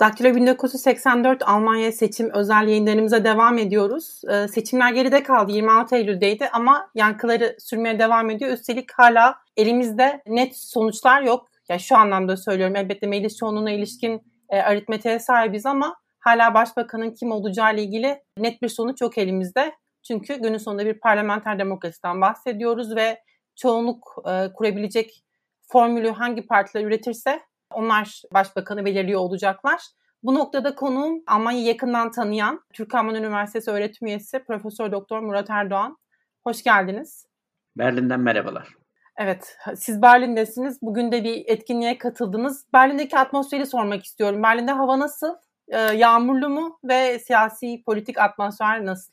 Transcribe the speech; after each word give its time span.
Daktilo 0.00 0.34
1984 0.34 1.42
Almanya 1.48 1.92
seçim 1.92 2.30
özel 2.30 2.68
yayınlarımıza 2.68 3.24
devam 3.24 3.58
ediyoruz. 3.58 4.20
Ee, 4.30 4.48
seçimler 4.48 4.92
geride 4.92 5.22
kaldı 5.22 5.52
26 5.52 5.96
Eylül'deydi 5.96 6.48
ama 6.52 6.90
yankıları 6.94 7.56
sürmeye 7.58 7.98
devam 7.98 8.30
ediyor. 8.30 8.52
Üstelik 8.52 8.92
hala 8.92 9.36
elimizde 9.56 10.22
net 10.26 10.56
sonuçlar 10.56 11.22
yok. 11.22 11.48
Ya 11.68 11.78
şu 11.78 11.96
anlamda 11.96 12.36
söylüyorum 12.36 12.76
elbette 12.76 13.06
meclis 13.06 13.36
çoğunluğuna 13.36 13.70
ilişkin 13.70 14.22
e, 14.50 14.60
aritmetiğe 14.60 15.18
sahibiz 15.18 15.66
ama 15.66 15.96
hala 16.18 16.54
başbakanın 16.54 17.10
kim 17.10 17.32
olacağı 17.32 17.74
ile 17.74 17.82
ilgili 17.82 18.22
net 18.38 18.62
bir 18.62 18.68
sonuç 18.68 19.00
yok 19.00 19.18
elimizde. 19.18 19.72
Çünkü 20.02 20.34
günün 20.34 20.58
sonunda 20.58 20.86
bir 20.86 21.00
parlamenter 21.00 21.58
demokrasiden 21.58 22.20
bahsediyoruz 22.20 22.96
ve 22.96 23.22
çoğunluk 23.56 24.16
e, 24.28 24.52
kurabilecek 24.52 25.24
formülü 25.72 26.10
hangi 26.10 26.46
partiler 26.46 26.84
üretirse 26.84 27.40
onlar 27.74 28.22
başbakanı 28.34 28.84
belirliyor 28.84 29.20
olacaklar. 29.20 29.80
Bu 30.22 30.34
noktada 30.34 30.74
konuğum 30.74 31.22
Almanya'yı 31.26 31.66
yakından 31.66 32.10
tanıyan 32.10 32.60
Türk 32.72 32.94
Alman 32.94 33.14
Üniversitesi 33.14 33.70
öğretim 33.70 34.08
üyesi 34.08 34.44
Profesör 34.44 34.92
Doktor 34.92 35.20
Murat 35.20 35.50
Erdoğan. 35.50 35.96
Hoş 36.44 36.62
geldiniz. 36.62 37.26
Berlin'den 37.76 38.20
merhabalar. 38.20 38.68
Evet, 39.16 39.56
siz 39.76 40.02
Berlin'desiniz. 40.02 40.82
Bugün 40.82 41.12
de 41.12 41.24
bir 41.24 41.44
etkinliğe 41.46 41.98
katıldınız. 41.98 42.66
Berlin'deki 42.72 43.18
atmosferi 43.18 43.66
sormak 43.66 44.04
istiyorum. 44.04 44.42
Berlin'de 44.42 44.72
hava 44.72 44.98
nasıl? 44.98 45.34
Ee, 45.68 45.78
yağmurlu 45.78 46.48
mu 46.48 46.78
ve 46.84 47.18
siyasi 47.18 47.82
politik 47.86 48.18
atmosfer 48.18 48.86
nasıl? 48.86 49.12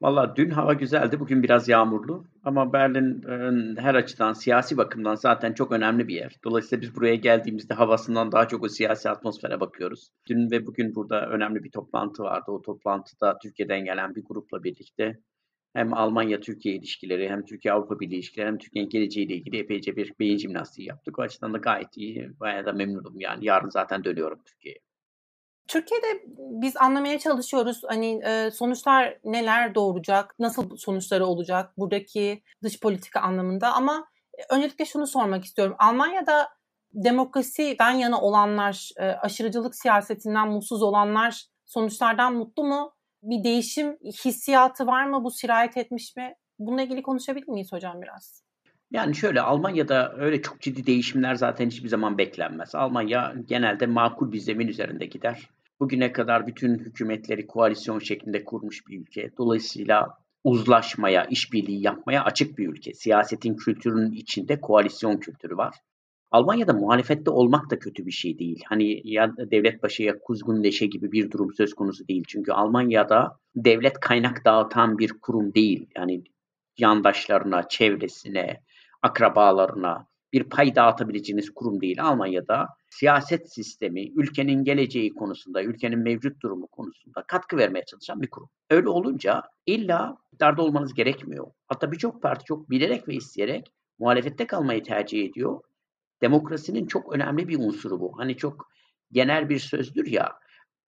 Valla 0.00 0.36
dün 0.36 0.50
hava 0.50 0.72
güzeldi, 0.72 1.20
bugün 1.20 1.42
biraz 1.42 1.68
yağmurlu. 1.68 2.24
Ama 2.44 2.72
Berlin 2.72 3.22
her 3.76 3.94
açıdan, 3.94 4.32
siyasi 4.32 4.76
bakımdan 4.76 5.14
zaten 5.14 5.52
çok 5.52 5.72
önemli 5.72 6.08
bir 6.08 6.14
yer. 6.14 6.36
Dolayısıyla 6.44 6.82
biz 6.82 6.96
buraya 6.96 7.14
geldiğimizde 7.14 7.74
havasından 7.74 8.32
daha 8.32 8.48
çok 8.48 8.64
o 8.64 8.68
siyasi 8.68 9.10
atmosfere 9.10 9.60
bakıyoruz. 9.60 10.10
Dün 10.28 10.50
ve 10.50 10.66
bugün 10.66 10.94
burada 10.94 11.28
önemli 11.28 11.64
bir 11.64 11.70
toplantı 11.70 12.22
vardı. 12.22 12.50
O 12.50 12.62
toplantıda 12.62 13.38
Türkiye'den 13.42 13.84
gelen 13.84 14.14
bir 14.14 14.24
grupla 14.24 14.64
birlikte 14.64 15.18
hem 15.74 15.94
Almanya-Türkiye 15.94 16.74
ilişkileri, 16.74 17.28
hem 17.28 17.44
Türkiye-Avrupa 17.44 18.00
Birliği 18.00 18.14
ilişkileri, 18.14 18.46
hem 18.46 18.58
Türkiye'nin 18.58 18.90
geleceğiyle 18.90 19.34
ilgili 19.34 19.58
epeyce 19.58 19.96
bir 19.96 20.12
beyin 20.20 20.38
jimnastiği 20.38 20.88
yaptık. 20.88 21.18
O 21.18 21.22
açıdan 21.22 21.54
da 21.54 21.58
gayet 21.58 21.96
iyi, 21.96 22.30
bayağı 22.40 22.66
da 22.66 22.72
memnunum. 22.72 23.20
Yani 23.20 23.44
yarın 23.44 23.68
zaten 23.68 24.04
dönüyorum 24.04 24.38
Türkiye'ye. 24.46 24.87
Türkiye'de 25.68 26.24
biz 26.36 26.76
anlamaya 26.76 27.18
çalışıyoruz 27.18 27.82
hani 27.88 28.20
e, 28.24 28.50
sonuçlar 28.50 29.18
neler 29.24 29.74
doğuracak, 29.74 30.34
nasıl 30.38 30.76
sonuçları 30.76 31.26
olacak 31.26 31.78
buradaki 31.78 32.42
dış 32.62 32.80
politika 32.80 33.20
anlamında 33.20 33.72
ama 33.72 34.08
e, 34.38 34.54
öncelikle 34.54 34.84
şunu 34.84 35.06
sormak 35.06 35.44
istiyorum. 35.44 35.76
Almanya'da 35.78 36.48
demokrasiden 36.94 37.90
yana 37.90 38.20
olanlar, 38.20 38.90
e, 38.96 39.04
aşırıcılık 39.04 39.74
siyasetinden 39.74 40.48
mutsuz 40.48 40.82
olanlar 40.82 41.44
sonuçlardan 41.66 42.34
mutlu 42.34 42.64
mu? 42.64 42.92
Bir 43.22 43.44
değişim 43.44 43.96
hissiyatı 44.24 44.86
var 44.86 45.04
mı? 45.04 45.24
Bu 45.24 45.30
sirayet 45.30 45.76
etmiş 45.76 46.16
mi? 46.16 46.34
Bununla 46.58 46.82
ilgili 46.82 47.02
konuşabilir 47.02 47.48
miyiz 47.48 47.72
hocam 47.72 48.02
biraz? 48.02 48.42
Yani 48.90 49.14
şöyle 49.14 49.40
Almanya'da 49.40 50.14
öyle 50.16 50.42
çok 50.42 50.60
ciddi 50.60 50.86
değişimler 50.86 51.34
zaten 51.34 51.66
hiçbir 51.66 51.88
zaman 51.88 52.18
beklenmez. 52.18 52.74
Almanya 52.74 53.34
genelde 53.48 53.86
makul 53.86 54.32
bir 54.32 54.38
zemin 54.38 54.68
üzerinde 54.68 55.06
gider. 55.06 55.48
Bugüne 55.80 56.12
kadar 56.12 56.46
bütün 56.46 56.78
hükümetleri 56.78 57.46
koalisyon 57.46 57.98
şeklinde 57.98 58.44
kurmuş 58.44 58.86
bir 58.86 59.00
ülke. 59.00 59.30
Dolayısıyla 59.38 60.18
uzlaşmaya, 60.44 61.24
işbirliği 61.24 61.82
yapmaya 61.82 62.24
açık 62.24 62.58
bir 62.58 62.68
ülke. 62.68 62.94
Siyasetin 62.94 63.54
kültürünün 63.56 64.12
içinde 64.12 64.60
koalisyon 64.60 65.16
kültürü 65.16 65.56
var. 65.56 65.74
Almanya'da 66.30 66.72
muhalefette 66.72 67.30
olmak 67.30 67.70
da 67.70 67.78
kötü 67.78 68.06
bir 68.06 68.10
şey 68.10 68.38
değil. 68.38 68.62
Hani 68.66 69.00
ya 69.04 69.36
devlet 69.36 69.82
başı 69.82 70.02
ya 70.02 70.18
kuzgun 70.18 70.62
leşe 70.62 70.86
gibi 70.86 71.12
bir 71.12 71.30
durum 71.30 71.54
söz 71.54 71.74
konusu 71.74 72.08
değil. 72.08 72.24
Çünkü 72.28 72.52
Almanya'da 72.52 73.38
devlet 73.56 74.00
kaynak 74.00 74.44
dağıtan 74.44 74.98
bir 74.98 75.12
kurum 75.22 75.54
değil. 75.54 75.86
Yani 75.96 76.22
yandaşlarına, 76.78 77.68
çevresine, 77.68 78.60
akrabalarına 79.02 80.06
bir 80.32 80.44
pay 80.44 80.74
dağıtabileceğiniz 80.74 81.50
kurum 81.50 81.80
değil. 81.80 82.04
Almanya'da 82.04 82.68
siyaset 82.90 83.52
sistemi, 83.52 84.10
ülkenin 84.10 84.64
geleceği 84.64 85.14
konusunda, 85.14 85.62
ülkenin 85.62 85.98
mevcut 85.98 86.42
durumu 86.42 86.66
konusunda 86.66 87.22
katkı 87.22 87.56
vermeye 87.56 87.84
çalışan 87.84 88.22
bir 88.22 88.30
kurum. 88.30 88.48
Öyle 88.70 88.88
olunca 88.88 89.42
illa 89.66 90.16
iktidarda 90.26 90.62
olmanız 90.62 90.94
gerekmiyor. 90.94 91.46
Hatta 91.66 91.92
birçok 91.92 92.22
parti 92.22 92.44
çok 92.44 92.70
bilerek 92.70 93.08
ve 93.08 93.14
isteyerek 93.14 93.72
muhalefette 93.98 94.46
kalmayı 94.46 94.82
tercih 94.82 95.24
ediyor. 95.24 95.60
Demokrasinin 96.22 96.86
çok 96.86 97.14
önemli 97.14 97.48
bir 97.48 97.58
unsuru 97.58 98.00
bu. 98.00 98.18
Hani 98.18 98.36
çok 98.36 98.70
genel 99.12 99.48
bir 99.48 99.58
sözdür 99.58 100.06
ya. 100.06 100.32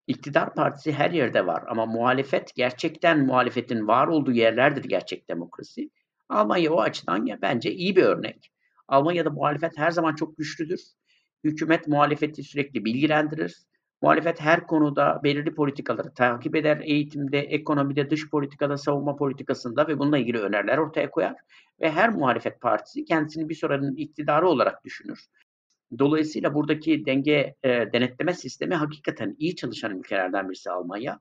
İktidar 0.07 0.55
partisi 0.55 0.93
her 0.93 1.11
yerde 1.11 1.47
var 1.47 1.65
ama 1.69 1.87
muhalefet 1.87 2.55
gerçekten 2.55 3.27
muhalefetin 3.27 3.87
var 3.89 4.07
olduğu 4.07 4.33
yerlerdir 4.33 4.85
gerçek 4.85 5.29
demokrasi. 5.29 5.91
Almanya 6.29 6.73
o 6.73 6.81
açıdan 6.81 7.27
ya 7.27 7.39
bence 7.43 7.73
iyi 7.73 7.97
bir 7.97 8.03
örnek. 8.03 8.51
Almanya'da 8.91 9.31
muhalefet 9.31 9.79
her 9.79 9.91
zaman 9.91 10.15
çok 10.15 10.37
güçlüdür. 10.37 10.81
Hükümet 11.45 11.89
muhalefeti 11.89 12.43
sürekli 12.43 12.85
bilgilendirir. 12.85 13.57
Muhalefet 14.03 14.41
her 14.41 14.67
konuda 14.67 15.21
belirli 15.25 15.55
politikaları 15.55 16.15
takip 16.15 16.57
eder. 16.57 16.81
Eğitimde, 16.85 17.39
ekonomide, 17.39 18.11
dış 18.11 18.31
politikada, 18.31 18.77
savunma 18.77 19.17
politikasında 19.17 19.89
ve 19.89 19.99
bununla 19.99 20.19
ilgili 20.19 20.39
öneriler 20.39 20.79
ortaya 20.79 21.11
koyar. 21.11 21.37
Ve 21.81 21.91
her 21.91 22.11
muhalefet 22.11 22.61
partisi 22.61 23.05
kendisini 23.05 23.49
bir 23.49 23.55
sonranın 23.55 23.97
iktidarı 23.97 24.49
olarak 24.49 24.85
düşünür. 24.85 25.19
Dolayısıyla 25.99 26.55
buradaki 26.55 27.07
denge 27.07 27.55
e, 27.63 27.69
denetleme 27.69 28.35
sistemi 28.35 28.75
hakikaten 28.75 29.37
iyi 29.39 29.57
çalışan 29.57 29.99
ülkelerden 29.99 30.49
birisi 30.49 30.71
Almanya. 30.71 31.21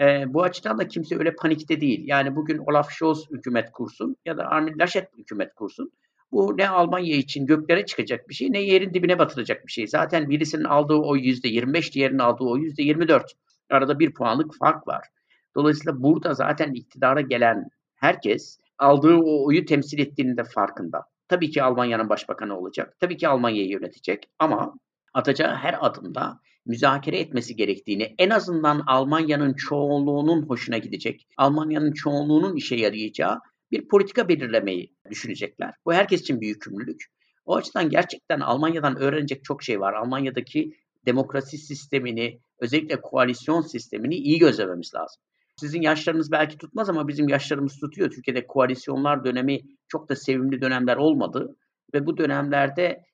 E, 0.00 0.34
bu 0.34 0.42
açıdan 0.42 0.78
da 0.78 0.88
kimse 0.88 1.18
öyle 1.18 1.34
panikte 1.34 1.80
değil. 1.80 2.02
Yani 2.04 2.36
bugün 2.36 2.58
Olaf 2.58 2.90
Scholz 2.90 3.30
hükümet 3.30 3.72
kursun 3.72 4.16
ya 4.24 4.38
da 4.38 4.46
Armin 4.46 4.78
Laschet 4.78 5.08
hükümet 5.18 5.54
kursun. 5.54 5.92
Bu 6.32 6.56
ne 6.56 6.68
Almanya 6.68 7.16
için 7.16 7.46
göklere 7.46 7.86
çıkacak 7.86 8.28
bir 8.28 8.34
şey 8.34 8.52
ne 8.52 8.62
yerin 8.62 8.94
dibine 8.94 9.18
batıracak 9.18 9.66
bir 9.66 9.72
şey. 9.72 9.86
Zaten 9.86 10.30
birisinin 10.30 10.64
aldığı 10.64 10.94
o 10.94 11.16
yüzde 11.16 11.48
25, 11.48 11.94
diğerinin 11.94 12.18
aldığı 12.18 12.44
o 12.44 12.56
yüzde 12.56 12.82
24. 12.82 13.32
Arada 13.70 13.98
bir 13.98 14.14
puanlık 14.14 14.58
fark 14.58 14.88
var. 14.88 15.08
Dolayısıyla 15.54 16.02
burada 16.02 16.34
zaten 16.34 16.72
iktidara 16.72 17.20
gelen 17.20 17.68
herkes 17.94 18.58
aldığı 18.78 19.16
o 19.16 19.46
oyu 19.46 19.64
temsil 19.64 19.98
ettiğinin 19.98 20.36
de 20.36 20.44
farkında. 20.44 21.02
Tabii 21.28 21.50
ki 21.50 21.62
Almanya'nın 21.62 22.08
başbakanı 22.08 22.58
olacak. 22.58 22.96
Tabii 23.00 23.16
ki 23.16 23.28
Almanya'yı 23.28 23.68
yönetecek 23.68 24.30
ama 24.38 24.74
atacağı 25.14 25.54
her 25.54 25.86
adımda 25.86 26.40
müzakere 26.66 27.18
etmesi 27.18 27.56
gerektiğini, 27.56 28.14
en 28.18 28.30
azından 28.30 28.82
Almanya'nın 28.86 29.54
çoğunluğunun 29.54 30.42
hoşuna 30.42 30.78
gidecek, 30.78 31.26
Almanya'nın 31.36 31.92
çoğunluğunun 31.92 32.56
işe 32.56 32.76
yarayacağı 32.76 33.40
bir 33.70 33.88
politika 33.88 34.28
belirlemeyi 34.28 34.95
düşünecekler. 35.10 35.74
Bu 35.86 35.92
herkes 35.92 36.20
için 36.20 36.40
bir 36.40 36.48
yükümlülük. 36.48 37.04
O 37.44 37.56
açıdan 37.56 37.90
gerçekten 37.90 38.40
Almanya'dan 38.40 38.96
öğrenecek 38.96 39.44
çok 39.44 39.62
şey 39.62 39.80
var. 39.80 39.92
Almanya'daki 39.92 40.72
demokrasi 41.06 41.58
sistemini, 41.58 42.40
özellikle 42.58 43.00
koalisyon 43.00 43.60
sistemini 43.60 44.14
iyi 44.14 44.38
gözlememiz 44.38 44.94
lazım. 44.94 45.22
Sizin 45.60 45.80
yaşlarınız 45.80 46.32
belki 46.32 46.58
tutmaz 46.58 46.88
ama 46.88 47.08
bizim 47.08 47.28
yaşlarımız 47.28 47.78
tutuyor. 47.78 48.10
Türkiye'de 48.10 48.46
koalisyonlar 48.46 49.24
dönemi 49.24 49.60
çok 49.88 50.08
da 50.08 50.16
sevimli 50.16 50.60
dönemler 50.60 50.96
olmadı 50.96 51.56
ve 51.94 52.06
bu 52.06 52.16
dönemlerde 52.16 53.04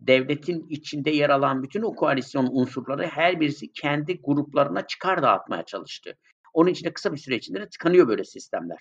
devletin 0.00 0.66
içinde 0.68 1.10
yer 1.10 1.30
alan 1.30 1.62
bütün 1.62 1.82
o 1.82 1.94
koalisyon 1.94 2.48
unsurları 2.52 3.06
her 3.06 3.40
birisi 3.40 3.72
kendi 3.72 4.20
gruplarına 4.20 4.86
çıkar 4.86 5.22
dağıtmaya 5.22 5.62
çalıştı. 5.62 6.14
Onun 6.54 6.70
için 6.70 6.84
de 6.84 6.92
kısa 6.92 7.12
bir 7.12 7.18
süre 7.18 7.36
içinde 7.36 7.60
de 7.60 7.68
tıkanıyor 7.68 8.08
böyle 8.08 8.24
sistemler. 8.24 8.78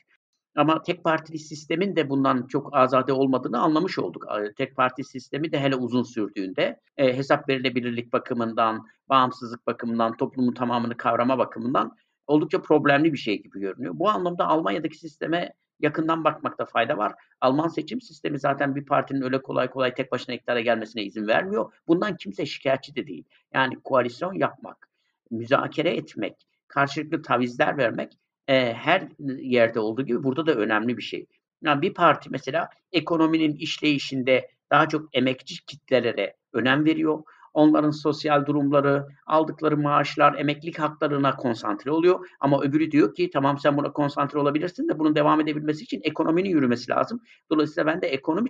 Ama 0.56 0.82
tek 0.82 1.04
partili 1.04 1.40
sistemin 1.40 1.96
de 1.96 2.10
bundan 2.10 2.48
çok 2.48 2.76
azade 2.76 3.14
olmadığını 3.14 3.60
anlamış 3.60 4.00
olduk. 4.00 4.26
Tek 4.58 4.76
parti 4.76 5.04
sistemi 5.04 5.52
de 5.52 5.60
hele 5.60 5.76
uzun 5.76 6.04
sürdüğünde 6.04 6.80
e, 6.98 7.18
hesap 7.18 7.50
verilebilirlik 7.50 8.14
bakımından, 8.14 8.88
bağımsızlık 9.10 9.68
bakımından, 9.68 10.18
toplumun 10.18 10.54
tamamını 10.54 10.98
kavrama 10.98 11.38
bakımından 11.38 11.98
oldukça 12.28 12.62
problemli 12.62 13.14
bir 13.14 13.18
şey 13.18 13.42
gibi 13.42 13.60
görünüyor. 13.60 13.94
Bu 14.00 14.10
anlamda 14.10 14.48
Almanya'daki 14.48 14.98
sisteme 14.98 15.54
yakından 15.80 16.24
bakmakta 16.24 16.66
fayda 16.66 16.98
var. 16.98 17.14
Alman 17.42 17.68
seçim 17.68 18.02
sistemi 18.02 18.40
zaten 18.40 18.76
bir 18.76 18.86
partinin 18.86 19.22
öyle 19.22 19.42
kolay 19.42 19.70
kolay 19.70 19.94
tek 19.94 20.12
başına 20.12 20.36
iktidara 20.36 20.62
gelmesine 20.62 21.04
izin 21.04 21.28
vermiyor. 21.28 21.74
Bundan 21.88 22.16
kimse 22.16 22.46
şikayetçi 22.46 22.96
de 22.96 23.08
değil. 23.08 23.24
Yani 23.54 23.76
koalisyon 23.84 24.34
yapmak, 24.34 24.90
müzakere 25.32 25.90
etmek, 25.90 26.48
karşılıklı 26.68 27.22
tavizler 27.22 27.78
vermek 27.78 28.18
e, 28.52 28.74
her 28.74 29.08
yerde 29.40 29.80
olduğu 29.80 30.06
gibi 30.06 30.24
burada 30.24 30.46
da 30.46 30.54
önemli 30.56 30.98
bir 30.98 31.02
şey. 31.02 31.26
Yani 31.62 31.82
bir 31.82 31.94
parti 31.94 32.30
mesela 32.30 32.70
ekonominin 32.92 33.56
işleyişinde 33.56 34.50
daha 34.72 34.90
çok 34.90 35.16
emekçi 35.16 35.66
kitlelere 35.66 36.36
önem 36.54 36.86
veriyor. 36.86 37.24
Onların 37.54 37.92
sosyal 37.92 38.46
durumları, 38.46 39.08
aldıkları 39.26 39.78
maaşlar, 39.78 40.40
emeklilik 40.40 40.80
haklarına 40.80 41.36
konsantre 41.36 41.92
oluyor. 41.92 42.28
Ama 42.40 42.62
öbürü 42.62 42.92
diyor 42.92 43.16
ki 43.16 43.30
tamam 43.34 43.60
sen 43.60 43.78
buna 43.78 43.92
konsantre 43.92 44.40
olabilirsin 44.40 44.90
de 44.90 45.00
bunun 45.00 45.16
devam 45.16 45.42
edebilmesi 45.42 45.84
için 45.84 46.02
ekonominin 46.04 46.50
yürümesi 46.50 46.92
lazım. 46.92 47.22
Dolayısıyla 47.50 47.86
ben 47.94 48.02
de 48.02 48.08
ekonomi 48.08 48.50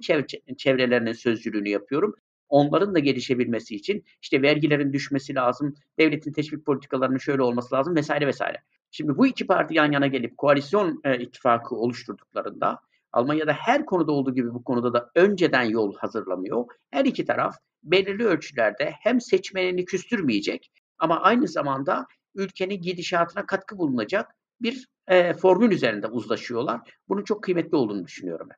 çevrelerinin 0.58 1.14
sözcülüğünü 1.14 1.70
yapıyorum. 1.70 2.16
Onların 2.52 2.96
da 2.96 3.00
gelişebilmesi 3.00 3.76
için 3.76 4.04
işte 4.22 4.42
vergilerin 4.42 4.94
düşmesi 4.94 5.36
lazım, 5.36 5.76
devletin 6.00 6.32
teşvik 6.32 6.66
politikalarının 6.66 7.18
şöyle 7.18 7.42
olması 7.42 7.76
lazım 7.76 7.96
vesaire 7.96 8.28
vesaire. 8.28 8.58
Şimdi 8.92 9.18
bu 9.18 9.28
iki 9.28 9.48
parti 9.48 9.74
yan 9.74 9.92
yana 9.92 10.08
gelip 10.08 10.38
koalisyon 10.38 11.02
e, 11.04 11.20
ittifakı 11.20 11.76
oluşturduklarında 11.76 12.80
Almanya'da 13.14 13.54
her 13.54 13.86
konuda 13.86 14.12
olduğu 14.12 14.36
gibi 14.36 14.54
bu 14.54 14.64
konuda 14.64 14.94
da 14.94 15.12
önceden 15.16 15.64
yol 15.64 15.96
hazırlamıyor. 15.96 16.66
Her 16.92 17.06
iki 17.06 17.26
taraf 17.26 17.56
belirli 17.84 18.26
ölçülerde 18.26 18.94
hem 19.00 19.22
seçmenini 19.22 19.86
küstürmeyecek 19.86 20.72
ama 21.00 21.22
aynı 21.22 21.48
zamanda 21.48 22.06
ülkenin 22.36 22.82
gidişatına 22.82 23.46
katkı 23.46 23.78
bulunacak 23.78 24.36
bir 24.62 24.88
e, 25.08 25.34
formül 25.34 25.72
üzerinde 25.72 26.08
uzlaşıyorlar. 26.08 26.82
Bunun 27.10 27.24
çok 27.24 27.44
kıymetli 27.44 27.78
olduğunu 27.78 28.06
düşünüyorum 28.06 28.48
ben. 28.50 28.58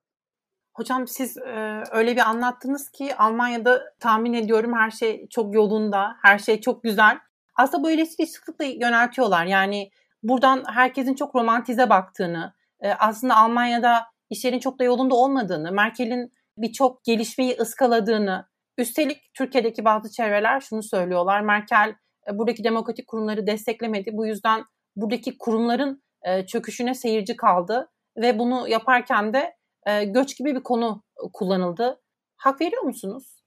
Hocam 0.73 1.07
siz 1.07 1.37
e, 1.37 1.83
öyle 1.91 2.15
bir 2.15 2.29
anlattınız 2.29 2.89
ki 2.89 3.15
Almanya'da 3.15 3.83
tahmin 3.99 4.33
ediyorum 4.33 4.73
her 4.73 4.91
şey 4.91 5.27
çok 5.29 5.55
yolunda, 5.55 6.15
her 6.21 6.39
şey 6.39 6.61
çok 6.61 6.83
güzel. 6.83 7.19
Aslında 7.55 7.83
bu 7.83 7.91
eleştiriyi 7.91 8.27
sıklıkla 8.27 8.65
yöneltiyorlar. 8.65 9.45
Yani 9.45 9.89
buradan 10.23 10.63
herkesin 10.67 11.15
çok 11.15 11.35
romantize 11.35 11.89
baktığını, 11.89 12.53
e, 12.79 12.91
aslında 12.93 13.37
Almanya'da 13.37 14.05
işlerin 14.29 14.59
çok 14.59 14.79
da 14.79 14.83
yolunda 14.83 15.15
olmadığını, 15.15 15.71
Merkel'in 15.71 16.33
birçok 16.57 17.03
gelişmeyi 17.03 17.57
ıskaladığını, 17.59 18.45
üstelik 18.77 19.33
Türkiye'deki 19.33 19.85
bazı 19.85 20.11
çevreler 20.11 20.59
şunu 20.59 20.83
söylüyorlar. 20.83 21.41
Merkel 21.41 21.95
e, 22.29 22.37
buradaki 22.37 22.63
demokratik 22.63 23.07
kurumları 23.07 23.47
desteklemedi. 23.47 24.09
Bu 24.13 24.25
yüzden 24.25 24.63
buradaki 24.95 25.37
kurumların 25.37 26.03
e, 26.23 26.45
çöküşüne 26.45 26.93
seyirci 26.93 27.35
kaldı 27.35 27.89
ve 28.17 28.39
bunu 28.39 28.67
yaparken 28.67 29.33
de 29.33 29.55
e, 29.85 30.05
göç 30.05 30.37
gibi 30.37 30.55
bir 30.55 30.63
konu 30.63 31.03
kullanıldı. 31.33 31.99
Hak 32.35 32.61
veriyor 32.61 32.81
musunuz? 32.83 33.43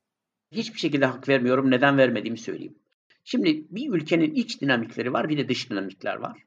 Hiçbir 0.53 0.79
şekilde 0.79 1.06
hak 1.06 1.29
vermiyorum. 1.29 1.71
Neden 1.71 1.99
vermediğimi 1.99 2.38
söyleyeyim. 2.38 2.79
Şimdi 3.25 3.67
bir 3.71 3.91
ülkenin 3.93 4.35
iç 4.35 4.61
dinamikleri 4.61 5.12
var, 5.12 5.29
bir 5.29 5.38
de 5.38 5.49
dış 5.49 5.71
dinamikler 5.71 6.17
var. 6.17 6.43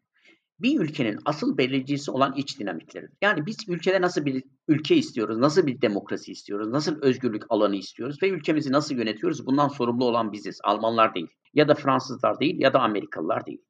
Bir 0.60 0.80
ülkenin 0.80 1.20
asıl 1.26 1.58
belirleyicisi 1.58 2.12
olan 2.12 2.34
iç 2.34 2.60
dinamikleri. 2.60 3.08
Yani 3.22 3.46
biz 3.46 3.58
ülkede 3.68 4.02
nasıl 4.02 4.26
bir 4.26 4.44
ülke 4.68 4.96
istiyoruz, 4.96 5.38
nasıl 5.38 5.68
bir 5.68 5.82
demokrasi 5.82 6.32
istiyoruz, 6.32 6.68
nasıl 6.68 7.02
özgürlük 7.02 7.44
alanı 7.50 7.76
istiyoruz 7.76 8.24
ve 8.24 8.30
ülkemizi 8.30 8.72
nasıl 8.72 8.96
yönetiyoruz 8.96 9.46
bundan 9.46 9.68
sorumlu 9.68 10.06
olan 10.06 10.32
biziz. 10.32 10.60
Almanlar 10.64 11.16
değil 11.16 11.28
ya 11.54 11.68
da 11.68 11.76
Fransızlar 11.76 12.40
değil 12.40 12.60
ya 12.60 12.74
da 12.74 12.80
Amerikalılar 12.80 13.46
değil. 13.46 13.62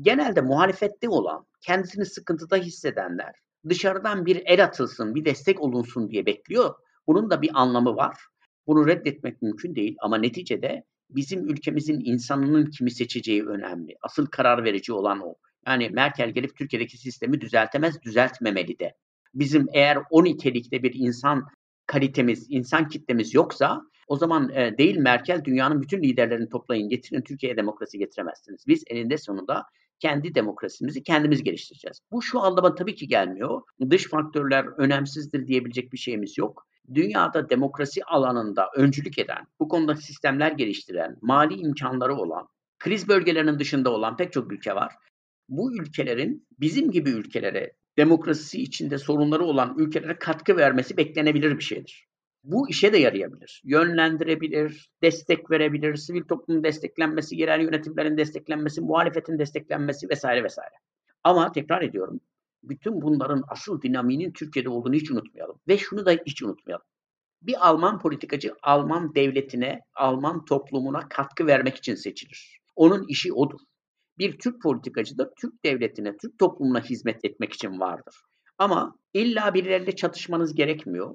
Genelde 0.00 0.40
muhalefette 0.40 1.08
olan, 1.08 1.46
kendisini 1.60 2.06
sıkıntıda 2.06 2.56
hissedenler, 2.56 3.34
dışarıdan 3.70 4.26
bir 4.26 4.42
el 4.46 4.64
atılsın, 4.64 5.14
bir 5.14 5.24
destek 5.24 5.60
olunsun 5.60 6.10
diye 6.10 6.26
bekliyor. 6.26 6.74
Bunun 7.06 7.30
da 7.30 7.42
bir 7.42 7.50
anlamı 7.54 7.96
var. 7.96 8.16
Bunu 8.66 8.86
reddetmek 8.86 9.42
mümkün 9.42 9.74
değil 9.74 9.96
ama 10.00 10.18
neticede 10.18 10.84
bizim 11.10 11.48
ülkemizin 11.48 12.00
insanının 12.04 12.66
kimi 12.66 12.90
seçeceği 12.90 13.46
önemli. 13.46 13.96
Asıl 14.02 14.26
karar 14.26 14.64
verici 14.64 14.92
olan 14.92 15.20
o. 15.20 15.34
Yani 15.66 15.90
Merkel 15.90 16.30
gelip 16.30 16.56
Türkiye'deki 16.56 16.98
sistemi 16.98 17.40
düzeltemez, 17.40 18.02
düzeltmemeli 18.02 18.78
de. 18.78 18.94
Bizim 19.34 19.66
eğer 19.72 19.98
o 20.10 20.24
nitelikte 20.24 20.82
bir 20.82 20.94
insan 20.94 21.46
kalitemiz, 21.86 22.46
insan 22.48 22.88
kitlemiz 22.88 23.34
yoksa 23.34 23.82
o 24.08 24.16
zaman 24.16 24.50
e, 24.54 24.78
değil 24.78 24.96
Merkel 24.96 25.44
dünyanın 25.44 25.82
bütün 25.82 26.02
liderlerini 26.02 26.48
toplayın 26.48 26.88
getirin 26.88 27.22
Türkiye'ye 27.22 27.56
demokrasi 27.56 27.98
getiremezsiniz. 27.98 28.64
Biz 28.66 28.84
eninde 28.86 29.18
sonunda 29.18 29.64
kendi 30.00 30.34
demokrasimizi 30.34 31.02
kendimiz 31.02 31.42
geliştireceğiz. 31.42 32.00
Bu 32.12 32.22
şu 32.22 32.40
anlama 32.40 32.74
tabii 32.74 32.94
ki 32.94 33.08
gelmiyor. 33.08 33.62
Dış 33.90 34.08
faktörler 34.08 34.64
önemsizdir 34.64 35.46
diyebilecek 35.46 35.92
bir 35.92 35.98
şeyimiz 35.98 36.38
yok. 36.38 36.66
Dünyada 36.94 37.50
demokrasi 37.50 38.04
alanında 38.04 38.70
öncülük 38.76 39.18
eden, 39.18 39.46
bu 39.60 39.68
konuda 39.68 39.96
sistemler 39.96 40.52
geliştiren, 40.52 41.16
mali 41.22 41.54
imkanları 41.54 42.14
olan, 42.14 42.48
kriz 42.78 43.08
bölgelerinin 43.08 43.58
dışında 43.58 43.90
olan 43.90 44.16
pek 44.16 44.32
çok 44.32 44.52
ülke 44.52 44.74
var. 44.74 44.92
Bu 45.48 45.76
ülkelerin 45.76 46.46
bizim 46.60 46.90
gibi 46.90 47.10
ülkelere, 47.10 47.72
demokrasisi 47.98 48.62
içinde 48.62 48.98
sorunları 48.98 49.44
olan 49.44 49.74
ülkelere 49.78 50.18
katkı 50.18 50.56
vermesi 50.56 50.96
beklenebilir 50.96 51.58
bir 51.58 51.64
şeydir 51.64 52.07
bu 52.44 52.68
işe 52.68 52.92
de 52.92 52.98
yarayabilir. 52.98 53.62
Yönlendirebilir, 53.64 54.90
destek 55.02 55.50
verebilir, 55.50 55.96
sivil 55.96 56.22
toplumun 56.22 56.64
desteklenmesi, 56.64 57.36
yerel 57.36 57.60
yönetimlerin 57.60 58.16
desteklenmesi, 58.16 58.80
muhalefetin 58.80 59.38
desteklenmesi 59.38 60.08
vesaire 60.08 60.44
vesaire. 60.44 60.74
Ama 61.24 61.52
tekrar 61.52 61.82
ediyorum, 61.82 62.20
bütün 62.62 63.02
bunların 63.02 63.42
asıl 63.48 63.82
dinamiğinin 63.82 64.32
Türkiye'de 64.32 64.68
olduğunu 64.68 64.94
hiç 64.94 65.10
unutmayalım. 65.10 65.60
Ve 65.68 65.78
şunu 65.78 66.06
da 66.06 66.10
hiç 66.26 66.42
unutmayalım. 66.42 66.86
Bir 67.42 67.68
Alman 67.68 67.98
politikacı 67.98 68.54
Alman 68.62 69.14
devletine, 69.14 69.80
Alman 69.94 70.44
toplumuna 70.44 71.08
katkı 71.08 71.46
vermek 71.46 71.76
için 71.76 71.94
seçilir. 71.94 72.60
Onun 72.76 73.04
işi 73.08 73.32
odur. 73.32 73.60
Bir 74.18 74.38
Türk 74.38 74.62
politikacı 74.62 75.18
da 75.18 75.30
Türk 75.40 75.64
devletine, 75.64 76.16
Türk 76.16 76.38
toplumuna 76.38 76.80
hizmet 76.80 77.24
etmek 77.24 77.52
için 77.52 77.80
vardır. 77.80 78.14
Ama 78.58 78.94
illa 79.14 79.54
birileriyle 79.54 79.96
çatışmanız 79.96 80.54
gerekmiyor. 80.54 81.14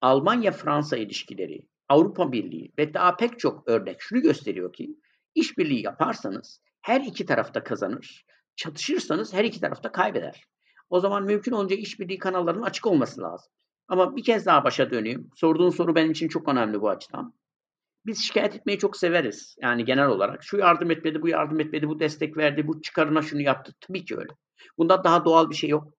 Almanya-Fransa 0.00 0.96
ilişkileri, 0.96 1.66
Avrupa 1.88 2.32
Birliği 2.32 2.72
ve 2.78 2.94
daha 2.94 3.16
pek 3.16 3.38
çok 3.38 3.68
örnek 3.68 3.96
şunu 4.00 4.20
gösteriyor 4.20 4.72
ki 4.72 4.96
işbirliği 5.34 5.84
yaparsanız 5.84 6.60
her 6.82 7.00
iki 7.00 7.26
tarafta 7.26 7.64
kazanır, 7.64 8.24
çatışırsanız 8.56 9.34
her 9.34 9.44
iki 9.44 9.60
tarafta 9.60 9.92
kaybeder. 9.92 10.44
O 10.90 11.00
zaman 11.00 11.24
mümkün 11.24 11.52
olunca 11.52 11.76
işbirliği 11.76 12.18
kanallarının 12.18 12.62
açık 12.62 12.86
olması 12.86 13.20
lazım. 13.20 13.52
Ama 13.88 14.16
bir 14.16 14.24
kez 14.24 14.46
daha 14.46 14.64
başa 14.64 14.90
döneyim. 14.90 15.30
Sorduğun 15.36 15.70
soru 15.70 15.94
benim 15.94 16.10
için 16.10 16.28
çok 16.28 16.48
önemli 16.48 16.80
bu 16.80 16.90
açıdan. 16.90 17.34
Biz 18.06 18.24
şikayet 18.24 18.54
etmeyi 18.54 18.78
çok 18.78 18.96
severiz. 18.96 19.56
Yani 19.62 19.84
genel 19.84 20.06
olarak. 20.08 20.44
Şu 20.44 20.56
yardım 20.56 20.90
etmedi, 20.90 21.22
bu 21.22 21.28
yardım 21.28 21.60
etmedi, 21.60 21.88
bu 21.88 22.00
destek 22.00 22.36
verdi, 22.36 22.66
bu 22.66 22.82
çıkarına 22.82 23.22
şunu 23.22 23.40
yaptı. 23.40 23.72
Tabii 23.80 24.04
ki 24.04 24.16
öyle. 24.16 24.32
Bunda 24.78 25.04
daha 25.04 25.24
doğal 25.24 25.50
bir 25.50 25.54
şey 25.54 25.70
yok. 25.70 25.92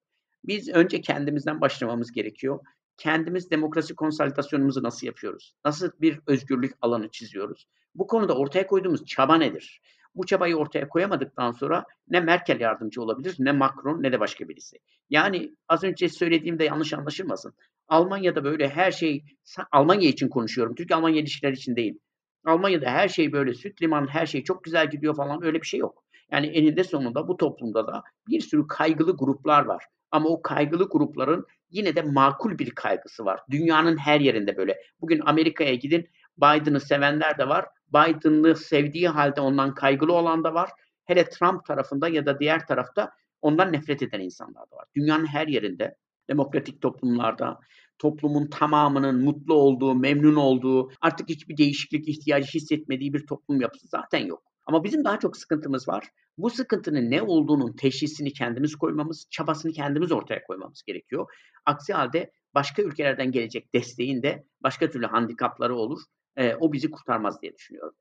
Biz 0.43 0.69
önce 0.69 1.01
kendimizden 1.01 1.61
başlamamız 1.61 2.11
gerekiyor 2.11 2.59
kendimiz 2.99 3.51
demokrasi 3.51 3.95
konsolidasyonumuzu 3.95 4.83
nasıl 4.83 5.07
yapıyoruz? 5.07 5.53
Nasıl 5.65 5.91
bir 6.01 6.19
özgürlük 6.27 6.73
alanı 6.81 7.09
çiziyoruz? 7.09 7.67
Bu 7.95 8.07
konuda 8.07 8.37
ortaya 8.37 8.67
koyduğumuz 8.67 9.05
çaba 9.05 9.35
nedir? 9.35 9.81
Bu 10.15 10.25
çabayı 10.25 10.55
ortaya 10.55 10.89
koyamadıktan 10.89 11.51
sonra 11.51 11.83
ne 12.07 12.19
Merkel 12.19 12.59
yardımcı 12.59 13.01
olabilir, 13.01 13.35
ne 13.39 13.51
Macron, 13.51 14.03
ne 14.03 14.11
de 14.11 14.19
başka 14.19 14.49
birisi. 14.49 14.77
Yani 15.09 15.55
az 15.67 15.83
önce 15.83 16.09
söylediğimde 16.09 16.63
yanlış 16.63 16.93
anlaşılmasın. 16.93 17.53
Almanya'da 17.87 18.43
böyle 18.43 18.69
her 18.69 18.91
şey, 18.91 19.23
Almanya 19.71 20.09
için 20.09 20.29
konuşuyorum. 20.29 20.75
Türk-Almanya 20.75 21.21
ilişkiler 21.21 21.51
için 21.51 21.75
değil. 21.75 21.99
Almanya'da 22.45 22.89
her 22.89 23.07
şey 23.07 23.31
böyle 23.31 23.53
süt 23.53 23.81
liman, 23.81 24.07
her 24.07 24.25
şey 24.25 24.43
çok 24.43 24.63
güzel 24.63 24.89
gidiyor 24.89 25.15
falan 25.15 25.43
öyle 25.43 25.61
bir 25.61 25.67
şey 25.67 25.79
yok. 25.79 26.03
Yani 26.31 26.47
eninde 26.47 26.83
sonunda 26.83 27.27
bu 27.27 27.37
toplumda 27.37 27.87
da 27.87 28.03
bir 28.27 28.41
sürü 28.41 28.67
kaygılı 28.67 29.17
gruplar 29.17 29.65
var. 29.65 29.85
Ama 30.11 30.29
o 30.29 30.41
kaygılı 30.41 30.89
grupların 30.89 31.45
yine 31.69 31.95
de 31.95 32.01
makul 32.01 32.57
bir 32.57 32.71
kaygısı 32.71 33.25
var. 33.25 33.39
Dünyanın 33.51 33.97
her 33.97 34.19
yerinde 34.19 34.57
böyle. 34.57 34.77
Bugün 35.01 35.21
Amerika'ya 35.25 35.73
gidin 35.75 36.09
Biden'ı 36.37 36.79
sevenler 36.79 37.37
de 37.37 37.47
var. 37.47 37.65
Biden'ı 37.93 38.55
sevdiği 38.55 39.07
halde 39.07 39.41
ondan 39.41 39.73
kaygılı 39.73 40.13
olan 40.13 40.43
da 40.43 40.53
var. 40.53 40.69
Hele 41.05 41.29
Trump 41.29 41.65
tarafında 41.65 42.07
ya 42.07 42.25
da 42.25 42.39
diğer 42.39 42.67
tarafta 42.67 43.11
ondan 43.41 43.73
nefret 43.73 44.01
eden 44.01 44.19
insanlar 44.19 44.71
da 44.71 44.75
var. 44.75 44.85
Dünyanın 44.95 45.25
her 45.25 45.47
yerinde 45.47 45.95
demokratik 46.29 46.81
toplumlarda 46.81 47.59
toplumun 47.99 48.47
tamamının 48.47 49.23
mutlu 49.23 49.53
olduğu, 49.53 49.95
memnun 49.95 50.35
olduğu, 50.35 50.91
artık 51.01 51.29
hiçbir 51.29 51.57
değişiklik 51.57 52.07
ihtiyacı 52.07 52.53
hissetmediği 52.53 53.13
bir 53.13 53.27
toplum 53.27 53.61
yapısı 53.61 53.87
zaten 53.87 54.25
yok. 54.25 54.48
Ama 54.69 54.83
bizim 54.83 55.03
daha 55.03 55.19
çok 55.19 55.37
sıkıntımız 55.37 55.87
var. 55.87 56.09
Bu 56.37 56.49
sıkıntının 56.49 57.11
ne 57.11 57.21
olduğunun 57.21 57.73
teşhisini 57.73 58.33
kendimiz 58.33 58.75
koymamız, 58.75 59.27
çabasını 59.29 59.71
kendimiz 59.71 60.11
ortaya 60.11 60.43
koymamız 60.43 60.83
gerekiyor. 60.83 61.27
Aksi 61.65 61.93
halde 61.93 62.31
başka 62.55 62.81
ülkelerden 62.81 63.31
gelecek 63.31 63.73
desteğin 63.73 64.23
de 64.23 64.45
başka 64.63 64.89
türlü 64.89 65.05
handikapları 65.05 65.75
olur. 65.75 65.99
E, 66.37 66.55
o 66.55 66.73
bizi 66.73 66.91
kurtarmaz 66.91 67.41
diye 67.41 67.53
düşünüyorum. 67.53 67.95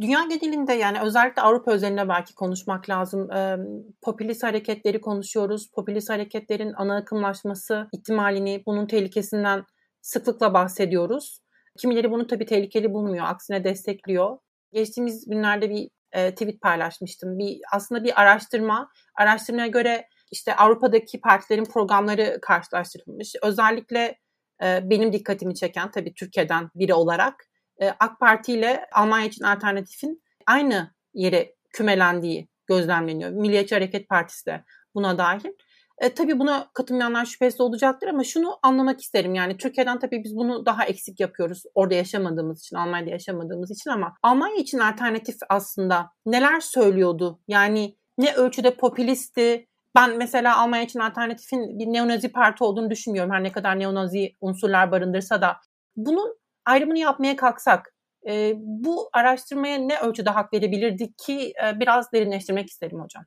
Dünya 0.00 0.24
genelinde 0.24 0.72
yani 0.72 1.00
özellikle 1.00 1.42
Avrupa 1.42 1.72
özelinde 1.72 2.08
belki 2.08 2.34
konuşmak 2.34 2.88
lazım. 2.88 3.30
E, 3.30 3.56
popülist 4.02 4.42
hareketleri 4.42 5.00
konuşuyoruz. 5.00 5.70
Popülist 5.74 6.10
hareketlerin 6.10 6.72
ana 6.76 6.96
akımlaşması 6.96 7.88
ihtimalini, 7.92 8.62
bunun 8.66 8.86
tehlikesinden 8.86 9.64
sıklıkla 10.00 10.54
bahsediyoruz. 10.54 11.40
Kimileri 11.78 12.10
bunu 12.10 12.26
tabii 12.26 12.46
tehlikeli 12.46 12.92
bulmuyor, 12.92 13.24
aksine 13.28 13.64
destekliyor. 13.64 14.38
Geçtiğimiz 14.76 15.28
günlerde 15.28 15.70
bir 15.70 15.88
e, 16.12 16.30
tweet 16.30 16.60
paylaşmıştım. 16.60 17.38
Bir 17.38 17.60
aslında 17.72 18.04
bir 18.04 18.20
araştırma. 18.20 18.90
Araştırmaya 19.14 19.66
göre 19.66 20.08
işte 20.32 20.56
Avrupa'daki 20.56 21.20
partilerin 21.20 21.64
programları 21.64 22.38
karşılaştırılmış. 22.42 23.34
Özellikle 23.42 24.18
e, 24.62 24.80
benim 24.90 25.12
dikkatimi 25.12 25.54
çeken 25.54 25.90
tabii 25.90 26.14
Türkiye'den 26.14 26.70
biri 26.74 26.94
olarak 26.94 27.44
e, 27.82 27.88
AK 28.00 28.20
Parti 28.20 28.52
ile 28.52 28.86
Almanya 28.92 29.26
için 29.26 29.44
alternatifin 29.44 30.22
aynı 30.46 30.94
yere 31.14 31.54
kümelendiği 31.72 32.48
gözlemleniyor. 32.66 33.30
Milliyetçi 33.30 33.74
Hareket 33.74 34.08
Partisi 34.08 34.46
de 34.46 34.64
buna 34.94 35.18
dahil. 35.18 35.50
E, 35.98 36.14
tabii 36.14 36.38
buna 36.38 36.70
katılmayanlar 36.74 37.24
şüphesiz 37.24 37.60
olacaktır 37.60 38.08
ama 38.08 38.24
şunu 38.24 38.58
anlamak 38.62 39.00
isterim. 39.00 39.34
Yani 39.34 39.56
Türkiye'den 39.56 39.98
tabii 39.98 40.24
biz 40.24 40.36
bunu 40.36 40.66
daha 40.66 40.84
eksik 40.84 41.20
yapıyoruz. 41.20 41.62
Orada 41.74 41.94
yaşamadığımız 41.94 42.60
için, 42.60 42.76
Almanya'da 42.76 43.10
yaşamadığımız 43.10 43.70
için 43.70 43.90
ama 43.90 44.14
Almanya 44.22 44.56
için 44.56 44.78
alternatif 44.78 45.36
aslında 45.48 46.10
neler 46.26 46.60
söylüyordu? 46.60 47.40
Yani 47.48 47.96
ne 48.18 48.34
ölçüde 48.34 48.76
popülisti, 48.76 49.66
ben 49.96 50.16
mesela 50.16 50.58
Almanya 50.58 50.82
için 50.82 51.00
alternatifin 51.00 51.78
bir 51.78 51.86
neonazi 51.86 52.32
parti 52.32 52.64
olduğunu 52.64 52.90
düşünmüyorum. 52.90 53.32
Her 53.32 53.42
ne 53.42 53.52
kadar 53.52 53.78
neonazi 53.78 54.32
unsurlar 54.40 54.92
barındırsa 54.92 55.40
da. 55.40 55.56
Bunun 55.96 56.38
ayrımını 56.64 56.98
yapmaya 56.98 57.36
kalksak 57.36 57.94
e, 58.28 58.52
bu 58.56 59.08
araştırmaya 59.12 59.78
ne 59.78 59.98
ölçüde 59.98 60.30
hak 60.30 60.52
verebilirdik 60.52 61.18
ki 61.18 61.52
e, 61.64 61.80
biraz 61.80 62.12
derinleştirmek 62.12 62.68
isterim 62.68 63.00
hocam. 63.00 63.24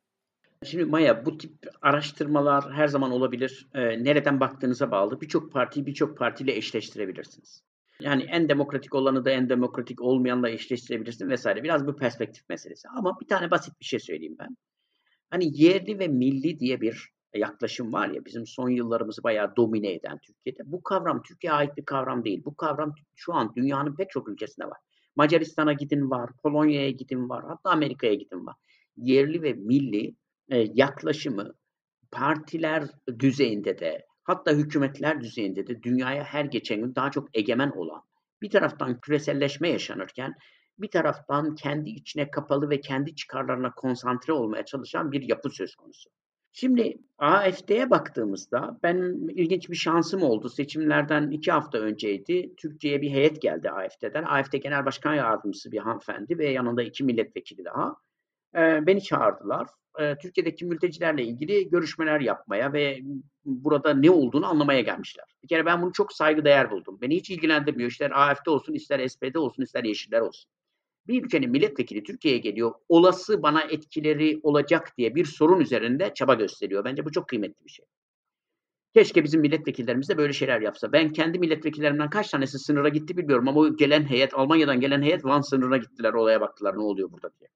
Şimdi 0.64 0.86
Maya 0.86 1.26
bu 1.26 1.38
tip 1.38 1.52
araştırmalar 1.82 2.74
her 2.74 2.88
zaman 2.88 3.12
olabilir. 3.12 3.68
E, 3.74 4.04
nereden 4.04 4.40
baktığınıza 4.40 4.92
bağlı. 4.92 5.22
Birçok 5.22 5.52
partiyi 5.52 5.86
birçok 5.86 6.18
partiyle 6.18 6.56
eşleştirebilirsiniz. 6.56 7.64
Yani 8.00 8.24
en 8.24 8.50
demokratik 8.50 8.96
olanı 8.96 9.26
da 9.26 9.32
en 9.32 9.50
demokratik 9.50 10.02
olmayanla 10.02 10.50
eşleştirebilirsin 10.50 11.30
vesaire. 11.30 11.64
Biraz 11.64 11.88
bu 11.88 11.96
perspektif 11.96 12.50
meselesi. 12.50 12.88
Ama 12.90 13.20
bir 13.22 13.28
tane 13.28 13.52
basit 13.52 13.80
bir 13.80 13.86
şey 13.86 14.00
söyleyeyim 14.00 14.36
ben. 14.40 14.58
Hani 15.30 15.62
yerli 15.62 16.00
ve 16.00 16.08
milli 16.08 16.60
diye 16.60 16.82
bir 16.82 17.10
yaklaşım 17.36 17.94
var 17.94 18.10
ya 18.10 18.26
bizim 18.26 18.46
son 18.46 18.70
yıllarımızı 18.70 19.24
bayağı 19.24 19.56
domine 19.56 19.94
eden 19.94 20.20
Türkiye'de. 20.20 20.72
Bu 20.72 20.84
kavram 20.84 21.22
Türkiye'ye 21.22 21.58
ait 21.58 21.78
bir 21.78 21.86
kavram 21.86 22.24
değil. 22.26 22.42
Bu 22.46 22.56
kavram 22.56 22.96
şu 23.16 23.34
an 23.34 23.54
dünyanın 23.56 23.96
pek 23.96 24.10
çok 24.10 24.30
ülkesinde 24.30 24.68
var. 24.68 24.78
Macaristan'a 25.16 25.74
gidin 25.74 26.10
var, 26.10 26.30
Polonya'ya 26.44 26.90
gidin 26.92 27.30
var, 27.30 27.44
hatta 27.48 27.70
Amerika'ya 27.70 28.14
gidin 28.14 28.46
var. 28.46 28.56
Yerli 28.98 29.42
ve 29.42 29.54
milli 29.54 30.16
e, 30.50 30.58
yaklaşımı 30.74 31.54
partiler 32.12 32.84
düzeyinde 33.20 33.80
de 33.80 34.06
hatta 34.24 34.52
hükümetler 34.52 35.22
düzeyinde 35.22 35.68
de 35.68 35.84
dünyaya 35.84 36.24
her 36.24 36.46
geçen 36.46 36.82
gün 36.82 36.96
daha 36.96 37.12
çok 37.12 37.38
egemen 37.38 37.72
olan 37.72 38.02
bir 38.42 38.50
taraftan 38.50 39.00
küreselleşme 39.00 39.70
yaşanırken 39.70 40.36
bir 40.80 40.92
taraftan 40.92 41.56
kendi 41.56 41.90
içine 41.90 42.32
kapalı 42.32 42.70
ve 42.70 42.82
kendi 42.82 43.16
çıkarlarına 43.16 43.72
konsantre 43.72 44.34
olmaya 44.34 44.66
çalışan 44.66 45.12
bir 45.12 45.30
yapı 45.30 45.50
söz 45.50 45.76
konusu. 45.76 46.10
Şimdi 46.52 46.98
AFD'ye 47.18 47.90
baktığımızda 47.90 48.80
ben 48.84 48.98
ilginç 49.30 49.70
bir 49.70 49.76
şansım 49.76 50.24
oldu. 50.24 50.50
Seçimlerden 50.50 51.32
iki 51.32 51.52
hafta 51.52 51.78
önceydi. 51.78 52.54
Türkiye'ye 52.58 53.02
bir 53.02 53.10
heyet 53.10 53.42
geldi 53.42 53.70
AFD'den. 53.70 54.24
AFD 54.24 54.54
Genel 54.54 54.86
Başkan 54.86 55.14
Yardımcısı 55.14 55.72
bir 55.72 55.78
hanımefendi 55.78 56.38
ve 56.38 56.50
yanında 56.50 56.84
iki 56.84 57.04
milletvekili 57.04 57.66
daha. 57.66 57.96
Beni 58.56 59.04
çağırdılar. 59.04 59.68
Türkiye'deki 60.22 60.66
mültecilerle 60.66 61.24
ilgili 61.24 61.70
görüşmeler 61.70 62.20
yapmaya 62.20 62.74
ve 62.74 63.00
burada 63.46 63.94
ne 63.94 64.12
olduğunu 64.12 64.46
anlamaya 64.46 64.82
gelmişler. 64.82 65.26
Bir 65.44 65.48
kere 65.48 65.66
ben 65.66 65.82
bunu 65.82 65.94
çok 65.94 66.14
saygıdeğer 66.14 66.72
buldum. 66.72 66.98
Beni 67.02 67.16
hiç 67.16 67.30
ilgilendirmiyor. 67.30 67.92
İster 67.92 68.12
AFD 68.12 68.48
olsun, 68.48 68.74
ister 68.74 69.08
SPD 69.08 69.36
olsun, 69.36 69.64
ister 69.64 69.84
Yeşiller 69.84 70.22
olsun 70.22 70.52
bir 71.08 71.24
ülkenin 71.24 71.50
milletvekili 71.50 72.04
Türkiye'ye 72.04 72.40
geliyor, 72.40 72.72
olası 72.90 73.44
bana 73.44 73.62
etkileri 73.62 74.40
olacak 74.44 74.98
diye 74.98 75.16
bir 75.16 75.26
sorun 75.26 75.60
üzerinde 75.60 76.14
çaba 76.14 76.34
gösteriyor. 76.34 76.86
Bence 76.86 77.06
bu 77.06 77.12
çok 77.12 77.28
kıymetli 77.28 77.66
bir 77.66 77.70
şey. 77.70 77.86
Keşke 78.94 79.24
bizim 79.24 79.42
milletvekillerimiz 79.42 80.10
de 80.10 80.18
böyle 80.18 80.34
şeyler 80.34 80.62
yapsa. 80.62 80.92
Ben 80.92 81.14
kendi 81.14 81.40
milletvekillerimden 81.40 82.10
kaç 82.10 82.30
tanesi 82.30 82.60
sınıra 82.60 82.90
gitti 82.90 83.18
bilmiyorum 83.18 83.48
ama 83.48 83.60
o 83.60 83.76
gelen 83.76 84.04
heyet, 84.04 84.34
Almanya'dan 84.34 84.80
gelen 84.80 85.02
heyet 85.02 85.26
Van 85.26 85.42
sınırına 85.42 85.78
gittiler, 85.78 86.14
olaya 86.14 86.42
baktılar 86.42 86.76
ne 86.76 86.82
oluyor 86.82 87.12
burada 87.12 87.30
diye. 87.40 87.50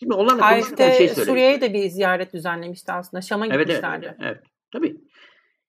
Şimdi 0.00 0.14
onlarla 0.14 0.50
konuşurken 0.50 0.88
şey 0.88 1.08
söyledim. 1.08 1.24
Suriye'ye 1.24 1.60
de 1.60 1.74
bir 1.74 1.88
ziyaret 1.88 2.32
düzenlemişti 2.32 2.92
aslında. 2.92 3.20
Şam'a 3.20 3.46
evet, 3.46 3.58
gitmişlerdi. 3.58 4.06
Evet, 4.06 4.16
evet, 4.20 4.36
evet. 4.36 4.44
Tabii. 4.72 4.96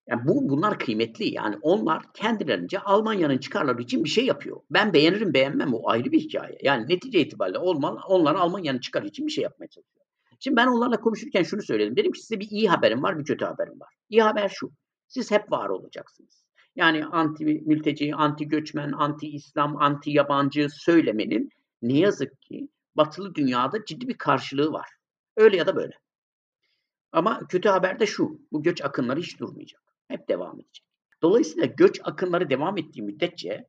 Yani 0.08 0.22
bu 0.28 0.50
bunlar 0.50 0.80
kıymetli. 0.80 1.34
Yani 1.34 1.56
onlar 1.62 2.04
kendilerince 2.14 2.80
Almanya'nın 2.80 3.38
çıkarları 3.38 3.82
için 3.82 4.04
bir 4.04 4.10
şey 4.10 4.26
yapıyor. 4.26 4.62
Ben 4.70 4.94
beğenirim 4.94 5.34
beğenmem 5.34 5.74
o 5.74 5.90
ayrı 5.90 6.12
bir 6.12 6.20
hikaye. 6.20 6.58
Yani 6.64 6.90
netice 6.90 7.20
itibariyle 7.20 7.60
olmalı, 7.60 8.00
onlar 8.08 8.36
Almanya'nın 8.36 8.80
çıkarı 8.80 9.08
için 9.08 9.28
bir 9.28 9.32
şey 9.32 9.44
yapmaya 9.44 9.68
çalışıyor. 9.68 10.06
Şimdi 10.40 10.58
ben 10.58 10.68
onlarla 10.68 11.00
konuşurken 11.00 11.44
şunu 11.44 11.62
söyledim. 11.62 11.96
Dedim 11.96 12.12
ki 12.12 12.20
size 12.20 12.40
bir 12.40 12.48
iyi 12.50 12.70
haberim 12.70 13.04
var, 13.04 13.20
bir 13.20 13.24
kötü 13.26 13.46
haberim 13.46 13.80
var. 13.80 13.94
İyi 14.10 14.22
haber 14.22 14.50
şu. 14.50 14.72
Siz 15.08 15.32
hep 15.32 15.52
var 15.52 15.70
olacaksınız. 15.70 16.44
Yani 16.76 17.06
anti 17.06 17.46
mülteci, 17.46 18.16
anti 18.16 18.48
göçmen, 18.48 18.92
anti 18.92 19.28
İslam, 19.28 19.78
anti 19.78 20.12
yabancı 20.12 20.68
söylemenin 20.70 21.50
ne 21.82 21.98
yazık 21.98 22.42
ki 22.42 22.68
batılı 22.98 23.36
dünyada 23.36 23.86
ciddi 23.86 24.08
bir 24.08 24.18
karşılığı 24.18 24.72
var. 24.72 24.89
Öyle 25.38 25.58
ya 25.58 25.68
da 25.68 25.75
böyle. 25.75 25.94
Ama 27.12 27.48
kötü 27.48 27.70
haber 27.70 28.00
de 28.00 28.06
şu. 28.06 28.39
Bu 28.51 28.63
göç 28.63 28.86
akınları 28.86 29.20
hiç 29.20 29.39
durmayacak 29.39 29.82
hep 30.08 30.30
devam 30.30 30.56
edecek. 30.60 30.86
Dolayısıyla 31.22 31.66
göç 31.66 32.00
akınları 32.04 32.50
devam 32.50 32.77
ettiği 32.77 33.01
müddetçe 33.01 33.68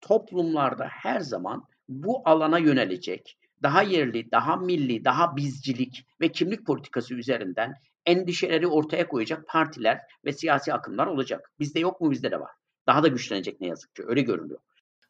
toplumlarda 0.00 0.84
her 0.84 1.20
zaman 1.20 1.64
bu 1.88 2.22
alana 2.24 2.58
yönelecek, 2.58 3.38
daha 3.62 3.82
yerli, 3.82 4.30
daha 4.30 4.56
milli, 4.56 5.04
daha 5.04 5.36
bizcilik 5.36 6.06
ve 6.20 6.32
kimlik 6.32 6.66
politikası 6.66 7.14
üzerinden 7.14 7.74
endişeleri 8.06 8.66
ortaya 8.66 9.08
koyacak 9.08 9.48
partiler 9.48 10.00
ve 10.24 10.32
siyasi 10.32 10.72
akımlar 10.72 11.06
olacak. 11.06 11.52
Bizde 11.60 11.80
yok 11.80 12.00
mu? 12.00 12.10
Bizde 12.10 12.30
de 12.30 12.40
var. 12.40 12.50
Daha 12.86 13.02
da 13.02 13.08
güçlenecek 13.08 13.60
ne 13.60 13.66
yazık 13.66 13.94
ki. 13.94 14.02
Öyle 14.06 14.22
görünüyor. 14.22 14.60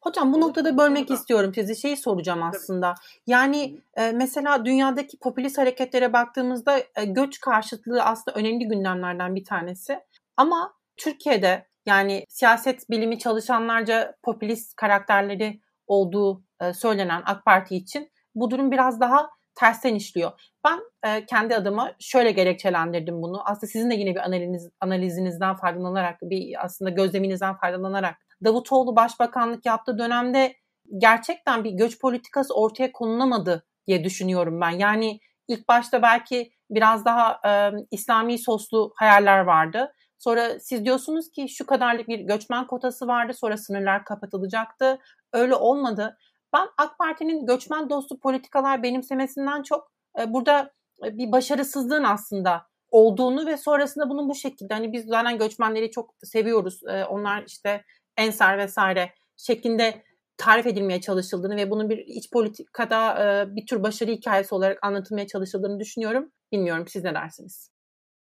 Hocam 0.00 0.32
bu 0.32 0.40
noktada 0.40 0.78
bölmek 0.78 1.10
istiyorum 1.10 1.52
sizi. 1.54 1.76
Şeyi 1.76 1.96
soracağım 1.96 2.42
aslında. 2.42 2.94
Yani 3.26 3.80
e, 3.96 4.12
mesela 4.12 4.64
dünyadaki 4.64 5.18
popülist 5.18 5.58
hareketlere 5.58 6.12
baktığımızda 6.12 6.78
e, 6.78 7.04
göç 7.04 7.40
karşıtlığı 7.40 8.02
aslında 8.02 8.38
önemli 8.38 8.68
gündemlerden 8.68 9.34
bir 9.34 9.44
tanesi. 9.44 10.00
Ama 10.36 10.74
Türkiye'de 10.96 11.66
yani 11.86 12.24
siyaset 12.28 12.90
bilimi 12.90 13.18
çalışanlarca 13.18 14.14
popülist 14.22 14.76
karakterleri 14.76 15.60
olduğu 15.86 16.44
e, 16.60 16.72
söylenen 16.72 17.22
AK 17.26 17.44
Parti 17.44 17.76
için 17.76 18.10
bu 18.34 18.50
durum 18.50 18.70
biraz 18.70 19.00
daha 19.00 19.30
tersten 19.54 19.94
işliyor. 19.94 20.32
Ben 20.64 20.80
e, 21.04 21.26
kendi 21.26 21.56
adıma 21.56 21.92
şöyle 22.00 22.30
gerekçelendirdim 22.30 23.22
bunu. 23.22 23.42
Aslında 23.44 23.66
sizin 23.66 23.90
de 23.90 23.94
yine 23.94 24.10
bir 24.14 24.20
analiz, 24.20 24.68
analizinizden 24.80 25.56
faydalanarak, 25.56 26.18
bir 26.22 26.64
aslında 26.64 26.90
gözleminizden 26.90 27.56
faydalanarak 27.56 28.27
Davutoğlu 28.44 28.96
başbakanlık 28.96 29.66
yaptığı 29.66 29.98
dönemde 29.98 30.56
gerçekten 30.98 31.64
bir 31.64 31.70
göç 31.70 32.00
politikası 32.00 32.54
ortaya 32.54 32.92
konulamadı 32.92 33.66
diye 33.86 34.04
düşünüyorum 34.04 34.60
ben. 34.60 34.70
Yani 34.70 35.20
ilk 35.48 35.68
başta 35.68 36.02
belki 36.02 36.52
biraz 36.70 37.04
daha 37.04 37.40
e, 37.46 37.72
İslami 37.90 38.38
soslu 38.38 38.92
hayaller 38.96 39.38
vardı. 39.38 39.92
Sonra 40.18 40.60
siz 40.60 40.84
diyorsunuz 40.84 41.30
ki 41.30 41.48
şu 41.48 41.66
kadarlık 41.66 42.08
bir 42.08 42.18
göçmen 42.18 42.66
kotası 42.66 43.06
vardı 43.06 43.32
sonra 43.34 43.56
sınırlar 43.56 44.04
kapatılacaktı. 44.04 44.98
Öyle 45.32 45.54
olmadı. 45.54 46.18
Ben 46.52 46.68
AK 46.78 46.98
Parti'nin 46.98 47.46
göçmen 47.46 47.90
dostu 47.90 48.20
politikalar 48.20 48.82
benimsemesinden 48.82 49.62
çok 49.62 49.92
e, 50.20 50.32
burada 50.32 50.72
e, 51.04 51.18
bir 51.18 51.32
başarısızlığın 51.32 52.04
aslında 52.04 52.66
olduğunu 52.90 53.46
ve 53.46 53.56
sonrasında 53.56 54.10
bunun 54.10 54.28
bu 54.28 54.34
şekilde 54.34 54.74
hani 54.74 54.92
biz 54.92 55.04
zaten 55.04 55.38
göçmenleri 55.38 55.90
çok 55.90 56.14
seviyoruz. 56.22 56.80
E, 56.88 57.04
onlar 57.04 57.42
işte 57.46 57.84
Ensar 58.18 58.58
vesaire 58.58 59.12
şeklinde 59.36 60.02
tarif 60.36 60.66
edilmeye 60.66 61.00
çalışıldığını 61.00 61.56
ve 61.56 61.70
bunun 61.70 61.90
bir 61.90 61.98
iç 61.98 62.30
politikada 62.32 63.46
bir 63.56 63.66
tür 63.66 63.82
başarı 63.82 64.10
hikayesi 64.10 64.54
olarak 64.54 64.78
anlatılmaya 64.82 65.26
çalışıldığını 65.26 65.80
düşünüyorum. 65.80 66.32
Bilmiyorum 66.52 66.84
siz 66.88 67.04
ne 67.04 67.14
dersiniz? 67.14 67.70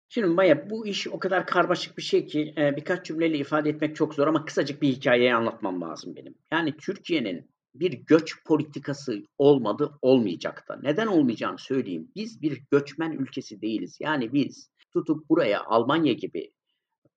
Şimdi 0.08 0.26
Maya 0.26 0.70
bu 0.70 0.86
iş 0.86 1.08
o 1.08 1.18
kadar 1.18 1.46
karmaşık 1.46 1.98
bir 1.98 2.02
şey 2.02 2.26
ki 2.26 2.54
e, 2.58 2.76
birkaç 2.76 3.06
cümleyle 3.06 3.38
ifade 3.38 3.70
etmek 3.70 3.96
çok 3.96 4.14
zor 4.14 4.26
ama 4.26 4.44
kısacık 4.44 4.82
bir 4.82 4.88
hikayeyi 4.88 5.34
anlatmam 5.34 5.80
lazım 5.80 6.16
benim. 6.16 6.34
Yani 6.52 6.76
Türkiye'nin 6.76 7.50
bir 7.74 7.92
göç 7.92 8.44
politikası 8.44 9.22
olmadı, 9.38 9.98
olmayacak 10.02 10.64
da. 10.68 10.78
Neden 10.82 11.06
olmayacağını 11.06 11.58
söyleyeyim. 11.58 12.12
Biz 12.16 12.42
bir 12.42 12.62
göçmen 12.70 13.12
ülkesi 13.12 13.60
değiliz. 13.60 13.98
Yani 14.00 14.32
biz 14.32 14.70
tutup 14.92 15.28
buraya 15.28 15.64
Almanya 15.64 16.12
gibi, 16.12 16.50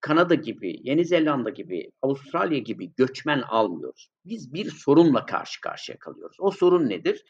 Kanada 0.01 0.35
gibi, 0.35 0.79
Yeni 0.83 1.05
Zelanda 1.05 1.49
gibi, 1.49 1.91
Avustralya 2.01 2.59
gibi 2.59 2.93
göçmen 2.95 3.41
almıyoruz. 3.41 4.09
Biz 4.25 4.53
bir 4.53 4.71
sorunla 4.71 5.25
karşı 5.25 5.61
karşıya 5.61 5.99
kalıyoruz. 5.99 6.37
O 6.39 6.51
sorun 6.51 6.89
nedir? 6.89 7.23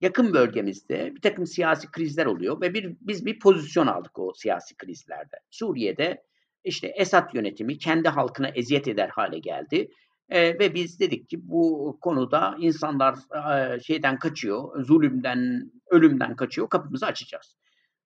yakın 0.00 0.34
bölgemizde 0.34 1.14
bir 1.14 1.20
takım 1.20 1.46
siyasi 1.46 1.90
krizler 1.90 2.26
oluyor 2.26 2.60
ve 2.60 2.74
bir, 2.74 2.96
biz 3.00 3.26
bir 3.26 3.38
pozisyon 3.38 3.86
aldık 3.86 4.18
o 4.18 4.32
siyasi 4.34 4.76
krizlerde. 4.76 5.36
Suriye'de 5.50 6.22
işte 6.64 6.86
Esad 6.86 7.34
yönetimi 7.34 7.78
kendi 7.78 8.08
halkına 8.08 8.48
eziyet 8.48 8.88
eder 8.88 9.08
hale 9.08 9.38
geldi. 9.38 9.90
E, 10.28 10.58
ve 10.58 10.74
biz 10.74 11.00
dedik 11.00 11.28
ki 11.28 11.48
bu 11.48 11.98
konuda 12.00 12.56
insanlar 12.60 13.14
e, 13.14 13.80
şeyden 13.80 14.18
kaçıyor, 14.18 14.84
zulümden, 14.84 15.70
ölümden 15.90 16.36
kaçıyor, 16.36 16.68
kapımızı 16.68 17.06
açacağız. 17.06 17.56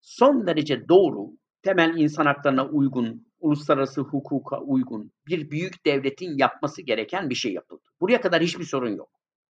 Son 0.00 0.47
derece 0.47 0.88
doğru, 0.88 1.30
temel 1.62 1.97
insan 1.97 2.26
haklarına 2.26 2.66
uygun, 2.66 3.26
uluslararası 3.44 4.00
hukuka 4.00 4.60
uygun 4.60 5.12
bir 5.26 5.50
büyük 5.50 5.86
devletin 5.86 6.38
yapması 6.38 6.82
gereken 6.82 7.30
bir 7.30 7.34
şey 7.34 7.52
yapıldı. 7.52 7.82
Buraya 8.00 8.20
kadar 8.20 8.42
hiçbir 8.42 8.64
sorun 8.64 8.96
yok. 8.96 9.10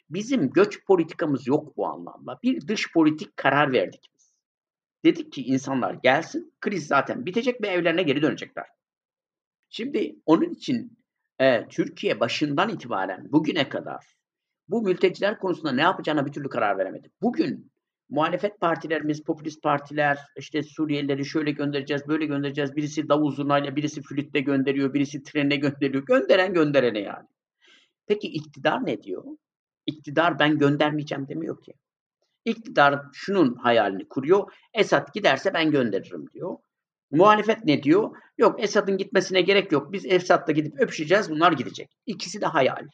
Bizim 0.09 0.49
göç 0.49 0.85
politikamız 0.85 1.47
yok 1.47 1.77
bu 1.77 1.87
anlamda. 1.87 2.39
Bir 2.43 2.67
dış 2.67 2.93
politik 2.93 3.37
karar 3.37 3.71
verdik 3.71 4.09
biz. 4.15 4.33
Dedik 5.05 5.31
ki 5.31 5.43
insanlar 5.43 5.93
gelsin, 5.93 6.53
kriz 6.61 6.87
zaten 6.87 7.25
bitecek 7.25 7.61
ve 7.61 7.67
evlerine 7.67 8.03
geri 8.03 8.21
dönecekler. 8.21 8.65
Şimdi 9.69 10.15
onun 10.25 10.49
için 10.49 10.97
e, 11.39 11.67
Türkiye 11.67 12.19
başından 12.19 12.69
itibaren 12.69 13.31
bugüne 13.31 13.69
kadar 13.69 14.05
bu 14.67 14.81
mülteciler 14.81 15.39
konusunda 15.39 15.71
ne 15.71 15.81
yapacağına 15.81 16.25
bir 16.25 16.31
türlü 16.31 16.49
karar 16.49 16.77
veremedi. 16.77 17.11
Bugün 17.21 17.71
muhalefet 18.13 18.59
partilerimiz, 18.59 19.23
popülist 19.23 19.63
partiler 19.63 20.19
işte 20.37 20.63
Suriyelileri 20.63 21.25
şöyle 21.25 21.51
göndereceğiz, 21.51 22.07
böyle 22.07 22.25
göndereceğiz. 22.25 22.75
Birisi 22.75 23.09
davul 23.09 23.31
zurnayla, 23.31 23.75
birisi 23.75 24.01
flütle 24.01 24.39
gönderiyor, 24.39 24.93
birisi 24.93 25.23
trenine 25.23 25.55
gönderiyor. 25.55 26.05
Gönderen 26.05 26.53
gönderene 26.53 26.99
yani. 26.99 27.27
Peki 28.07 28.27
iktidar 28.27 28.85
ne 28.85 29.03
diyor? 29.03 29.23
İktidar 29.85 30.39
ben 30.39 30.57
göndermeyeceğim 30.57 31.27
demiyor 31.27 31.61
ki. 31.61 31.73
İktidar 32.45 33.01
şunun 33.13 33.55
hayalini 33.55 34.07
kuruyor. 34.07 34.53
Esad 34.73 35.13
giderse 35.13 35.53
ben 35.53 35.71
gönderirim 35.71 36.29
diyor. 36.33 36.57
Muhalefet 37.11 37.65
ne 37.65 37.83
diyor? 37.83 38.15
Yok 38.37 38.63
Esad'ın 38.63 38.97
gitmesine 38.97 39.41
gerek 39.41 39.71
yok. 39.71 39.91
Biz 39.91 40.05
Esad'la 40.05 40.53
gidip 40.53 40.81
öpüşeceğiz 40.81 41.29
bunlar 41.29 41.51
gidecek. 41.51 41.89
İkisi 42.05 42.41
de 42.41 42.45
hayal. 42.45 42.87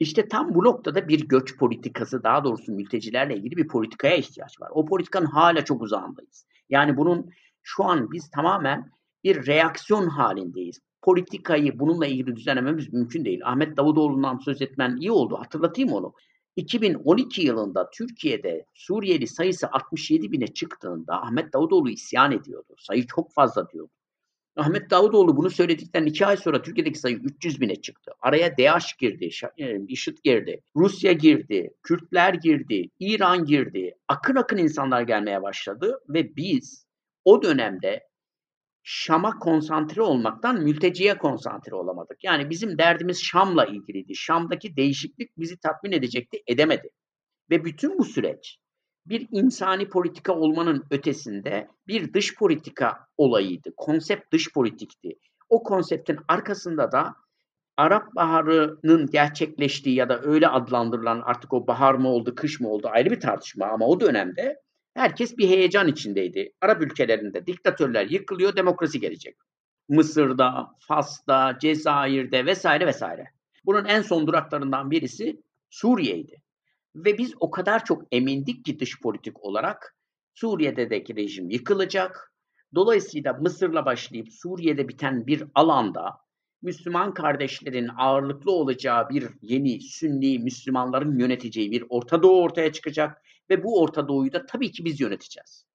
İşte 0.00 0.28
tam 0.28 0.54
bu 0.54 0.64
noktada 0.64 1.08
bir 1.08 1.28
göç 1.28 1.56
politikası 1.56 2.22
daha 2.22 2.44
doğrusu 2.44 2.72
mültecilerle 2.72 3.36
ilgili 3.36 3.56
bir 3.56 3.68
politikaya 3.68 4.16
ihtiyaç 4.16 4.60
var. 4.60 4.68
O 4.72 4.84
politikanın 4.84 5.26
hala 5.26 5.64
çok 5.64 5.82
uzağındayız. 5.82 6.46
Yani 6.68 6.96
bunun 6.96 7.30
şu 7.62 7.84
an 7.84 8.12
biz 8.12 8.30
tamamen 8.30 8.90
bir 9.24 9.46
reaksiyon 9.46 10.08
halindeyiz. 10.08 10.80
Politikayı 11.02 11.78
bununla 11.78 12.06
ilgili 12.06 12.36
düzenlememiz 12.36 12.92
mümkün 12.92 13.24
değil. 13.24 13.40
Ahmet 13.44 13.76
Davutoğlu'ndan 13.76 14.38
söz 14.38 14.62
etmen 14.62 14.96
iyi 14.96 15.12
oldu. 15.12 15.36
Hatırlatayım 15.38 15.92
onu. 15.92 16.14
2012 16.56 17.42
yılında 17.42 17.90
Türkiye'de 17.90 18.64
Suriyeli 18.74 19.26
sayısı 19.26 19.68
67 19.70 20.32
bine 20.32 20.46
çıktığında 20.46 21.22
Ahmet 21.22 21.52
Davutoğlu 21.52 21.90
isyan 21.90 22.32
ediyordu. 22.32 22.74
Sayı 22.78 23.06
çok 23.06 23.32
fazla 23.32 23.70
diyordu. 23.70 23.92
Ahmet 24.56 24.90
Davutoğlu 24.90 25.36
bunu 25.36 25.50
söyledikten 25.50 26.06
iki 26.06 26.26
ay 26.26 26.36
sonra 26.36 26.62
Türkiye'deki 26.62 26.98
sayı 26.98 27.16
300 27.16 27.60
bine 27.60 27.76
çıktı. 27.76 28.12
Araya 28.20 28.56
DAEŞ 28.58 28.96
girdi, 28.96 29.30
IŞİD 29.88 30.18
girdi, 30.24 30.60
Rusya 30.76 31.12
girdi, 31.12 31.70
Kürtler 31.82 32.34
girdi, 32.34 32.90
İran 32.98 33.44
girdi. 33.44 33.94
Akın 34.08 34.36
akın 34.36 34.56
insanlar 34.56 35.02
gelmeye 35.02 35.42
başladı 35.42 36.00
ve 36.08 36.36
biz 36.36 36.86
o 37.24 37.42
dönemde 37.42 38.08
Şam'a 38.82 39.38
konsantre 39.38 40.02
olmaktan 40.02 40.62
mülteciye 40.62 41.18
konsantre 41.18 41.74
olamadık. 41.74 42.24
Yani 42.24 42.50
bizim 42.50 42.78
derdimiz 42.78 43.22
Şam'la 43.22 43.64
ilgiliydi. 43.64 44.16
Şam'daki 44.16 44.76
değişiklik 44.76 45.38
bizi 45.38 45.56
tatmin 45.56 45.92
edecekti, 45.92 46.42
edemedi. 46.46 46.90
Ve 47.50 47.64
bütün 47.64 47.98
bu 47.98 48.04
süreç 48.04 48.58
bir 49.10 49.28
insani 49.32 49.88
politika 49.88 50.34
olmanın 50.34 50.84
ötesinde 50.90 51.68
bir 51.86 52.12
dış 52.12 52.34
politika 52.34 53.06
olayıydı. 53.16 53.70
Konsept 53.76 54.32
dış 54.32 54.52
politikti. 54.52 55.18
O 55.48 55.62
konseptin 55.62 56.18
arkasında 56.28 56.92
da 56.92 57.14
Arap 57.76 58.14
Baharı'nın 58.14 59.06
gerçekleştiği 59.06 59.94
ya 59.96 60.08
da 60.08 60.20
öyle 60.22 60.48
adlandırılan 60.48 61.22
artık 61.24 61.52
o 61.52 61.66
bahar 61.66 61.94
mı 61.94 62.08
oldu, 62.08 62.34
kış 62.34 62.60
mı 62.60 62.68
oldu 62.68 62.88
ayrı 62.90 63.10
bir 63.10 63.20
tartışma 63.20 63.66
ama 63.66 63.86
o 63.86 64.00
dönemde 64.00 64.60
herkes 64.94 65.38
bir 65.38 65.48
heyecan 65.48 65.88
içindeydi. 65.88 66.52
Arap 66.60 66.82
ülkelerinde 66.82 67.46
diktatörler 67.46 68.06
yıkılıyor, 68.06 68.56
demokrasi 68.56 69.00
gelecek. 69.00 69.36
Mısır'da, 69.88 70.70
Fas'ta, 70.88 71.58
Cezayir'de 71.60 72.46
vesaire 72.46 72.86
vesaire. 72.86 73.24
Bunun 73.64 73.84
en 73.84 74.02
son 74.02 74.26
duraklarından 74.26 74.90
birisi 74.90 75.42
Suriye'ydi. 75.70 76.42
Ve 76.94 77.18
biz 77.18 77.34
o 77.40 77.50
kadar 77.50 77.84
çok 77.84 78.02
emindik 78.12 78.64
ki 78.64 78.80
dış 78.80 79.00
politik 79.00 79.44
olarak 79.44 79.96
Suriye'deki 80.34 81.16
rejim 81.16 81.50
yıkılacak. 81.50 82.34
Dolayısıyla 82.74 83.32
Mısır'la 83.32 83.86
başlayıp 83.86 84.28
Suriye'de 84.32 84.88
biten 84.88 85.26
bir 85.26 85.44
alanda 85.54 86.16
Müslüman 86.62 87.14
kardeşlerin 87.14 87.88
ağırlıklı 87.98 88.52
olacağı 88.52 89.08
bir 89.08 89.28
yeni 89.42 89.80
Sünni 89.80 90.38
Müslümanların 90.38 91.18
yöneteceği 91.18 91.70
bir 91.70 91.84
Orta 91.88 92.22
Doğu 92.22 92.42
ortaya 92.42 92.72
çıkacak 92.72 93.22
ve 93.50 93.64
bu 93.64 93.80
Orta 93.80 94.08
Doğu'yu 94.08 94.32
da 94.32 94.46
tabii 94.46 94.72
ki 94.72 94.84
biz 94.84 95.00
yöneteceğiz. 95.00 95.66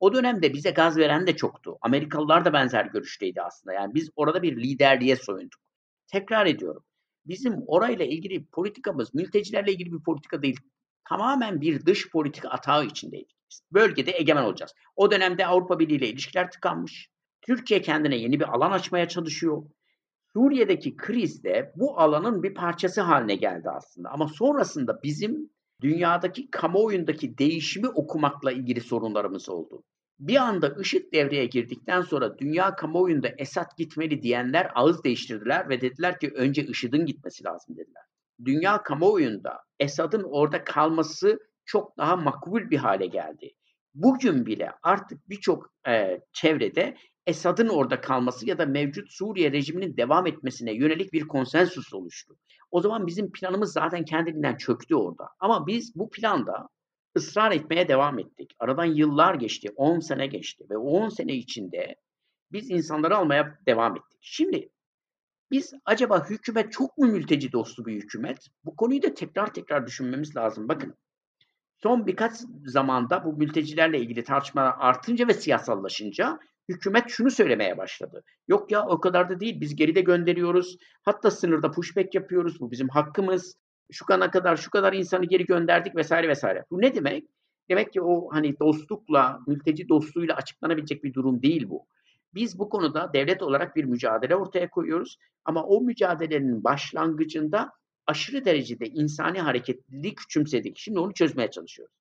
O 0.00 0.14
dönemde 0.14 0.52
bize 0.52 0.70
gaz 0.70 0.96
veren 0.96 1.26
de 1.26 1.36
çoktu. 1.36 1.78
Amerikalılar 1.80 2.44
da 2.44 2.52
benzer 2.52 2.86
görüşteydi 2.86 3.42
aslında. 3.42 3.74
Yani 3.74 3.94
biz 3.94 4.10
orada 4.16 4.42
bir 4.42 4.56
liderliğe 4.56 5.16
soyunduk. 5.16 5.60
Tekrar 6.06 6.46
ediyorum. 6.46 6.84
Bizim 7.28 7.62
orayla 7.66 8.04
ilgili 8.04 8.44
politikamız 8.44 9.14
mültecilerle 9.14 9.72
ilgili 9.72 9.92
bir 9.92 10.02
politika 10.02 10.42
değil. 10.42 10.60
Tamamen 11.08 11.60
bir 11.60 11.86
dış 11.86 12.10
politika 12.10 12.48
atağı 12.48 12.86
içindeydik. 12.86 13.36
Bölgede 13.72 14.12
egemen 14.18 14.42
olacağız. 14.42 14.74
O 14.96 15.10
dönemde 15.10 15.46
Avrupa 15.46 15.78
Birliği 15.78 15.96
ile 15.96 16.08
ilişkiler 16.08 16.50
tıkanmış. 16.50 17.10
Türkiye 17.42 17.82
kendine 17.82 18.16
yeni 18.16 18.40
bir 18.40 18.54
alan 18.54 18.70
açmaya 18.70 19.08
çalışıyor. 19.08 19.62
Suriye'deki 20.32 20.96
kriz 20.96 21.44
de 21.44 21.72
bu 21.76 22.00
alanın 22.00 22.42
bir 22.42 22.54
parçası 22.54 23.00
haline 23.00 23.34
geldi 23.34 23.70
aslında. 23.70 24.10
Ama 24.10 24.28
sonrasında 24.28 25.02
bizim 25.02 25.50
dünyadaki 25.80 26.50
kamuoyundaki 26.50 27.38
değişimi 27.38 27.88
okumakla 27.88 28.52
ilgili 28.52 28.80
sorunlarımız 28.80 29.48
oldu. 29.48 29.82
Bir 30.18 30.36
anda 30.36 30.76
IŞİD 30.80 31.12
devreye 31.12 31.46
girdikten 31.46 32.02
sonra 32.02 32.38
dünya 32.38 32.76
kamuoyunda 32.76 33.28
Esad 33.38 33.76
gitmeli 33.76 34.22
diyenler 34.22 34.70
ağız 34.74 35.04
değiştirdiler 35.04 35.68
ve 35.68 35.80
dediler 35.80 36.18
ki 36.18 36.30
önce 36.34 36.64
IŞİD'in 36.64 37.06
gitmesi 37.06 37.44
lazım 37.44 37.76
dediler. 37.76 38.02
Dünya 38.44 38.82
kamuoyunda 38.82 39.58
Esad'ın 39.80 40.22
orada 40.22 40.64
kalması 40.64 41.38
çok 41.64 41.98
daha 41.98 42.16
makbul 42.16 42.70
bir 42.70 42.76
hale 42.76 43.06
geldi. 43.06 43.50
Bugün 43.94 44.46
bile 44.46 44.72
artık 44.82 45.28
birçok 45.28 45.72
e, 45.88 46.20
çevrede 46.32 46.96
Esad'ın 47.26 47.68
orada 47.68 48.00
kalması 48.00 48.48
ya 48.48 48.58
da 48.58 48.66
mevcut 48.66 49.12
Suriye 49.12 49.52
rejiminin 49.52 49.96
devam 49.96 50.26
etmesine 50.26 50.72
yönelik 50.72 51.12
bir 51.12 51.28
konsensus 51.28 51.94
oluştu. 51.94 52.36
O 52.70 52.80
zaman 52.80 53.06
bizim 53.06 53.32
planımız 53.32 53.72
zaten 53.72 54.04
kendiliğinden 54.04 54.56
çöktü 54.56 54.94
orada. 54.94 55.28
Ama 55.40 55.66
biz 55.66 55.94
bu 55.94 56.10
planda 56.10 56.68
ısrar 57.16 57.52
etmeye 57.52 57.88
devam 57.88 58.18
ettik. 58.18 58.56
Aradan 58.58 58.84
yıllar 58.84 59.34
geçti, 59.34 59.70
10 59.76 60.00
sene 60.00 60.26
geçti 60.26 60.64
ve 60.70 60.76
o 60.76 60.90
10 60.90 61.08
sene 61.08 61.34
içinde 61.34 61.96
biz 62.52 62.70
insanları 62.70 63.16
almaya 63.16 63.58
devam 63.66 63.96
ettik. 63.96 64.18
Şimdi 64.20 64.68
biz 65.50 65.72
acaba 65.84 66.30
hükümet 66.30 66.72
çok 66.72 66.98
mu 66.98 67.06
mülteci 67.06 67.52
dostu 67.52 67.86
bir 67.86 67.94
hükümet? 67.94 68.46
Bu 68.64 68.76
konuyu 68.76 69.02
da 69.02 69.14
tekrar 69.14 69.54
tekrar 69.54 69.86
düşünmemiz 69.86 70.36
lazım. 70.36 70.68
Bakın 70.68 70.94
son 71.76 72.06
birkaç 72.06 72.32
zamanda 72.66 73.24
bu 73.24 73.32
mültecilerle 73.32 74.00
ilgili 74.00 74.24
tartışmalar 74.24 74.74
artınca 74.78 75.28
ve 75.28 75.34
siyasallaşınca 75.34 76.38
hükümet 76.68 77.04
şunu 77.08 77.30
söylemeye 77.30 77.78
başladı. 77.78 78.24
Yok 78.48 78.72
ya 78.72 78.86
o 78.86 79.00
kadar 79.00 79.28
da 79.28 79.40
değil 79.40 79.60
biz 79.60 79.76
geride 79.76 80.00
gönderiyoruz. 80.00 80.78
Hatta 81.02 81.30
sınırda 81.30 81.70
pushback 81.70 82.14
yapıyoruz. 82.14 82.60
Bu 82.60 82.70
bizim 82.70 82.88
hakkımız 82.88 83.56
şu 83.90 84.06
kana 84.06 84.30
kadar 84.30 84.56
şu 84.56 84.70
kadar 84.70 84.92
insanı 84.92 85.24
geri 85.24 85.46
gönderdik 85.46 85.96
vesaire 85.96 86.28
vesaire. 86.28 86.64
Bu 86.70 86.80
ne 86.80 86.94
demek? 86.94 87.24
Demek 87.70 87.92
ki 87.92 88.02
o 88.02 88.28
hani 88.32 88.58
dostlukla, 88.58 89.40
mülteci 89.46 89.88
dostluğuyla 89.88 90.36
açıklanabilecek 90.36 91.04
bir 91.04 91.14
durum 91.14 91.42
değil 91.42 91.68
bu. 91.68 91.86
Biz 92.34 92.58
bu 92.58 92.68
konuda 92.68 93.12
devlet 93.12 93.42
olarak 93.42 93.76
bir 93.76 93.84
mücadele 93.84 94.36
ortaya 94.36 94.70
koyuyoruz 94.70 95.18
ama 95.44 95.64
o 95.64 95.80
mücadelenin 95.80 96.64
başlangıcında 96.64 97.72
aşırı 98.06 98.44
derecede 98.44 98.86
insani 98.86 99.40
hareketliliği 99.40 100.14
küçümsedik. 100.14 100.78
Şimdi 100.78 100.98
onu 100.98 101.14
çözmeye 101.14 101.50
çalışıyoruz. 101.50 101.94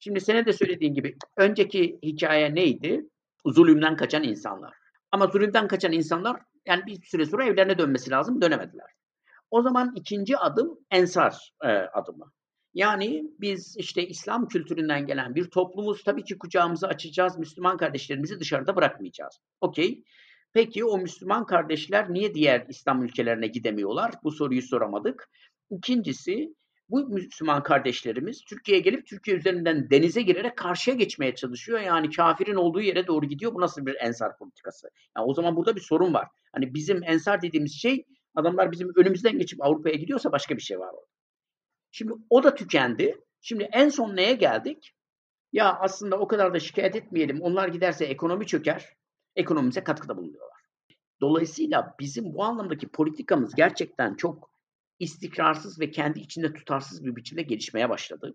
Şimdi 0.00 0.20
senin 0.20 0.44
de 0.44 0.52
söylediğin 0.52 0.94
gibi 0.94 1.16
önceki 1.36 1.98
hikaye 2.02 2.54
neydi? 2.54 3.06
Zulümden 3.46 3.96
kaçan 3.96 4.22
insanlar. 4.22 4.74
Ama 5.12 5.26
zulümden 5.26 5.68
kaçan 5.68 5.92
insanlar 5.92 6.40
yani 6.66 6.86
bir 6.86 7.02
süre 7.02 7.26
sonra 7.26 7.44
evlerine 7.44 7.78
dönmesi 7.78 8.10
lazım 8.10 8.42
dönemediler. 8.42 8.97
O 9.50 9.62
zaman 9.62 9.92
ikinci 9.96 10.36
adım 10.36 10.78
ensar 10.90 11.52
e, 11.64 11.68
adımı. 11.68 12.32
Yani 12.74 13.24
biz 13.40 13.76
işte 13.76 14.06
İslam 14.06 14.48
kültüründen 14.48 15.06
gelen 15.06 15.34
bir 15.34 15.44
toplumuz 15.50 16.04
tabii 16.04 16.24
ki 16.24 16.38
kucağımızı 16.38 16.88
açacağız, 16.88 17.38
Müslüman 17.38 17.76
kardeşlerimizi 17.76 18.40
dışarıda 18.40 18.76
bırakmayacağız. 18.76 19.40
Okey. 19.60 20.04
Peki 20.52 20.84
o 20.84 20.98
Müslüman 20.98 21.46
kardeşler 21.46 22.12
niye 22.12 22.34
diğer 22.34 22.66
İslam 22.68 23.02
ülkelerine 23.02 23.46
gidemiyorlar? 23.46 24.14
Bu 24.22 24.30
soruyu 24.30 24.62
soramadık. 24.62 25.30
İkincisi 25.70 26.54
bu 26.88 27.08
Müslüman 27.08 27.62
kardeşlerimiz 27.62 28.44
Türkiye'ye 28.44 28.82
gelip 28.82 29.06
Türkiye 29.06 29.36
üzerinden 29.36 29.90
denize 29.90 30.22
girerek 30.22 30.56
karşıya 30.56 30.96
geçmeye 30.96 31.34
çalışıyor. 31.34 31.80
Yani 31.80 32.10
kafirin 32.10 32.54
olduğu 32.54 32.80
yere 32.80 33.06
doğru 33.06 33.26
gidiyor. 33.26 33.54
Bu 33.54 33.60
nasıl 33.60 33.86
bir 33.86 33.96
ensar 34.00 34.38
politikası? 34.38 34.88
Yani 35.16 35.26
o 35.26 35.34
zaman 35.34 35.56
burada 35.56 35.76
bir 35.76 35.80
sorun 35.80 36.14
var. 36.14 36.28
Hani 36.52 36.74
bizim 36.74 37.02
ensar 37.04 37.42
dediğimiz 37.42 37.72
şey 37.72 38.04
Adamlar 38.38 38.72
bizim 38.72 38.92
önümüzden 38.96 39.38
geçip 39.38 39.64
Avrupa'ya 39.64 39.94
gidiyorsa 39.94 40.32
başka 40.32 40.56
bir 40.56 40.62
şey 40.62 40.78
var 40.78 40.92
orada. 40.92 41.06
Şimdi 41.90 42.12
o 42.30 42.42
da 42.42 42.54
tükendi. 42.54 43.20
Şimdi 43.40 43.68
en 43.72 43.88
son 43.88 44.16
neye 44.16 44.32
geldik? 44.32 44.94
Ya 45.52 45.78
aslında 45.80 46.18
o 46.18 46.28
kadar 46.28 46.54
da 46.54 46.60
şikayet 46.60 46.96
etmeyelim. 46.96 47.40
Onlar 47.42 47.68
giderse 47.68 48.04
ekonomi 48.04 48.46
çöker. 48.46 48.96
Ekonomimize 49.36 49.84
katkıda 49.84 50.16
bulunuyorlar. 50.16 50.58
Dolayısıyla 51.20 51.94
bizim 52.00 52.34
bu 52.34 52.44
anlamdaki 52.44 52.88
politikamız 52.88 53.54
gerçekten 53.54 54.14
çok 54.14 54.50
istikrarsız 54.98 55.80
ve 55.80 55.90
kendi 55.90 56.20
içinde 56.20 56.52
tutarsız 56.52 57.04
bir 57.04 57.16
biçimde 57.16 57.42
gelişmeye 57.42 57.88
başladı. 57.88 58.34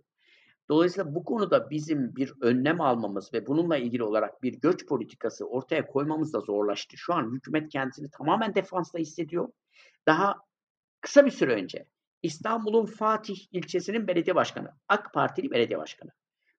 Dolayısıyla 0.69 1.15
bu 1.15 1.23
konuda 1.23 1.69
bizim 1.69 2.15
bir 2.15 2.33
önlem 2.41 2.81
almamız 2.81 3.33
ve 3.33 3.47
bununla 3.47 3.77
ilgili 3.77 4.03
olarak 4.03 4.43
bir 4.43 4.53
göç 4.53 4.85
politikası 4.85 5.45
ortaya 5.45 5.87
koymamız 5.87 6.33
da 6.33 6.39
zorlaştı. 6.39 6.97
Şu 6.97 7.13
an 7.13 7.33
hükümet 7.35 7.71
kendisini 7.71 8.09
tamamen 8.09 8.55
defansta 8.55 8.99
hissediyor. 8.99 9.49
Daha 10.07 10.35
kısa 11.01 11.25
bir 11.25 11.31
süre 11.31 11.53
önce 11.53 11.85
İstanbul'un 12.23 12.85
Fatih 12.85 13.37
ilçesinin 13.51 14.07
belediye 14.07 14.35
başkanı, 14.35 14.71
AK 14.87 15.13
Partili 15.13 15.51
belediye 15.51 15.79
başkanı. 15.79 16.11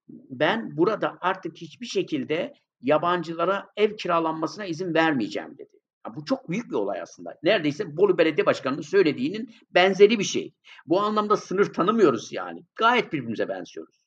Ben 0.09 0.77
burada 0.77 1.19
artık 1.21 1.57
hiçbir 1.57 1.87
şekilde 1.87 2.53
yabancılara 2.81 3.71
ev 3.77 3.97
kiralanmasına 3.97 4.65
izin 4.65 4.95
vermeyeceğim 4.95 5.59
dedi. 5.59 5.81
Ya 6.07 6.15
bu 6.15 6.25
çok 6.25 6.51
büyük 6.51 6.71
bir 6.71 6.75
olay 6.75 7.01
aslında. 7.01 7.39
Neredeyse 7.43 7.97
Bolu 7.97 8.19
Belediye 8.19 8.47
Başkanı'nın 8.47 8.81
söylediğinin 8.81 9.55
benzeri 9.71 10.19
bir 10.19 10.25
şey. 10.25 10.55
Bu 10.87 11.01
anlamda 11.01 11.37
sınır 11.37 11.73
tanımıyoruz 11.73 12.33
yani. 12.33 12.65
Gayet 12.77 13.13
birbirimize 13.13 13.49
benziyoruz. 13.49 14.04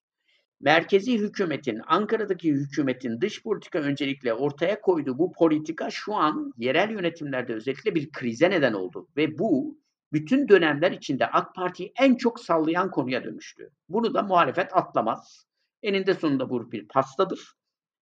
Merkezi 0.60 1.18
hükümetin, 1.18 1.82
Ankara'daki 1.88 2.52
hükümetin 2.52 3.22
dış 3.22 3.44
politika 3.44 3.80
öncelikle 3.80 4.34
ortaya 4.34 4.82
koyduğu 4.82 5.18
bu 5.18 5.32
politika 5.32 5.90
şu 5.90 6.16
an 6.16 6.54
yerel 6.58 6.90
yönetimlerde 6.90 7.54
özellikle 7.54 7.96
bir 7.96 8.12
krize 8.12 8.50
neden 8.50 8.74
oldu. 8.74 9.08
Ve 9.18 9.40
bu 9.40 9.78
bütün 10.14 10.48
dönemler 10.48 10.92
içinde 10.92 11.28
AK 11.28 11.56
Parti'yi 11.56 11.92
en 12.00 12.16
çok 12.16 12.40
sallayan 12.40 12.92
konuya 12.92 13.24
dönüştü. 13.24 13.70
Bunu 13.90 14.14
da 14.14 14.24
muhalefet 14.24 14.76
atlamaz. 14.76 15.46
Eninde 15.84 16.14
sonunda 16.14 16.50
bu 16.50 16.72
bir 16.72 16.88
pastadır. 16.88 17.54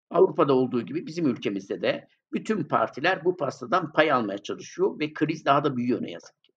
Avrupa'da 0.09 0.53
olduğu 0.53 0.81
gibi 0.81 1.07
bizim 1.07 1.27
ülkemizde 1.27 1.81
de 1.81 2.07
bütün 2.33 2.63
partiler 2.63 3.25
bu 3.25 3.37
pastadan 3.37 3.91
pay 3.91 4.11
almaya 4.11 4.37
çalışıyor 4.37 4.99
ve 4.99 5.13
kriz 5.13 5.45
daha 5.45 5.63
da 5.63 5.77
büyüyor 5.77 6.01
ne 6.01 6.11
yazık 6.11 6.43
ki. 6.43 6.51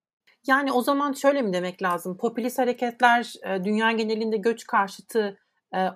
Yani 0.46 0.72
o 0.72 0.82
zaman 0.82 1.12
şöyle 1.12 1.42
mi 1.42 1.52
demek 1.52 1.82
lazım? 1.82 2.16
Popülist 2.16 2.58
hareketler 2.58 3.32
e, 3.46 3.64
dünya 3.64 3.92
genelinde 3.92 4.36
göç 4.36 4.66
karşıtı 4.66 5.38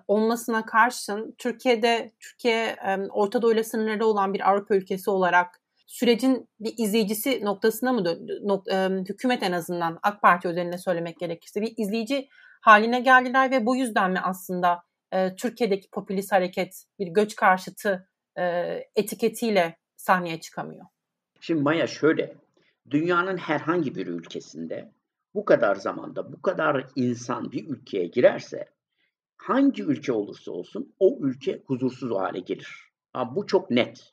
olmasına 0.08 0.66
karşın 0.66 1.34
Türkiye'de 1.38 2.12
Türkiye 2.20 2.76
e, 2.86 2.96
Orta 3.10 3.42
Doğu 3.42 3.52
ile 3.52 3.64
sınırları 3.64 4.06
olan 4.06 4.34
bir 4.34 4.50
Avrupa 4.50 4.74
ülkesi 4.74 5.10
olarak 5.10 5.60
sürecin 5.86 6.48
bir 6.60 6.74
izleyicisi 6.78 7.44
noktasına 7.44 7.92
mı 7.92 8.04
döndü? 8.04 8.40
Nok, 8.42 8.66
hükümet 9.08 9.42
en 9.42 9.52
azından 9.52 9.98
AK 10.02 10.22
Parti 10.22 10.48
özelinde 10.48 10.78
söylemek 10.78 11.18
gerekirse 11.18 11.60
bir 11.60 11.74
izleyici 11.76 12.28
haline 12.60 13.00
geldiler 13.00 13.50
ve 13.50 13.66
bu 13.66 13.76
yüzden 13.76 14.10
mi 14.10 14.20
aslında 14.22 14.82
Türkiye'deki 15.36 15.90
popülist 15.90 16.32
hareket 16.32 16.84
bir 16.98 17.06
göç 17.06 17.36
karşıtı 17.36 18.08
etiketiyle 18.96 19.76
sahneye 19.96 20.40
çıkamıyor? 20.40 20.86
Şimdi 21.40 21.62
Maya 21.62 21.86
şöyle, 21.86 22.34
dünyanın 22.90 23.36
herhangi 23.36 23.94
bir 23.94 24.06
ülkesinde 24.06 24.92
bu 25.34 25.44
kadar 25.44 25.74
zamanda 25.74 26.32
bu 26.32 26.42
kadar 26.42 26.86
insan 26.96 27.52
bir 27.52 27.68
ülkeye 27.68 28.06
girerse 28.06 28.68
hangi 29.42 29.82
ülke 29.82 30.12
olursa 30.12 30.52
olsun 30.52 30.94
o 30.98 31.18
ülke 31.20 31.62
huzursuz 31.66 32.10
hale 32.10 32.40
gelir. 32.40 32.92
Ha, 33.12 33.36
bu 33.36 33.46
çok 33.46 33.70
net. 33.70 34.12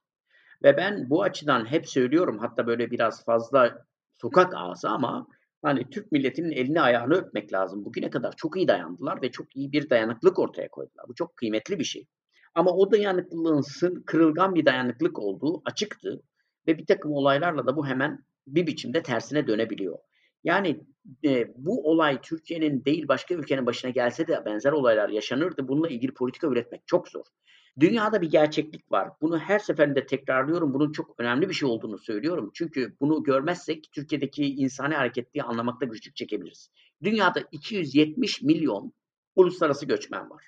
Ve 0.64 0.78
ben 0.78 1.10
bu 1.10 1.24
açıdan 1.24 1.66
hep 1.66 1.90
söylüyorum 1.90 2.38
hatta 2.40 2.68
böyle 2.68 2.92
biraz 2.92 3.26
fazla 3.26 3.86
sokak 4.22 4.54
ağzı 4.56 4.90
ama 4.90 5.28
hani 5.62 5.90
Türk 5.90 6.12
milletinin 6.12 6.52
elini 6.52 6.82
ayağını 6.82 7.14
öpmek 7.14 7.54
lazım. 7.54 7.86
Bugüne 7.86 8.10
kadar 8.10 8.34
çok 8.38 8.58
iyi 8.58 8.68
dayandılar 8.68 9.22
ve 9.22 9.32
çok 9.32 9.56
iyi 9.56 9.72
bir 9.72 9.90
dayanıklık 9.90 10.40
ortaya 10.40 10.70
koydular. 10.70 11.06
Bu 11.08 11.16
çok 11.16 11.36
kıymetli 11.36 11.80
bir 11.80 11.84
şey. 11.84 12.08
Ama 12.56 12.72
o 12.72 12.92
dayanıklılığın 12.92 14.04
kırılgan 14.06 14.56
bir 14.56 14.66
dayanıklık 14.66 15.20
olduğu 15.20 15.62
açıktı. 15.66 16.22
Ve 16.68 16.78
bir 16.78 16.86
takım 16.86 17.12
olaylarla 17.12 17.66
da 17.66 17.76
bu 17.76 17.88
hemen 17.88 18.26
bir 18.48 18.68
biçimde 18.68 19.04
tersine 19.04 19.48
dönebiliyor. 19.48 19.98
Yani 20.44 20.80
e, 21.26 21.54
bu 21.56 21.90
olay 21.92 22.22
Türkiye'nin 22.22 22.86
değil 22.86 23.08
başka 23.08 23.36
ülkenin 23.36 23.66
başına 23.66 23.92
gelse 23.92 24.28
de 24.28 24.46
benzer 24.46 24.72
olaylar 24.72 25.10
yaşanırdı. 25.10 25.68
Bununla 25.68 25.90
ilgili 25.90 26.14
politika 26.14 26.48
üretmek 26.48 26.88
çok 26.88 27.08
zor. 27.08 27.26
Dünyada 27.80 28.22
bir 28.22 28.30
gerçeklik 28.30 28.92
var. 28.92 29.10
Bunu 29.22 29.40
her 29.40 29.60
seferinde 29.60 30.06
tekrarlıyorum. 30.06 30.74
Bunun 30.74 30.92
çok 30.92 31.16
önemli 31.20 31.50
bir 31.50 31.54
şey 31.54 31.70
olduğunu 31.70 31.98
söylüyorum. 31.98 32.52
Çünkü 32.54 32.96
bunu 33.02 33.24
görmezsek 33.24 33.92
Türkiye'deki 33.92 34.46
insani 34.46 34.96
hareketliği 34.96 35.44
anlamakta 35.44 35.86
güçlük 35.86 36.16
çekebiliriz. 36.16 36.70
Dünyada 37.04 37.44
270 37.52 38.42
milyon 38.42 38.94
uluslararası 39.36 39.86
göçmen 39.86 40.30
var. 40.30 40.44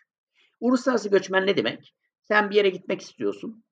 Uluslararası 0.60 1.10
göçmen 1.10 1.46
ne 1.46 1.58
demek? 1.58 1.94
Sen 2.22 2.50
bir 2.50 2.56
yere 2.56 2.70
gitmek 2.70 3.02
istiyorsun. 3.02 3.64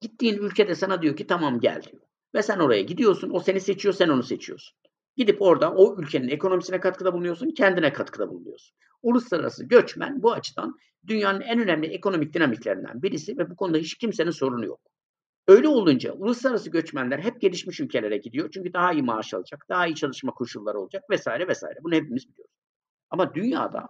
Gittiğin 0.00 0.34
ülkede 0.34 0.74
sana 0.74 1.02
diyor 1.02 1.16
ki 1.16 1.26
tamam 1.26 1.60
gel 1.60 1.82
diyor. 1.82 2.02
Ve 2.34 2.42
sen 2.42 2.58
oraya 2.58 2.82
gidiyorsun. 2.82 3.30
O 3.32 3.40
seni 3.40 3.60
seçiyor, 3.60 3.94
sen 3.94 4.08
onu 4.08 4.22
seçiyorsun. 4.22 4.78
Gidip 5.18 5.42
orada 5.42 5.74
o 5.74 6.00
ülkenin 6.00 6.28
ekonomisine 6.28 6.80
katkıda 6.80 7.12
bulunuyorsun, 7.12 7.50
kendine 7.50 7.92
katkıda 7.92 8.28
bulunuyorsun. 8.28 8.76
Uluslararası 9.02 9.64
göçmen 9.64 10.22
bu 10.22 10.32
açıdan 10.32 10.76
dünyanın 11.06 11.40
en 11.40 11.60
önemli 11.60 11.86
ekonomik 11.86 12.34
dinamiklerinden 12.34 13.02
birisi 13.02 13.38
ve 13.38 13.50
bu 13.50 13.56
konuda 13.56 13.78
hiç 13.78 13.94
kimsenin 13.94 14.30
sorunu 14.30 14.66
yok. 14.66 14.80
Öyle 15.48 15.68
olunca 15.68 16.12
uluslararası 16.12 16.70
göçmenler 16.70 17.18
hep 17.18 17.40
gelişmiş 17.40 17.80
ülkelere 17.80 18.16
gidiyor. 18.16 18.50
Çünkü 18.54 18.72
daha 18.72 18.92
iyi 18.92 19.02
maaş 19.02 19.34
alacak, 19.34 19.66
daha 19.68 19.86
iyi 19.86 19.94
çalışma 19.94 20.32
koşulları 20.32 20.78
olacak 20.80 21.10
vesaire 21.10 21.48
vesaire. 21.48 21.78
Bunu 21.82 21.94
hepimiz 21.94 22.28
biliyoruz. 22.28 22.54
Ama 23.10 23.34
dünyada 23.34 23.88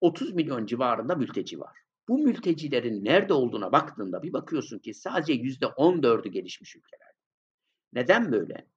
30 0.00 0.32
milyon 0.32 0.66
civarında 0.66 1.14
mülteci 1.14 1.60
var. 1.60 1.78
Bu 2.08 2.18
mültecilerin 2.18 3.04
nerede 3.04 3.32
olduğuna 3.32 3.72
baktığında 3.72 4.22
bir 4.22 4.32
bakıyorsun 4.32 4.78
ki 4.78 4.94
sadece 4.94 5.32
%14'ü 5.32 6.28
gelişmiş 6.28 6.76
ülkeler. 6.76 7.12
Neden 7.92 8.32
böyle? 8.32 8.71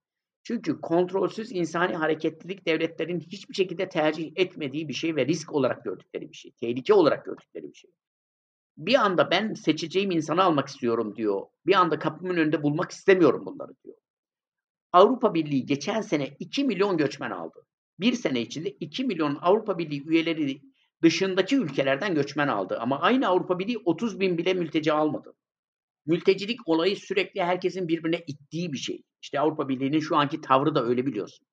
Çünkü 0.46 0.80
kontrolsüz 0.80 1.52
insani 1.52 1.96
hareketlilik 1.96 2.66
devletlerin 2.66 3.20
hiçbir 3.20 3.54
şekilde 3.54 3.88
tercih 3.88 4.32
etmediği 4.36 4.88
bir 4.88 4.94
şey 4.94 5.16
ve 5.16 5.26
risk 5.26 5.52
olarak 5.52 5.84
gördükleri 5.84 6.30
bir 6.30 6.36
şey. 6.36 6.50
Tehlike 6.50 6.94
olarak 6.94 7.24
gördükleri 7.24 7.68
bir 7.68 7.74
şey. 7.74 7.90
Bir 8.76 8.94
anda 8.94 9.30
ben 9.30 9.54
seçeceğim 9.54 10.10
insanı 10.10 10.42
almak 10.42 10.68
istiyorum 10.68 11.16
diyor. 11.16 11.42
Bir 11.66 11.74
anda 11.74 11.98
kapımın 11.98 12.36
önünde 12.36 12.62
bulmak 12.62 12.90
istemiyorum 12.90 13.46
bunları 13.46 13.72
diyor. 13.84 13.96
Avrupa 14.92 15.34
Birliği 15.34 15.66
geçen 15.66 16.00
sene 16.00 16.36
2 16.38 16.64
milyon 16.64 16.96
göçmen 16.96 17.30
aldı. 17.30 17.66
Bir 18.00 18.12
sene 18.12 18.40
içinde 18.40 18.70
2 18.70 19.04
milyon 19.04 19.38
Avrupa 19.40 19.78
Birliği 19.78 20.08
üyeleri 20.08 20.62
dışındaki 21.02 21.56
ülkelerden 21.56 22.14
göçmen 22.14 22.48
aldı. 22.48 22.78
Ama 22.80 23.00
aynı 23.00 23.28
Avrupa 23.28 23.58
Birliği 23.58 23.78
30 23.84 24.20
bin 24.20 24.38
bile 24.38 24.54
mülteci 24.54 24.92
almadı. 24.92 25.34
Mültecilik 26.06 26.68
olayı 26.68 26.96
sürekli 26.96 27.42
herkesin 27.42 27.88
birbirine 27.88 28.24
ittiği 28.26 28.72
bir 28.72 28.78
şey. 28.78 29.02
İşte 29.22 29.40
Avrupa 29.40 29.68
Birliği'nin 29.68 30.00
şu 30.00 30.16
anki 30.16 30.40
tavrı 30.40 30.74
da 30.74 30.84
öyle 30.84 31.06
biliyorsun. 31.06 31.46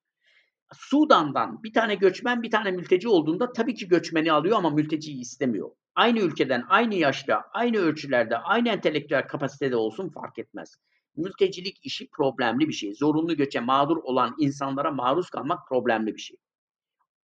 Sudan'dan 0.73 1.63
bir 1.63 1.73
tane 1.73 1.95
göçmen 1.95 2.41
bir 2.41 2.51
tane 2.51 2.71
mülteci 2.71 3.07
olduğunda 3.07 3.53
tabii 3.53 3.75
ki 3.75 3.87
göçmeni 3.87 4.31
alıyor 4.31 4.57
ama 4.57 4.69
mülteciyi 4.69 5.19
istemiyor. 5.19 5.69
Aynı 5.95 6.19
ülkeden, 6.19 6.63
aynı 6.69 6.95
yaşta, 6.95 7.41
aynı 7.53 7.77
ölçülerde, 7.77 8.37
aynı 8.37 8.69
entelektüel 8.69 9.27
kapasitede 9.27 9.75
olsun 9.75 10.09
fark 10.09 10.39
etmez. 10.39 10.75
Mültecilik 11.15 11.79
işi 11.83 12.09
problemli 12.09 12.67
bir 12.67 12.73
şey. 12.73 12.93
Zorunlu 12.93 13.37
göçe 13.37 13.59
mağdur 13.59 13.97
olan 13.97 14.35
insanlara 14.39 14.91
maruz 14.91 15.29
kalmak 15.29 15.67
problemli 15.67 16.15
bir 16.15 16.21
şey. 16.21 16.37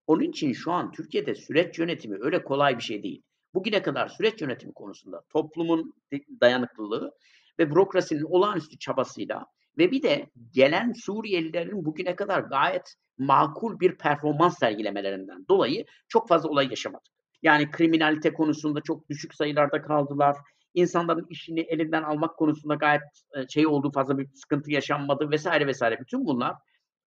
Onun 0.08 0.24
için 0.24 0.54
şu 0.54 0.72
an 0.72 0.92
Türkiye'de 0.92 1.36
süreç 1.36 1.80
yönetimi 1.80 2.18
öyle 2.22 2.44
kolay 2.44 2.78
bir 2.78 2.84
şey 2.84 3.04
değil. 3.04 3.24
Bugüne 3.54 3.82
kadar 3.82 4.08
süreç 4.08 4.42
yönetimi 4.42 4.74
konusunda 4.74 5.22
toplumun 5.30 5.94
dayanıklılığı 6.42 7.12
ve 7.60 7.72
bürokrasinin 7.72 8.24
olağanüstü 8.24 8.80
çabasıyla 8.80 9.46
ve 9.78 9.92
bir 9.92 10.02
de 10.02 10.30
gelen 10.54 10.94
Suriyelilerin 10.94 11.86
bugüne 11.86 12.16
kadar 12.16 12.40
gayet 12.40 12.96
makul 13.18 13.80
bir 13.80 13.98
performans 13.98 14.60
sergilemelerinden 14.60 15.48
dolayı 15.48 15.86
çok 16.08 16.28
fazla 16.28 16.50
olay 16.50 16.68
yaşamadık. 16.70 17.14
Yani 17.42 17.72
kriminalite 17.72 18.34
konusunda 18.34 18.82
çok 18.82 19.10
düşük 19.10 19.34
sayılarda 19.34 19.82
kaldılar. 19.82 20.38
İnsanların 20.74 21.28
işini 21.30 21.60
elinden 21.60 22.04
almak 22.04 22.38
konusunda 22.38 22.76
gayet 22.76 23.02
e, 23.36 23.48
şey 23.48 23.68
olduğu 23.68 23.92
fazla 23.92 24.18
bir 24.18 24.28
sıkıntı 24.34 24.72
yaşanmadı 24.72 25.32
vesaire 25.32 25.68
vesaire. 25.68 26.00
Bütün 26.00 26.26
bunlar 26.26 26.56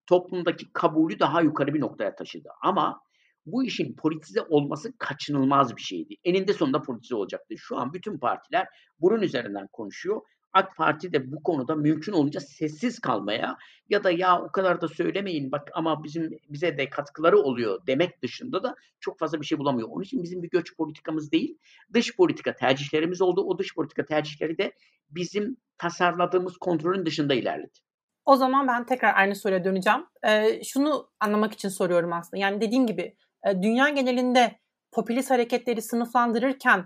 toplumdaki 0.06 0.72
kabulü 0.72 1.18
daha 1.18 1.40
yukarı 1.40 1.74
bir 1.74 1.80
noktaya 1.80 2.14
taşıdı. 2.14 2.48
Ama 2.62 3.00
bu 3.46 3.64
işin 3.64 3.96
politize 3.96 4.40
olması 4.42 4.98
kaçınılmaz 4.98 5.76
bir 5.76 5.82
şeydi. 5.82 6.14
Eninde 6.24 6.52
sonunda 6.52 6.82
politize 6.82 7.14
olacaktı. 7.14 7.54
Şu 7.58 7.76
an 7.76 7.92
bütün 7.92 8.18
partiler 8.18 8.68
bunun 9.00 9.22
üzerinden 9.22 9.66
konuşuyor. 9.72 10.20
AK 10.52 10.76
Parti 10.76 11.12
de 11.12 11.32
bu 11.32 11.42
konuda 11.42 11.74
mümkün 11.74 12.12
olunca 12.12 12.40
sessiz 12.40 12.98
kalmaya 12.98 13.56
ya 13.88 14.04
da 14.04 14.10
ya 14.10 14.42
o 14.42 14.52
kadar 14.52 14.80
da 14.80 14.88
söylemeyin 14.88 15.52
bak 15.52 15.70
ama 15.74 16.04
bizim 16.04 16.30
bize 16.48 16.78
de 16.78 16.90
katkıları 16.90 17.38
oluyor 17.38 17.86
demek 17.86 18.22
dışında 18.22 18.62
da 18.62 18.74
çok 19.00 19.18
fazla 19.18 19.40
bir 19.40 19.46
şey 19.46 19.58
bulamıyor. 19.58 19.88
Onun 19.88 20.02
için 20.02 20.22
bizim 20.22 20.42
bir 20.42 20.50
göç 20.50 20.76
politikamız 20.76 21.32
değil, 21.32 21.58
dış 21.94 22.16
politika 22.16 22.54
tercihlerimiz 22.54 23.22
oldu. 23.22 23.42
O 23.42 23.58
dış 23.58 23.74
politika 23.74 24.04
tercihleri 24.04 24.58
de 24.58 24.72
bizim 25.10 25.56
tasarladığımız 25.78 26.56
kontrolün 26.56 27.06
dışında 27.06 27.34
ilerledi. 27.34 27.78
O 28.24 28.36
zaman 28.36 28.68
ben 28.68 28.86
tekrar 28.86 29.14
aynı 29.14 29.34
soruya 29.34 29.64
döneceğim. 29.64 30.06
Ee, 30.26 30.64
şunu 30.64 31.10
anlamak 31.20 31.52
için 31.52 31.68
soruyorum 31.68 32.12
aslında. 32.12 32.42
Yani 32.42 32.60
dediğim 32.60 32.86
gibi 32.86 33.16
e, 33.46 33.62
dünya 33.62 33.88
genelinde 33.88 34.58
popülist 34.92 35.30
hareketleri 35.30 35.82
sınıflandırırken 35.82 36.84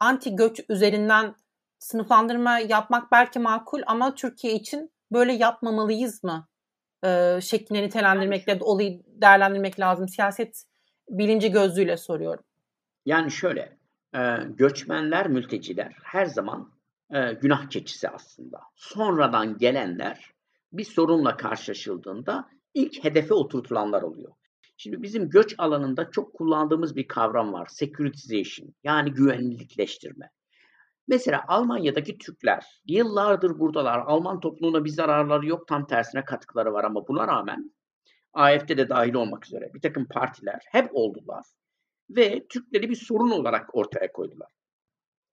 anti 0.00 0.36
göç 0.36 0.60
üzerinden 0.68 1.34
sınıflandırma 1.78 2.58
yapmak 2.58 3.12
belki 3.12 3.38
makul 3.38 3.82
ama 3.86 4.14
Türkiye 4.14 4.54
için 4.54 4.92
böyle 5.12 5.32
yapmamalıyız 5.32 6.24
mı? 6.24 6.48
Ee, 7.04 7.38
şeklinde 7.42 7.82
nitelendirmekle 7.82 8.58
olayı 8.60 9.02
değerlendirmek 9.06 9.80
lazım. 9.80 10.08
Siyaset 10.08 10.64
bilinci 11.08 11.50
gözlüğüyle 11.50 11.96
soruyorum. 11.96 12.44
Yani 13.06 13.30
şöyle, 13.30 13.78
e, 14.14 14.36
göçmenler, 14.48 15.28
mülteciler 15.28 15.96
her 16.02 16.26
zaman 16.26 16.72
e, 17.10 17.32
günah 17.32 17.70
keçisi 17.70 18.08
aslında. 18.08 18.60
Sonradan 18.76 19.58
gelenler 19.58 20.32
bir 20.72 20.84
sorunla 20.84 21.36
karşılaşıldığında 21.36 22.48
ilk 22.74 23.04
hedefe 23.04 23.34
oturtulanlar 23.34 24.02
oluyor. 24.02 24.32
Şimdi 24.82 25.02
bizim 25.02 25.30
göç 25.30 25.54
alanında 25.58 26.10
çok 26.10 26.34
kullandığımız 26.34 26.96
bir 26.96 27.08
kavram 27.08 27.52
var. 27.52 27.66
Securitization 27.66 28.74
yani 28.84 29.12
güvenlikleştirme. 29.12 30.30
Mesela 31.08 31.44
Almanya'daki 31.48 32.18
Türkler 32.18 32.64
yıllardır 32.86 33.58
buradalar. 33.58 33.98
Alman 33.98 34.40
toplumuna 34.40 34.84
bir 34.84 34.90
zararları 34.90 35.46
yok. 35.46 35.68
Tam 35.68 35.86
tersine 35.86 36.24
katkıları 36.24 36.72
var 36.72 36.84
ama 36.84 37.08
buna 37.08 37.28
rağmen 37.28 37.74
AFD 38.32 38.68
de 38.68 38.88
dahil 38.88 39.14
olmak 39.14 39.46
üzere 39.46 39.74
bir 39.74 39.80
takım 39.80 40.06
partiler 40.08 40.60
hep 40.70 40.90
oldular. 40.92 41.44
Ve 42.10 42.46
Türkleri 42.48 42.90
bir 42.90 42.96
sorun 42.96 43.30
olarak 43.30 43.74
ortaya 43.74 44.12
koydular. 44.12 44.50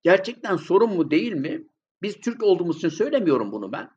Gerçekten 0.03 0.55
sorun 0.55 0.95
mu 0.95 1.11
değil 1.11 1.33
mi? 1.33 1.63
Biz 2.01 2.19
Türk 2.19 2.43
olduğumuz 2.43 2.77
için 2.77 2.89
söylemiyorum 2.89 3.51
bunu 3.51 3.71
ben. 3.71 3.89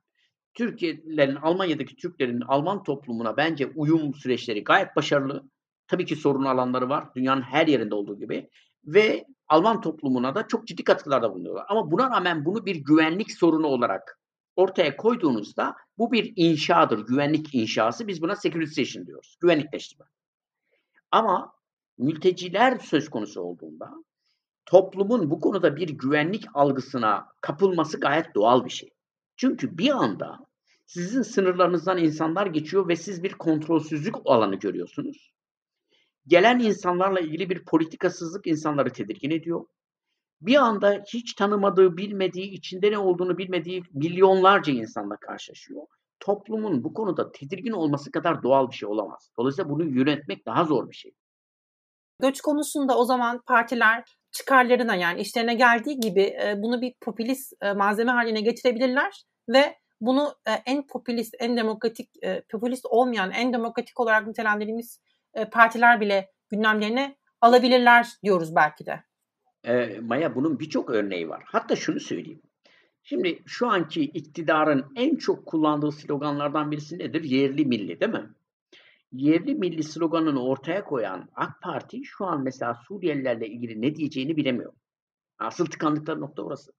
Türkiye'lerin, 0.54 1.36
Almanya'daki 1.36 1.96
Türklerin 1.96 2.40
Alman 2.40 2.82
toplumuna 2.82 3.36
bence 3.36 3.66
uyum 3.66 4.14
süreçleri 4.14 4.64
gayet 4.64 4.96
başarılı. 4.96 5.44
Tabii 5.86 6.04
ki 6.04 6.16
sorun 6.16 6.44
alanları 6.44 6.88
var. 6.88 7.14
Dünyanın 7.14 7.42
her 7.42 7.66
yerinde 7.66 7.94
olduğu 7.94 8.18
gibi. 8.18 8.50
Ve 8.84 9.24
Alman 9.48 9.80
toplumuna 9.80 10.34
da 10.34 10.48
çok 10.48 10.66
ciddi 10.66 10.84
katkılarda 10.84 11.34
bulunuyorlar. 11.34 11.64
Ama 11.68 11.90
buna 11.90 12.10
rağmen 12.10 12.44
bunu 12.44 12.66
bir 12.66 12.76
güvenlik 12.76 13.32
sorunu 13.32 13.66
olarak 13.66 14.20
ortaya 14.56 14.96
koyduğunuzda 14.96 15.76
bu 15.98 16.12
bir 16.12 16.32
inşadır. 16.36 17.06
Güvenlik 17.06 17.54
inşası. 17.54 18.08
Biz 18.08 18.22
buna 18.22 18.36
securitization 18.36 19.06
diyoruz. 19.06 19.36
Güvenlikleştirme. 19.40 20.04
Ama 21.10 21.52
mülteciler 21.98 22.78
söz 22.78 23.10
konusu 23.10 23.40
olduğunda 23.40 23.90
toplumun 24.66 25.30
bu 25.30 25.40
konuda 25.40 25.76
bir 25.76 25.88
güvenlik 25.88 26.44
algısına 26.54 27.26
kapılması 27.40 28.00
gayet 28.00 28.34
doğal 28.34 28.64
bir 28.64 28.70
şey. 28.70 28.90
Çünkü 29.42 29.78
bir 29.78 29.90
anda 29.90 30.38
sizin 30.86 31.22
sınırlarınızdan 31.22 31.98
insanlar 31.98 32.46
geçiyor 32.46 32.88
ve 32.88 32.96
siz 32.96 33.22
bir 33.22 33.32
kontrolsüzlük 33.32 34.14
alanı 34.24 34.56
görüyorsunuz. 34.56 35.32
Gelen 36.26 36.58
insanlarla 36.58 37.20
ilgili 37.20 37.50
bir 37.50 37.64
politikasızlık 37.64 38.46
insanları 38.46 38.92
tedirgin 38.92 39.30
ediyor. 39.30 39.64
Bir 40.40 40.56
anda 40.56 41.04
hiç 41.12 41.34
tanımadığı, 41.34 41.96
bilmediği, 41.96 42.50
içinde 42.50 42.90
ne 42.90 42.98
olduğunu 42.98 43.38
bilmediği 43.38 43.82
milyonlarca 43.92 44.72
insanla 44.72 45.16
karşılaşıyor. 45.16 45.82
Toplumun 46.20 46.84
bu 46.84 46.94
konuda 46.94 47.32
tedirgin 47.32 47.72
olması 47.72 48.10
kadar 48.10 48.42
doğal 48.42 48.70
bir 48.70 48.74
şey 48.74 48.88
olamaz. 48.88 49.30
Dolayısıyla 49.38 49.70
bunu 49.70 49.84
yönetmek 49.84 50.46
daha 50.46 50.64
zor 50.64 50.90
bir 50.90 50.94
şey. 50.94 51.14
Göç 52.20 52.40
konusunda 52.40 52.98
o 52.98 53.04
zaman 53.04 53.42
partiler 53.46 54.04
çıkarlarına 54.32 54.94
yani 54.94 55.20
işlerine 55.20 55.54
geldiği 55.54 56.00
gibi 56.00 56.22
e, 56.22 56.54
bunu 56.62 56.80
bir 56.80 56.94
popülist 57.00 57.52
e, 57.62 57.72
malzeme 57.72 58.12
haline 58.12 58.40
getirebilirler 58.40 59.24
ve 59.48 59.76
bunu 60.00 60.34
e, 60.46 60.50
en 60.52 60.86
popülist, 60.86 61.34
en 61.38 61.56
demokratik, 61.56 62.10
popülist 62.48 62.86
olmayan, 62.86 63.30
en 63.30 63.52
demokratik 63.52 64.00
olarak 64.00 64.26
nitelendirdiğimiz 64.26 65.00
partiler 65.50 66.00
bile 66.00 66.30
gündemlerine 66.50 67.16
alabilirler 67.40 68.08
diyoruz 68.22 68.54
belki 68.56 68.86
de. 68.86 69.02
E, 69.64 70.00
Maya 70.00 70.34
bunun 70.34 70.58
birçok 70.58 70.90
örneği 70.90 71.28
var. 71.28 71.42
Hatta 71.46 71.76
şunu 71.76 72.00
söyleyeyim. 72.00 72.42
Şimdi 73.02 73.42
şu 73.46 73.68
anki 73.68 74.02
iktidarın 74.02 74.92
en 74.96 75.16
çok 75.16 75.46
kullandığı 75.46 75.92
sloganlardan 75.92 76.70
birisi 76.70 76.98
nedir? 76.98 77.24
Yerli 77.24 77.64
milli 77.64 78.00
değil 78.00 78.12
mi? 78.12 78.30
yerli 79.12 79.54
milli 79.54 79.82
sloganını 79.82 80.42
ortaya 80.44 80.84
koyan 80.84 81.28
AK 81.34 81.62
Parti 81.62 82.04
şu 82.04 82.24
an 82.26 82.42
mesela 82.42 82.74
Suriyelilerle 82.88 83.48
ilgili 83.48 83.82
ne 83.82 83.94
diyeceğini 83.94 84.36
bilemiyor. 84.36 84.72
Asıl 85.38 85.66
tıkandıkları 85.66 86.20
nokta 86.20 86.42
orası. 86.42 86.72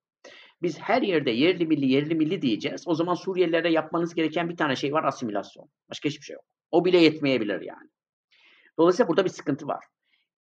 Biz 0.64 0.80
her 0.80 1.02
yerde 1.02 1.32
yerli 1.32 1.66
milli 1.66 1.86
yerli 1.86 2.16
milli 2.16 2.42
diyeceğiz. 2.42 2.84
O 2.88 2.96
zaman 2.96 3.14
Suriyelilere 3.14 3.72
yapmanız 3.72 4.14
gereken 4.14 4.50
bir 4.50 4.58
tane 4.58 4.76
şey 4.76 4.94
var 4.94 5.04
asimilasyon. 5.04 5.70
Başka 5.90 6.10
hiçbir 6.10 6.26
şey 6.26 6.34
yok. 6.34 6.44
O 6.72 6.86
bile 6.86 6.98
yetmeyebilir 6.98 7.62
yani. 7.62 7.90
Dolayısıyla 8.78 9.10
burada 9.10 9.26
bir 9.26 9.30
sıkıntı 9.30 9.68
var. 9.68 9.86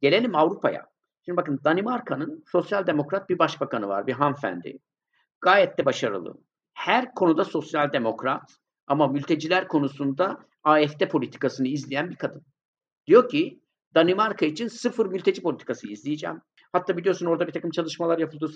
Gelelim 0.01 0.35
Avrupa'ya. 0.35 0.85
Şimdi 1.25 1.37
bakın 1.37 1.59
Danimarka'nın 1.63 2.43
sosyal 2.51 2.87
demokrat 2.87 3.29
bir 3.29 3.39
başbakanı 3.39 3.87
var, 3.87 4.07
bir 4.07 4.13
hanımefendi. 4.13 4.79
Gayet 5.41 5.77
de 5.77 5.85
başarılı. 5.85 6.37
Her 6.73 7.13
konuda 7.13 7.43
sosyal 7.45 7.93
demokrat 7.93 8.51
ama 8.87 9.07
mülteciler 9.07 9.67
konusunda 9.67 10.45
AFD 10.63 11.07
politikasını 11.07 11.67
izleyen 11.67 12.09
bir 12.09 12.15
kadın. 12.15 12.45
Diyor 13.07 13.29
ki 13.29 13.61
Danimarka 13.95 14.45
için 14.45 14.67
sıfır 14.67 15.05
mülteci 15.05 15.41
politikası 15.41 15.87
izleyeceğim. 15.87 16.41
Hatta 16.73 16.97
biliyorsun 16.97 17.25
orada 17.25 17.47
bir 17.47 17.51
takım 17.51 17.71
çalışmalar 17.71 18.17
yapıldı. 18.17 18.51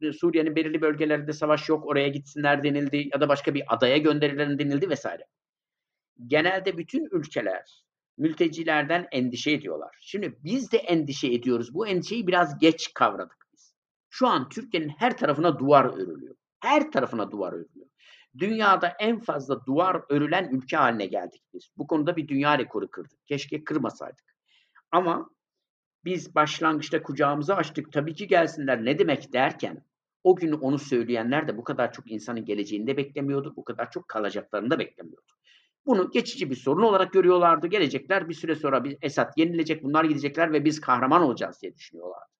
E, 0.00 0.12
Suriye'nin 0.12 0.56
belirli 0.56 0.80
bölgelerinde 0.80 1.32
savaş 1.32 1.68
yok 1.68 1.86
oraya 1.86 2.08
gitsinler 2.08 2.62
denildi 2.64 3.08
ya 3.14 3.20
da 3.20 3.28
başka 3.28 3.54
bir 3.54 3.62
adaya 3.68 3.98
gönderilerin 3.98 4.58
denildi 4.58 4.90
vesaire. 4.90 5.26
Genelde 6.26 6.78
bütün 6.78 7.08
ülkeler 7.10 7.84
mültecilerden 8.18 9.08
endişe 9.12 9.50
ediyorlar. 9.50 9.96
Şimdi 10.00 10.38
biz 10.44 10.72
de 10.72 10.78
endişe 10.78 11.26
ediyoruz. 11.26 11.74
Bu 11.74 11.86
endişeyi 11.86 12.26
biraz 12.26 12.58
geç 12.58 12.94
kavradık 12.94 13.46
biz. 13.52 13.74
Şu 14.10 14.26
an 14.26 14.48
Türkiye'nin 14.48 14.88
her 14.88 15.16
tarafına 15.16 15.58
duvar 15.58 15.84
örülüyor. 15.84 16.34
Her 16.60 16.90
tarafına 16.90 17.30
duvar 17.30 17.52
örülüyor 17.52 17.86
dünyada 18.38 18.88
en 18.98 19.20
fazla 19.20 19.66
duvar 19.66 20.02
örülen 20.08 20.48
ülke 20.52 20.76
haline 20.76 21.06
geldik 21.06 21.42
biz. 21.54 21.70
Bu 21.76 21.86
konuda 21.86 22.16
bir 22.16 22.28
dünya 22.28 22.58
rekoru 22.58 22.90
kırdık. 22.90 23.26
Keşke 23.26 23.64
kırmasaydık. 23.64 24.36
Ama 24.90 25.30
biz 26.06 26.34
başlangıçta 26.34 27.02
kucağımızı 27.02 27.56
açtık. 27.56 27.92
Tabii 27.92 28.14
ki 28.14 28.26
gelsinler 28.26 28.84
ne 28.84 28.98
demek 28.98 29.32
derken 29.32 29.84
o 30.24 30.36
gün 30.36 30.52
onu 30.52 30.78
söyleyenler 30.78 31.48
de 31.48 31.56
bu 31.56 31.64
kadar 31.64 31.92
çok 31.92 32.10
insanın 32.10 32.44
geleceğini 32.44 32.86
de 32.86 32.96
beklemiyordu. 32.96 33.54
Bu 33.56 33.64
kadar 33.64 33.90
çok 33.90 34.08
kalacaklarını 34.08 34.70
da 34.70 34.78
beklemiyordu. 34.78 35.32
Bunu 35.86 36.10
geçici 36.10 36.50
bir 36.50 36.56
sorun 36.56 36.82
olarak 36.82 37.12
görüyorlardı. 37.12 37.66
Gelecekler 37.66 38.28
bir 38.28 38.34
süre 38.34 38.54
sonra 38.54 38.84
bir 38.84 38.98
Esad 39.02 39.32
yenilecek, 39.36 39.82
bunlar 39.82 40.04
gidecekler 40.04 40.52
ve 40.52 40.64
biz 40.64 40.80
kahraman 40.80 41.22
olacağız 41.22 41.62
diye 41.62 41.74
düşünüyorlardı. 41.74 42.32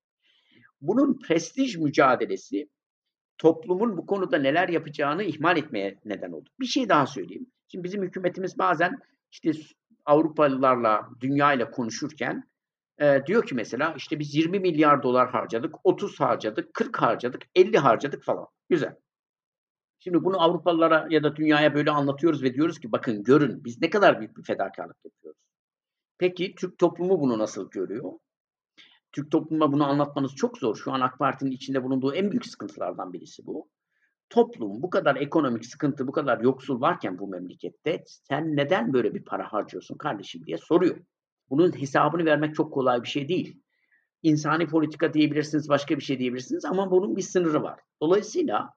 Bunun 0.81 1.19
prestij 1.19 1.77
mücadelesi 1.77 2.69
toplumun 3.39 3.97
bu 3.97 4.07
konuda 4.07 4.39
neler 4.39 4.69
yapacağını 4.69 5.23
ihmal 5.23 5.57
etmeye 5.57 6.01
neden 6.05 6.33
oldu. 6.33 6.51
Bir 6.61 6.67
şey 6.67 6.89
daha 6.89 7.07
söyleyeyim. 7.07 7.47
Şimdi 7.69 7.85
bizim 7.85 8.03
hükümetimiz 8.03 8.59
bazen 8.59 8.99
işte 9.33 9.53
Avrupalılarla, 10.05 11.09
dünyayla 11.21 11.71
konuşurken 11.71 12.45
e, 13.01 13.23
diyor 13.27 13.47
ki 13.47 13.55
mesela 13.55 13.95
işte 13.97 14.19
biz 14.19 14.35
20 14.35 14.61
milyar 14.61 15.03
dolar 15.03 15.31
harcadık, 15.31 15.75
30 15.85 16.21
harcadık, 16.21 16.75
40 16.75 17.03
harcadık, 17.03 17.43
50 17.55 17.79
harcadık 17.79 18.25
falan. 18.25 18.47
Güzel. 18.69 18.97
Şimdi 19.99 20.25
bunu 20.25 20.43
Avrupalılara 20.43 21.07
ya 21.11 21.23
da 21.23 21.37
dünyaya 21.37 21.75
böyle 21.75 21.91
anlatıyoruz 21.91 22.43
ve 22.43 22.55
diyoruz 22.55 22.81
ki 22.81 22.93
bakın 22.93 23.23
görün 23.23 23.65
biz 23.65 23.83
ne 23.83 23.91
kadar 23.91 24.19
büyük 24.19 24.37
bir 24.37 24.43
fedakarlık 24.43 24.97
yapıyoruz. 25.05 25.41
Peki 26.19 26.55
Türk 26.55 26.79
toplumu 26.79 27.21
bunu 27.21 27.39
nasıl 27.39 27.71
görüyor? 27.71 28.13
Türk 29.13 29.31
toplumuna 29.31 29.73
bunu 29.73 29.87
anlatmanız 29.87 30.35
çok 30.35 30.59
zor. 30.59 30.77
Şu 30.77 30.93
an 30.93 31.01
AK 31.01 31.19
Parti'nin 31.19 31.51
içinde 31.51 31.83
bulunduğu 31.83 32.15
en 32.15 32.31
büyük 32.31 32.47
sıkıntılardan 32.47 33.13
birisi 33.13 33.47
bu. 33.47 33.69
Toplum 34.29 34.83
bu 34.83 34.91
kadar 34.91 35.17
ekonomik 35.17 35.67
sıkıntı, 35.67 36.07
bu 36.07 36.13
kadar 36.13 36.41
yoksul 36.41 36.81
varken 36.81 37.19
bu 37.19 37.29
memlekette 37.29 38.05
sen 38.07 38.57
neden 38.57 38.93
böyle 38.93 39.15
bir 39.15 39.25
para 39.25 39.53
harcıyorsun 39.53 39.97
kardeşim 39.97 40.47
diye 40.47 40.59
soruyor. 40.59 40.97
Bunun 41.51 41.81
hesabını 41.81 42.25
vermek 42.25 42.55
çok 42.55 42.73
kolay 42.73 43.03
bir 43.03 43.09
şey 43.09 43.29
değil. 43.29 43.61
İnsani 44.23 44.67
politika 44.67 45.15
diyebilirsiniz, 45.15 45.69
başka 45.69 45.97
bir 45.97 46.03
şey 46.03 46.19
diyebilirsiniz 46.19 46.65
ama 46.65 46.91
bunun 46.91 47.17
bir 47.17 47.23
sınırı 47.23 47.63
var. 47.63 47.81
Dolayısıyla 48.03 48.71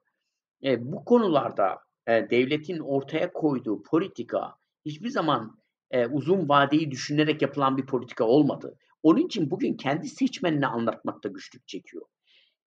e, 0.64 0.92
bu 0.92 1.06
konularda 1.06 1.80
e, 2.08 2.30
devletin 2.30 2.80
ortaya 2.80 3.34
koyduğu 3.34 3.84
politika 3.84 4.56
hiçbir 4.86 5.10
zaman 5.10 5.58
e, 5.92 6.08
uzun 6.08 6.50
vadeyi 6.50 6.92
düşünerek 6.92 7.42
yapılan 7.42 7.78
bir 7.78 7.86
politika 7.86 8.24
olmadı. 8.24 8.78
Onun 9.04 9.20
için 9.20 9.52
bugün 9.52 9.74
kendi 9.74 10.08
seçmenine 10.08 10.68
anlatmakta 10.68 11.30
güçlük 11.30 11.68
çekiyor. 11.68 12.06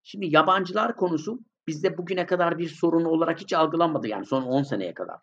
Şimdi 0.03 0.35
yabancılar 0.35 0.95
konusu 0.95 1.39
bizde 1.67 1.97
bugüne 1.97 2.25
kadar 2.25 2.57
bir 2.57 2.69
sorun 2.69 3.05
olarak 3.05 3.41
hiç 3.41 3.53
algılanmadı 3.53 4.07
yani 4.07 4.25
son 4.25 4.43
10 4.43 4.63
seneye 4.63 4.93
kadar. 4.93 5.17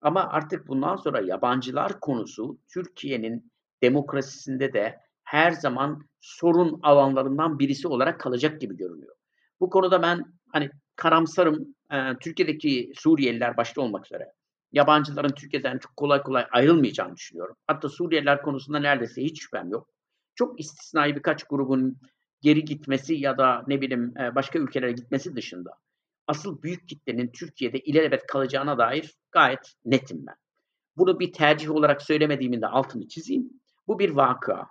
Ama 0.00 0.28
artık 0.28 0.68
bundan 0.68 0.96
sonra 0.96 1.20
yabancılar 1.20 2.00
konusu 2.00 2.58
Türkiye'nin 2.68 3.51
demokrasisinde 3.82 4.72
de 4.72 5.00
her 5.24 5.50
zaman 5.50 6.02
sorun 6.20 6.80
alanlarından 6.82 7.58
birisi 7.58 7.88
olarak 7.88 8.20
kalacak 8.20 8.60
gibi 8.60 8.76
görünüyor. 8.76 9.14
Bu 9.60 9.70
konuda 9.70 10.02
ben 10.02 10.24
hani 10.48 10.70
karamsarım. 10.96 11.74
E, 11.92 12.18
Türkiye'deki 12.20 12.92
Suriyeliler 12.94 13.56
başta 13.56 13.80
olmak 13.80 14.06
üzere 14.06 14.32
yabancıların 14.72 15.34
Türkiye'den 15.34 15.78
çok 15.78 15.96
kolay 15.96 16.22
kolay 16.22 16.46
ayrılmayacağını 16.52 17.16
düşünüyorum. 17.16 17.56
Hatta 17.66 17.88
Suriyeliler 17.88 18.42
konusunda 18.42 18.78
neredeyse 18.78 19.22
hiç 19.22 19.42
şüphem 19.42 19.70
yok 19.70 19.92
çok 20.34 20.60
istisnai 20.60 21.16
birkaç 21.16 21.44
grubun 21.44 21.96
geri 22.40 22.64
gitmesi 22.64 23.14
ya 23.14 23.38
da 23.38 23.64
ne 23.66 23.80
bileyim 23.80 24.14
başka 24.34 24.58
ülkelere 24.58 24.92
gitmesi 24.92 25.36
dışında 25.36 25.70
asıl 26.26 26.62
büyük 26.62 26.88
kitlenin 26.88 27.30
Türkiye'de 27.32 27.78
ilelebet 27.78 28.26
kalacağına 28.26 28.78
dair 28.78 29.14
gayet 29.30 29.74
netim 29.84 30.26
ben. 30.26 30.34
Bunu 30.96 31.20
bir 31.20 31.32
tercih 31.32 31.70
olarak 31.70 32.02
söylemediğimin 32.02 32.62
de 32.62 32.66
altını 32.66 33.08
çizeyim. 33.08 33.50
Bu 33.88 33.98
bir 33.98 34.10
vaka. 34.10 34.66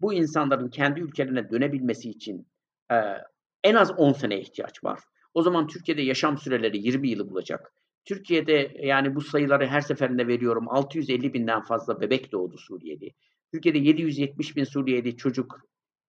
Bu 0.00 0.14
insanların 0.14 0.68
kendi 0.68 1.00
ülkelerine 1.00 1.50
dönebilmesi 1.50 2.10
için 2.10 2.46
e, 2.92 2.96
En 3.64 3.74
az 3.74 3.90
10 3.98 4.12
sene 4.12 4.40
ihtiyaç 4.40 4.84
var. 4.84 5.00
O 5.34 5.42
zaman 5.42 5.66
Türkiye'de 5.66 6.02
yaşam 6.02 6.38
süreleri 6.38 6.78
20 6.78 7.08
yılı 7.08 7.30
bulacak. 7.30 7.72
Türkiye'de 8.04 8.76
yani 8.80 9.14
bu 9.14 9.20
sayıları 9.20 9.66
her 9.66 9.80
seferinde 9.80 10.26
veriyorum. 10.26 10.68
650 10.68 11.34
binden 11.34 11.62
fazla 11.62 12.00
bebek 12.00 12.32
doğdu 12.32 12.58
Suriyeli. 12.58 13.14
Türkiye'de 13.52 13.78
770 13.78 14.56
bin 14.56 14.64
Suriyeli 14.64 15.16
çocuk 15.16 15.60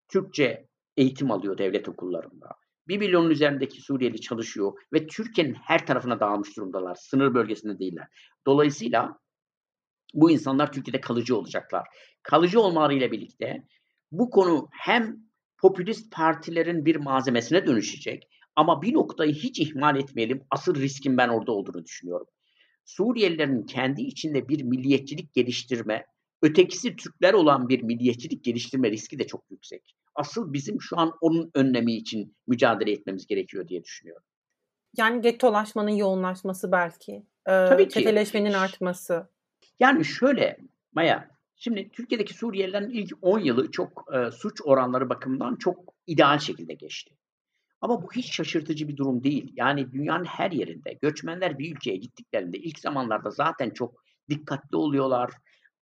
Türkçe 0.09 0.69
eğitim 0.97 1.31
alıyor 1.31 1.59
devlet 1.59 1.89
okullarında. 1.89 2.49
1 2.89 2.99
milyonun 2.99 3.31
üzerindeki 3.31 3.81
Suriyeli 3.81 4.21
çalışıyor 4.21 4.73
ve 4.93 5.07
Türkiye'nin 5.07 5.55
her 5.55 5.87
tarafına 5.87 6.21
dağılmış 6.21 6.57
durumdalar. 6.57 6.95
Sınır 6.95 7.35
bölgesinde 7.35 7.79
değiller. 7.79 8.09
Dolayısıyla 8.47 9.19
bu 10.15 10.31
insanlar 10.31 10.73
Türkiye'de 10.73 11.01
kalıcı 11.01 11.37
olacaklar. 11.37 11.87
Kalıcı 12.23 12.61
olmalarıyla 12.61 13.13
birlikte 13.13 13.65
bu 14.13 14.31
konu 14.31 14.69
hem 14.73 15.17
popülist 15.59 16.13
partilerin 16.13 16.85
bir 16.85 16.97
malzemesine 16.97 17.67
dönüşecek 17.67 18.29
ama 18.57 18.83
bir 18.83 18.95
noktayı 18.95 19.33
hiç 19.33 19.61
ihmal 19.61 19.97
etmeyelim. 19.97 20.43
Asıl 20.51 20.75
riskin 20.75 21.17
ben 21.17 21.29
orada 21.29 21.53
olduğunu 21.53 21.85
düşünüyorum. 21.85 22.27
Suriyelilerin 22.85 23.63
kendi 23.63 24.03
içinde 24.03 24.49
bir 24.49 24.63
milliyetçilik 24.63 25.35
geliştirme, 25.35 26.07
ötekisi 26.43 26.97
Türkler 26.97 27.35
olan 27.35 27.69
bir 27.69 27.83
milliyetçilik 27.83 28.45
geliştirme 28.45 28.91
riski 28.91 29.19
de 29.19 29.27
çok 29.27 29.45
yüksek. 29.51 29.97
Asıl 30.15 30.53
bizim 30.53 30.83
şu 30.83 30.99
an 30.99 31.13
onun 31.21 31.51
önlemi 31.55 31.95
için 31.95 32.37
mücadele 32.47 32.93
etmemiz 32.93 33.27
gerekiyor 33.27 33.69
diye 33.69 33.85
düşünüyorum. 33.85 34.25
Yani 34.97 35.21
gettolaşmanın 35.21 35.91
yoğunlaşması 35.91 36.73
belki. 36.73 37.13
Ee, 37.47 37.51
Tabii 37.51 37.89
ki. 37.89 37.95
Çeteleşmenin 37.95 38.53
artması. 38.53 39.29
Yani 39.81 40.05
şöyle 40.05 40.57
Maya, 40.93 41.31
şimdi 41.57 41.91
Türkiye'deki 41.91 42.35
Suriyelilerin 42.35 42.91
ilk 42.91 43.13
10 43.23 43.39
yılı 43.39 43.71
çok 43.71 44.05
e, 44.15 44.31
suç 44.31 44.61
oranları 44.65 45.09
bakımından 45.09 45.57
çok 45.57 45.95
ideal 46.07 46.39
şekilde 46.39 46.75
geçti. 46.75 47.15
Ama 47.81 48.03
bu 48.03 48.13
hiç 48.13 48.35
şaşırtıcı 48.35 48.89
bir 48.89 48.97
durum 48.97 49.25
değil. 49.25 49.53
Yani 49.57 49.93
dünyanın 49.93 50.25
her 50.25 50.51
yerinde 50.51 50.93
göçmenler 50.93 51.59
bir 51.59 51.77
ülkeye 51.77 51.97
gittiklerinde 51.97 52.59
ilk 52.59 52.79
zamanlarda 52.79 53.31
zaten 53.31 53.71
çok 53.71 54.05
dikkatli 54.29 54.77
oluyorlar. 54.77 55.31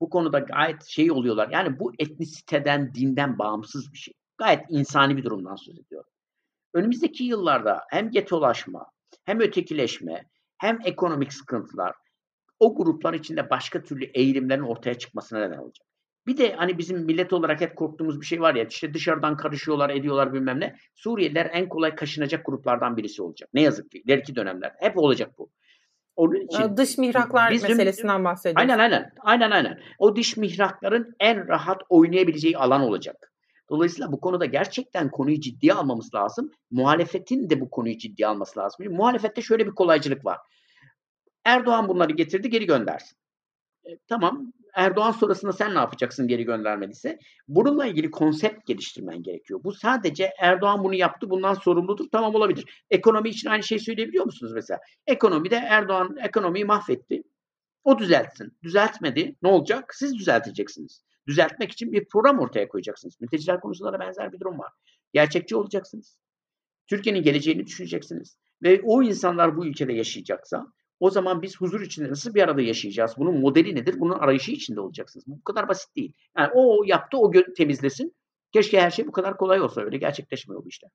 Bu 0.00 0.10
konuda 0.10 0.38
gayet 0.38 0.84
şey 0.84 1.10
oluyorlar. 1.10 1.48
Yani 1.48 1.78
bu 1.78 1.92
etnisiteden, 1.98 2.94
dinden 2.94 3.38
bağımsız 3.38 3.92
bir 3.92 3.98
şey. 3.98 4.14
Gayet 4.38 4.64
insani 4.68 5.16
bir 5.16 5.24
durumdan 5.24 5.56
söz 5.56 5.78
ediyorum. 5.78 6.10
Önümüzdeki 6.74 7.24
yıllarda 7.24 7.84
hem 7.90 8.10
getolaşma, 8.10 8.86
hem 9.24 9.40
ötekileşme, 9.40 10.24
hem 10.58 10.78
ekonomik 10.84 11.32
sıkıntılar 11.32 11.94
o 12.62 12.74
gruplar 12.74 13.14
içinde 13.14 13.50
başka 13.50 13.82
türlü 13.82 14.04
eğilimlerin 14.04 14.62
ortaya 14.62 14.94
çıkmasına 14.94 15.38
neden 15.38 15.58
olacak. 15.58 15.86
Bir 16.26 16.36
de 16.36 16.52
hani 16.52 16.78
bizim 16.78 17.04
millet 17.04 17.32
olarak 17.32 17.60
hep 17.60 17.76
korktuğumuz 17.76 18.20
bir 18.20 18.26
şey 18.26 18.40
var 18.40 18.54
ya 18.54 18.64
işte 18.64 18.94
dışarıdan 18.94 19.36
karışıyorlar 19.36 19.90
ediyorlar 19.90 20.32
bilmem 20.32 20.60
ne. 20.60 20.76
Suriyeliler 20.94 21.50
en 21.52 21.68
kolay 21.68 21.94
kaşınacak 21.94 22.46
gruplardan 22.46 22.96
birisi 22.96 23.22
olacak. 23.22 23.48
Ne 23.54 23.62
yazık 23.62 23.90
ki 23.90 24.02
ileriki 24.04 24.36
dönemler 24.36 24.72
hep 24.78 24.98
olacak 24.98 25.38
bu. 25.38 25.50
Onun 26.16 26.40
için 26.40 26.76
dış 26.76 26.98
mihraklar 26.98 27.52
bizim, 27.52 27.70
meselesinden 27.70 28.24
bahsediyoruz. 28.24 28.60
Aynen 28.60 28.78
aynen. 28.78 29.12
Aynen 29.20 29.50
aynen. 29.50 29.80
O 29.98 30.16
dış 30.16 30.36
mihrakların 30.36 31.14
en 31.20 31.48
rahat 31.48 31.82
oynayabileceği 31.88 32.58
alan 32.58 32.80
olacak. 32.80 33.32
Dolayısıyla 33.70 34.12
bu 34.12 34.20
konuda 34.20 34.44
gerçekten 34.44 35.10
konuyu 35.10 35.40
ciddiye 35.40 35.74
almamız 35.74 36.14
lazım. 36.14 36.50
Muhalefetin 36.70 37.50
de 37.50 37.60
bu 37.60 37.70
konuyu 37.70 37.98
ciddiye 37.98 38.28
alması 38.28 38.60
lazım. 38.60 38.86
Muhalefette 38.90 39.42
şöyle 39.42 39.66
bir 39.66 39.74
kolaycılık 39.74 40.24
var. 40.24 40.38
Erdoğan 41.44 41.88
bunları 41.88 42.12
getirdi 42.12 42.50
geri 42.50 42.66
göndersin. 42.66 43.18
E, 43.84 43.98
tamam 44.08 44.52
Erdoğan 44.74 45.10
sonrasında 45.10 45.52
sen 45.52 45.74
ne 45.74 45.78
yapacaksın 45.78 46.28
geri 46.28 46.44
göndermediyse? 46.44 47.18
Bununla 47.48 47.86
ilgili 47.86 48.10
konsept 48.10 48.66
geliştirmen 48.66 49.22
gerekiyor. 49.22 49.60
Bu 49.64 49.72
sadece 49.72 50.32
Erdoğan 50.38 50.84
bunu 50.84 50.94
yaptı 50.94 51.30
bundan 51.30 51.54
sorumludur 51.54 52.06
tamam 52.12 52.34
olabilir. 52.34 52.84
Ekonomi 52.90 53.28
için 53.28 53.48
aynı 53.48 53.62
şeyi 53.62 53.80
söyleyebiliyor 53.80 54.24
musunuz 54.24 54.52
mesela? 54.52 54.80
Ekonomide 55.06 55.56
Erdoğan 55.56 56.16
ekonomiyi 56.24 56.64
mahvetti. 56.64 57.22
O 57.84 57.98
düzeltsin. 57.98 58.58
Düzeltmedi. 58.62 59.36
Ne 59.42 59.48
olacak? 59.48 59.94
Siz 59.94 60.14
düzelteceksiniz. 60.14 61.04
Düzeltmek 61.26 61.72
için 61.72 61.92
bir 61.92 62.04
program 62.04 62.38
ortaya 62.38 62.68
koyacaksınız. 62.68 63.20
Mülteciler 63.20 63.60
konusunda 63.60 63.92
da 63.92 64.00
benzer 64.00 64.32
bir 64.32 64.40
durum 64.40 64.58
var. 64.58 64.72
Gerçekçi 65.12 65.56
olacaksınız. 65.56 66.18
Türkiye'nin 66.86 67.22
geleceğini 67.22 67.66
düşüneceksiniz. 67.66 68.36
Ve 68.62 68.80
o 68.84 69.02
insanlar 69.02 69.56
bu 69.56 69.66
ülkede 69.66 69.92
yaşayacaksa 69.92 70.66
o 71.02 71.10
zaman 71.10 71.42
biz 71.42 71.60
huzur 71.60 71.80
içinde 71.80 72.10
nasıl 72.10 72.34
bir 72.34 72.42
arada 72.42 72.62
yaşayacağız? 72.62 73.14
Bunun 73.18 73.40
modeli 73.40 73.74
nedir? 73.74 74.00
Bunun 74.00 74.18
arayışı 74.18 74.52
içinde 74.52 74.80
olacaksınız. 74.80 75.26
Bu 75.26 75.44
kadar 75.44 75.68
basit 75.68 75.96
değil. 75.96 76.12
Yani 76.38 76.50
o 76.54 76.84
yaptı, 76.86 77.18
o 77.18 77.30
temizlesin. 77.56 78.14
Keşke 78.52 78.80
her 78.80 78.90
şey 78.90 79.06
bu 79.06 79.12
kadar 79.12 79.36
kolay 79.36 79.60
olsa 79.60 79.80
öyle 79.80 79.96
gerçekleşmiyor 79.98 80.64
bu 80.64 80.68
işler. 80.68 80.90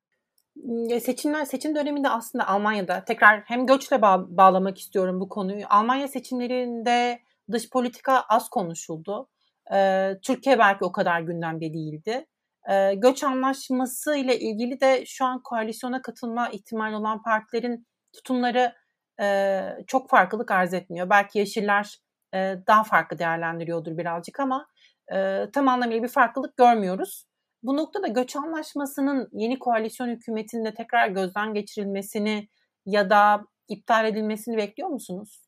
Seçimler 1.00 1.44
seçim 1.44 1.74
döneminde 1.74 2.08
aslında 2.08 2.48
Almanya'da 2.48 3.04
tekrar 3.04 3.40
hem 3.40 3.66
göçle 3.66 4.02
bağ- 4.02 4.36
bağlamak 4.36 4.78
istiyorum 4.78 5.20
bu 5.20 5.28
konuyu. 5.28 5.64
Almanya 5.70 6.08
seçimlerinde 6.08 7.20
dış 7.52 7.70
politika 7.70 8.20
az 8.20 8.48
konuşuldu. 8.48 9.28
Ee, 9.74 10.12
Türkiye 10.22 10.58
belki 10.58 10.84
o 10.84 10.92
kadar 10.92 11.20
gündemde 11.20 11.72
değildi. 11.72 12.26
Ee, 12.70 12.94
göç 12.94 13.24
anlaşması 13.24 14.16
ile 14.16 14.38
ilgili 14.38 14.80
de 14.80 15.04
şu 15.06 15.24
an 15.24 15.42
koalisyona 15.42 16.02
katılma 16.02 16.48
ihtimali 16.48 16.96
olan 16.96 17.22
partilerin 17.22 17.86
tutumları 18.12 18.72
e, 19.20 19.60
çok 19.86 20.10
farklılık 20.10 20.50
arz 20.50 20.74
etmiyor. 20.74 21.10
Belki 21.10 21.38
Yeşiller 21.38 21.98
e, 22.34 22.56
daha 22.66 22.84
farklı 22.84 23.18
değerlendiriyordur 23.18 23.98
birazcık 23.98 24.40
ama 24.40 24.66
e, 25.12 25.46
tam 25.52 25.68
anlamıyla 25.68 26.02
bir 26.02 26.08
farklılık 26.08 26.56
görmüyoruz. 26.56 27.24
Bu 27.62 27.76
noktada 27.76 28.06
göç 28.06 28.36
anlaşmasının 28.36 29.28
yeni 29.32 29.58
koalisyon 29.58 30.08
hükümetinde 30.08 30.74
tekrar 30.74 31.08
gözden 31.08 31.54
geçirilmesini 31.54 32.48
ya 32.86 33.10
da 33.10 33.44
iptal 33.68 34.06
edilmesini 34.06 34.56
bekliyor 34.56 34.88
musunuz? 34.88 35.47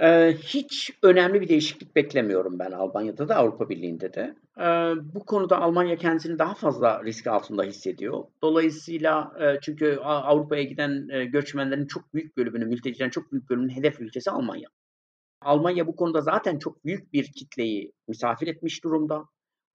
Ee, 0.00 0.36
hiç 0.42 0.90
önemli 1.02 1.40
bir 1.40 1.48
değişiklik 1.48 1.96
beklemiyorum 1.96 2.58
ben 2.58 2.70
Almanya'da 2.70 3.28
da 3.28 3.36
Avrupa 3.36 3.68
Birliği'nde 3.68 4.14
de. 4.14 4.36
Ee, 4.58 4.64
bu 5.14 5.26
konuda 5.26 5.60
Almanya 5.60 5.96
kendisini 5.96 6.38
daha 6.38 6.54
fazla 6.54 7.04
risk 7.04 7.26
altında 7.26 7.62
hissediyor. 7.62 8.24
Dolayısıyla 8.42 9.32
e, 9.40 9.60
çünkü 9.62 9.96
Avrupa'ya 10.02 10.62
giden 10.62 11.08
e, 11.08 11.24
göçmenlerin 11.24 11.86
çok 11.86 12.14
büyük 12.14 12.36
bölümünün, 12.36 12.68
mültecilerin 12.68 13.10
çok 13.10 13.32
büyük 13.32 13.50
bölümünün 13.50 13.74
hedef 13.76 14.00
ülkesi 14.00 14.30
Almanya. 14.30 14.68
Almanya 15.40 15.86
bu 15.86 15.96
konuda 15.96 16.20
zaten 16.20 16.58
çok 16.58 16.84
büyük 16.84 17.12
bir 17.12 17.32
kitleyi 17.32 17.92
misafir 18.08 18.46
etmiş 18.46 18.84
durumda. 18.84 19.24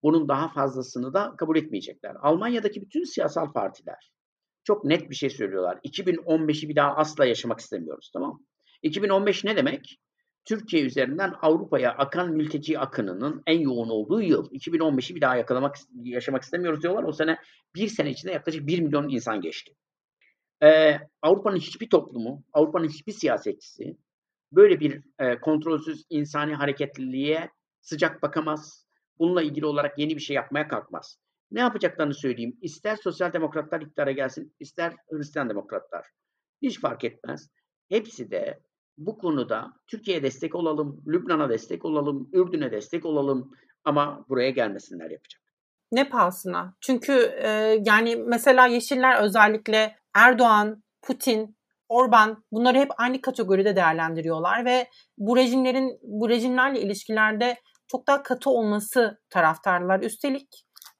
Bunun 0.02 0.28
daha 0.28 0.48
fazlasını 0.48 1.14
da 1.14 1.34
kabul 1.38 1.56
etmeyecekler. 1.56 2.16
Almanya'daki 2.22 2.82
bütün 2.82 3.04
siyasal 3.04 3.52
partiler 3.52 4.12
çok 4.64 4.84
net 4.84 5.10
bir 5.10 5.14
şey 5.14 5.30
söylüyorlar. 5.30 5.78
2015'i 5.84 6.68
bir 6.68 6.76
daha 6.76 6.96
asla 6.96 7.24
yaşamak 7.24 7.60
istemiyoruz 7.60 8.10
tamam 8.12 8.30
mı? 8.30 8.40
2015 8.82 9.44
ne 9.44 9.56
demek? 9.56 9.98
Türkiye 10.44 10.82
üzerinden 10.82 11.34
Avrupa'ya 11.42 11.92
akan 11.92 12.32
mülteci 12.32 12.78
akınının 12.78 13.42
en 13.46 13.60
yoğun 13.60 13.88
olduğu 13.88 14.22
yıl. 14.22 14.50
2015'i 14.50 15.14
bir 15.16 15.20
daha 15.20 15.36
yakalamak, 15.36 15.76
yaşamak 16.02 16.42
istemiyoruz 16.42 16.82
diyorlar. 16.82 17.04
O 17.04 17.12
sene 17.12 17.38
bir 17.74 17.88
sene 17.88 18.10
içinde 18.10 18.32
yaklaşık 18.32 18.66
1 18.66 18.80
milyon 18.80 19.08
insan 19.08 19.40
geçti. 19.40 19.74
Ee, 20.62 20.98
Avrupa'nın 21.22 21.56
hiçbir 21.56 21.90
toplumu, 21.90 22.44
Avrupa'nın 22.52 22.88
hiçbir 22.88 23.12
siyasetçisi 23.12 23.96
böyle 24.52 24.80
bir 24.80 25.02
e, 25.18 25.40
kontrolsüz 25.40 26.04
insani 26.10 26.54
hareketliliğe 26.54 27.50
sıcak 27.80 28.22
bakamaz. 28.22 28.86
Bununla 29.18 29.42
ilgili 29.42 29.66
olarak 29.66 29.98
yeni 29.98 30.16
bir 30.16 30.20
şey 30.20 30.36
yapmaya 30.36 30.68
kalkmaz. 30.68 31.18
Ne 31.50 31.60
yapacaklarını 31.60 32.14
söyleyeyim. 32.14 32.58
İster 32.62 32.96
sosyal 32.96 33.32
demokratlar 33.32 33.80
iktidara 33.80 34.12
gelsin, 34.12 34.54
ister 34.60 34.94
Hristiyan 35.10 35.48
demokratlar. 35.48 36.06
Hiç 36.62 36.80
fark 36.80 37.04
etmez. 37.04 37.50
Hepsi 37.88 38.30
de 38.30 38.60
bu 38.98 39.18
konuda 39.18 39.72
Türkiye'ye 39.86 40.22
destek 40.22 40.54
olalım, 40.54 41.02
Lübnan'a 41.06 41.48
destek 41.48 41.84
olalım, 41.84 42.30
Ürdün'e 42.32 42.72
destek 42.72 43.04
olalım 43.06 43.50
ama 43.84 44.24
buraya 44.28 44.50
gelmesinler 44.50 45.10
yapacak. 45.10 45.42
Ne 45.92 46.08
pahasına? 46.08 46.74
Çünkü 46.80 47.12
e, 47.42 47.78
yani 47.84 48.16
mesela 48.16 48.66
Yeşiller 48.66 49.22
özellikle 49.22 49.96
Erdoğan, 50.14 50.82
Putin, 51.02 51.56
Orban 51.88 52.44
bunları 52.52 52.78
hep 52.78 52.90
aynı 52.98 53.20
kategoride 53.20 53.76
değerlendiriyorlar 53.76 54.64
ve 54.64 54.88
bu 55.18 55.36
rejimlerin 55.36 55.98
bu 56.02 56.28
rejimlerle 56.28 56.80
ilişkilerde 56.80 57.56
çok 57.86 58.06
daha 58.06 58.22
katı 58.22 58.50
olması 58.50 59.18
taraftarlar. 59.30 60.00
Üstelik 60.00 60.48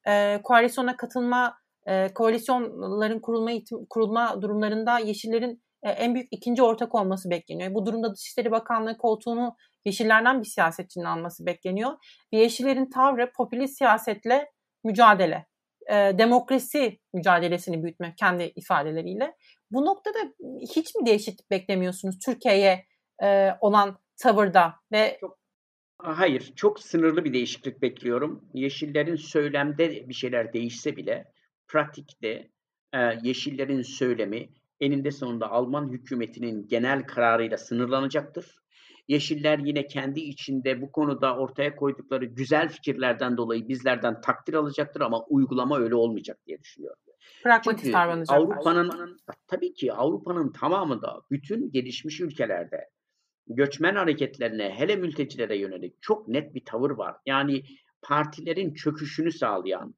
e, 0.09 0.41
koalisyona 0.45 0.97
katılma, 0.97 1.55
e, 1.87 2.15
koalisyonların 2.15 3.21
kurulma 3.21 3.51
kurulma 3.91 4.43
durumlarında 4.43 4.99
Yeşillerin 4.99 5.62
en 5.89 6.15
büyük 6.15 6.29
ikinci 6.31 6.63
ortak 6.63 6.95
olması 6.95 7.31
bekleniyor. 7.31 7.75
Bu 7.75 7.87
durumda 7.87 8.15
Dışişleri 8.15 8.51
Bakanlığı 8.51 8.99
koltuğunu 8.99 9.57
Yeşillerden 9.85 10.41
bir 10.41 10.47
siyasetçinin 10.47 11.05
alması 11.05 11.47
bekleniyor. 11.47 11.91
Ve 12.33 12.37
Yeşillerin 12.37 12.91
tavrı 12.91 13.33
popülist 13.33 13.79
siyasetle 13.79 14.51
mücadele, 14.85 15.47
e, 15.91 15.95
demokrasi 15.95 16.99
mücadelesini 17.15 17.83
büyütme 17.83 18.15
kendi 18.17 18.53
ifadeleriyle. 18.57 19.37
Bu 19.71 19.85
noktada 19.85 20.19
hiç 20.61 20.95
mi 20.95 21.07
değişiklik 21.07 21.51
beklemiyorsunuz 21.51 22.19
Türkiye'ye 22.19 22.87
e, 23.23 23.51
olan 23.61 23.99
tavırda 24.17 24.75
ve 24.93 25.17
çok, 25.21 25.39
Hayır, 25.99 26.53
çok 26.57 26.81
sınırlı 26.81 27.25
bir 27.25 27.33
değişiklik 27.33 27.83
bekliyorum. 27.83 28.45
Yeşillerin 28.55 29.17
söylemde 29.17 30.09
bir 30.09 30.15
şeyler 30.15 30.53
değişse 30.53 30.97
bile 30.97 31.33
pratikte 31.69 32.49
e, 32.95 32.99
Yeşillerin 33.23 33.83
söylemi 33.83 34.49
eninde 34.83 35.11
sonunda 35.11 35.51
Alman 35.51 35.89
hükümetinin 35.89 36.69
genel 36.69 37.07
kararıyla 37.07 37.59
sınırlanacaktır. 37.59 38.57
Yeşiller 39.09 39.59
yine 39.59 39.87
kendi 39.87 40.21
içinde 40.21 40.83
bu 40.83 40.93
konuda 40.93 41.37
ortaya 41.37 41.77
koydukları 41.77 42.25
güzel 42.25 42.69
fikirlerden 42.69 43.37
dolayı 43.37 43.69
bizlerden 43.69 44.21
takdir 44.21 44.55
alacaktır 44.55 45.01
ama 45.01 45.25
uygulama 45.25 45.79
öyle 45.79 45.95
olmayacak 45.95 46.39
diye 46.47 46.59
düşünüyorum. 46.59 47.03
Pragmatist 47.43 47.93
davranacaklar. 47.93 48.37
Avrupa'nın 48.37 49.17
tabii 49.47 49.75
ki 49.75 49.93
Avrupa'nın 49.93 50.53
tamamı 50.53 51.03
da 51.03 51.21
bütün 51.31 51.71
gelişmiş 51.71 52.21
ülkelerde 52.21 52.89
göçmen 53.47 53.95
hareketlerine 53.95 54.71
hele 54.71 54.97
mültecilere 54.97 55.59
yönelik 55.59 56.03
çok 56.03 56.29
net 56.29 56.55
bir 56.55 56.65
tavır 56.65 56.91
var. 56.91 57.17
Yani 57.27 57.63
partilerin 58.03 58.75
çöküşünü 58.75 59.33
sağlayan, 59.33 59.95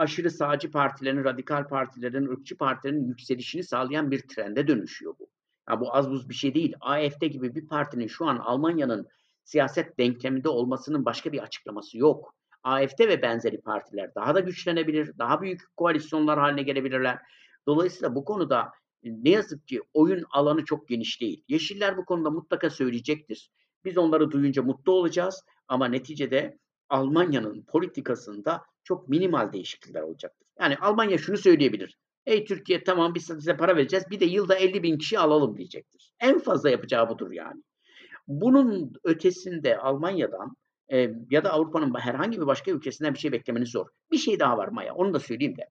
aşırı 0.00 0.30
sağcı 0.30 0.70
partilerin, 0.70 1.24
radikal 1.24 1.68
partilerin, 1.68 2.26
ırkçı 2.26 2.56
partilerin 2.56 3.08
yükselişini 3.08 3.64
sağlayan 3.64 4.10
bir 4.10 4.20
trende 4.20 4.68
dönüşüyor 4.68 5.14
bu. 5.18 5.30
Ya 5.70 5.80
bu 5.80 5.96
az 5.96 6.10
buz 6.10 6.28
bir 6.28 6.34
şey 6.34 6.54
değil. 6.54 6.74
AFD 6.80 7.24
gibi 7.24 7.54
bir 7.54 7.66
partinin 7.68 8.06
şu 8.06 8.26
an 8.26 8.36
Almanya'nın 8.36 9.08
siyaset 9.44 9.98
denkleminde 9.98 10.48
olmasının 10.48 11.04
başka 11.04 11.32
bir 11.32 11.38
açıklaması 11.38 11.98
yok. 11.98 12.34
AFD 12.62 13.00
ve 13.00 13.22
benzeri 13.22 13.60
partiler 13.60 14.14
daha 14.14 14.34
da 14.34 14.40
güçlenebilir, 14.40 15.18
daha 15.18 15.42
büyük 15.42 15.76
koalisyonlar 15.76 16.38
haline 16.38 16.62
gelebilirler. 16.62 17.18
Dolayısıyla 17.66 18.14
bu 18.14 18.24
konuda 18.24 18.72
ne 19.04 19.30
yazık 19.30 19.68
ki 19.68 19.82
oyun 19.94 20.24
alanı 20.30 20.64
çok 20.64 20.88
geniş 20.88 21.20
değil. 21.20 21.44
Yeşiller 21.48 21.96
bu 21.96 22.04
konuda 22.04 22.30
mutlaka 22.30 22.70
söyleyecektir. 22.70 23.50
Biz 23.84 23.98
onları 23.98 24.30
duyunca 24.30 24.62
mutlu 24.62 24.92
olacağız 24.92 25.44
ama 25.68 25.86
neticede 25.86 26.58
Almanya'nın 26.88 27.62
politikasında 27.62 28.62
çok 28.84 29.08
minimal 29.08 29.52
değişiklikler 29.52 30.02
olacaktır. 30.02 30.48
Yani 30.60 30.76
Almanya 30.76 31.18
şunu 31.18 31.36
söyleyebilir. 31.36 31.98
Ey 32.26 32.44
Türkiye 32.44 32.84
tamam 32.84 33.14
biz 33.14 33.26
size 33.26 33.56
para 33.56 33.76
vereceğiz 33.76 34.04
bir 34.10 34.20
de 34.20 34.24
yılda 34.24 34.54
50 34.54 34.82
bin 34.82 34.98
kişi 34.98 35.18
alalım 35.18 35.56
diyecektir. 35.56 36.12
En 36.20 36.38
fazla 36.38 36.70
yapacağı 36.70 37.08
budur 37.08 37.30
yani. 37.30 37.62
Bunun 38.28 38.92
ötesinde 39.04 39.78
Almanya'dan 39.78 40.56
e, 40.92 41.14
ya 41.30 41.44
da 41.44 41.52
Avrupa'nın 41.52 42.00
herhangi 42.00 42.40
bir 42.40 42.46
başka 42.46 42.70
ülkesinden 42.70 43.14
bir 43.14 43.18
şey 43.18 43.32
beklemeniz 43.32 43.68
zor. 43.70 43.86
Bir 44.12 44.18
şey 44.18 44.40
daha 44.40 44.58
var 44.58 44.68
Maya 44.68 44.94
onu 44.94 45.14
da 45.14 45.18
söyleyeyim 45.18 45.56
de. 45.56 45.68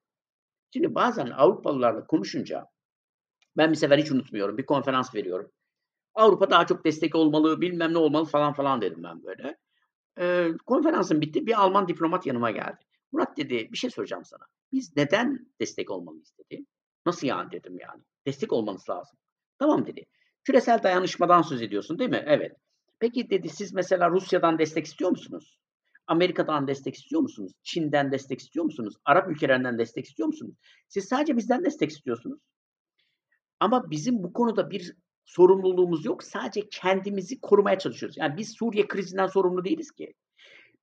Şimdi 0.73 0.95
bazen 0.95 1.27
Avrupalılarla 1.27 2.07
konuşunca 2.07 2.65
ben 3.57 3.71
bir 3.71 3.75
sefer 3.75 3.97
hiç 3.97 4.11
unutmuyorum. 4.11 4.57
Bir 4.57 4.65
konferans 4.65 5.15
veriyorum. 5.15 5.51
Avrupa 6.15 6.49
daha 6.49 6.65
çok 6.65 6.85
destek 6.85 7.15
olmalı, 7.15 7.61
bilmem 7.61 7.93
ne 7.93 7.97
olmalı 7.97 8.25
falan 8.25 8.53
falan 8.53 8.81
dedim 8.81 9.03
ben 9.03 9.23
böyle. 9.23 9.57
Ee, 10.19 10.51
konferansın 10.65 11.21
bitti. 11.21 11.47
Bir 11.47 11.61
Alman 11.61 11.87
diplomat 11.87 12.25
yanıma 12.25 12.51
geldi. 12.51 12.85
Murat 13.11 13.37
dedi 13.37 13.69
bir 13.71 13.77
şey 13.77 13.89
soracağım 13.89 14.25
sana. 14.25 14.43
Biz 14.71 14.95
neden 14.95 15.47
destek 15.59 15.91
olmalıyız 15.91 16.33
dedi. 16.37 16.65
Nasıl 17.05 17.27
yani 17.27 17.51
dedim 17.51 17.77
yani. 17.79 18.03
Destek 18.27 18.53
olmanız 18.53 18.89
lazım. 18.89 19.19
Tamam 19.59 19.85
dedi. 19.85 20.05
Küresel 20.43 20.83
dayanışmadan 20.83 21.41
söz 21.41 21.61
ediyorsun 21.61 21.99
değil 21.99 22.09
mi? 22.09 22.23
Evet. 22.25 22.51
Peki 22.99 23.29
dedi 23.29 23.49
siz 23.49 23.73
mesela 23.73 24.09
Rusya'dan 24.09 24.59
destek 24.59 24.85
istiyor 24.85 25.11
musunuz? 25.11 25.59
Amerika'dan 26.07 26.67
destek 26.67 26.95
istiyor 26.95 27.21
musunuz? 27.21 27.51
Çin'den 27.63 28.11
destek 28.11 28.39
istiyor 28.39 28.65
musunuz? 28.65 28.95
Arap 29.05 29.29
ülkelerinden 29.29 29.77
destek 29.77 30.05
istiyor 30.05 30.27
musunuz? 30.27 30.55
Siz 30.87 31.05
sadece 31.05 31.37
bizden 31.37 31.65
destek 31.65 31.89
istiyorsunuz. 31.89 32.39
Ama 33.59 33.91
bizim 33.91 34.23
bu 34.23 34.33
konuda 34.33 34.69
bir 34.69 34.95
sorumluluğumuz 35.25 36.05
yok. 36.05 36.23
Sadece 36.23 36.69
kendimizi 36.69 37.41
korumaya 37.41 37.79
çalışıyoruz. 37.79 38.17
Yani 38.17 38.37
biz 38.37 38.55
Suriye 38.57 38.87
krizinden 38.87 39.27
sorumlu 39.27 39.65
değiliz 39.65 39.91
ki. 39.91 40.13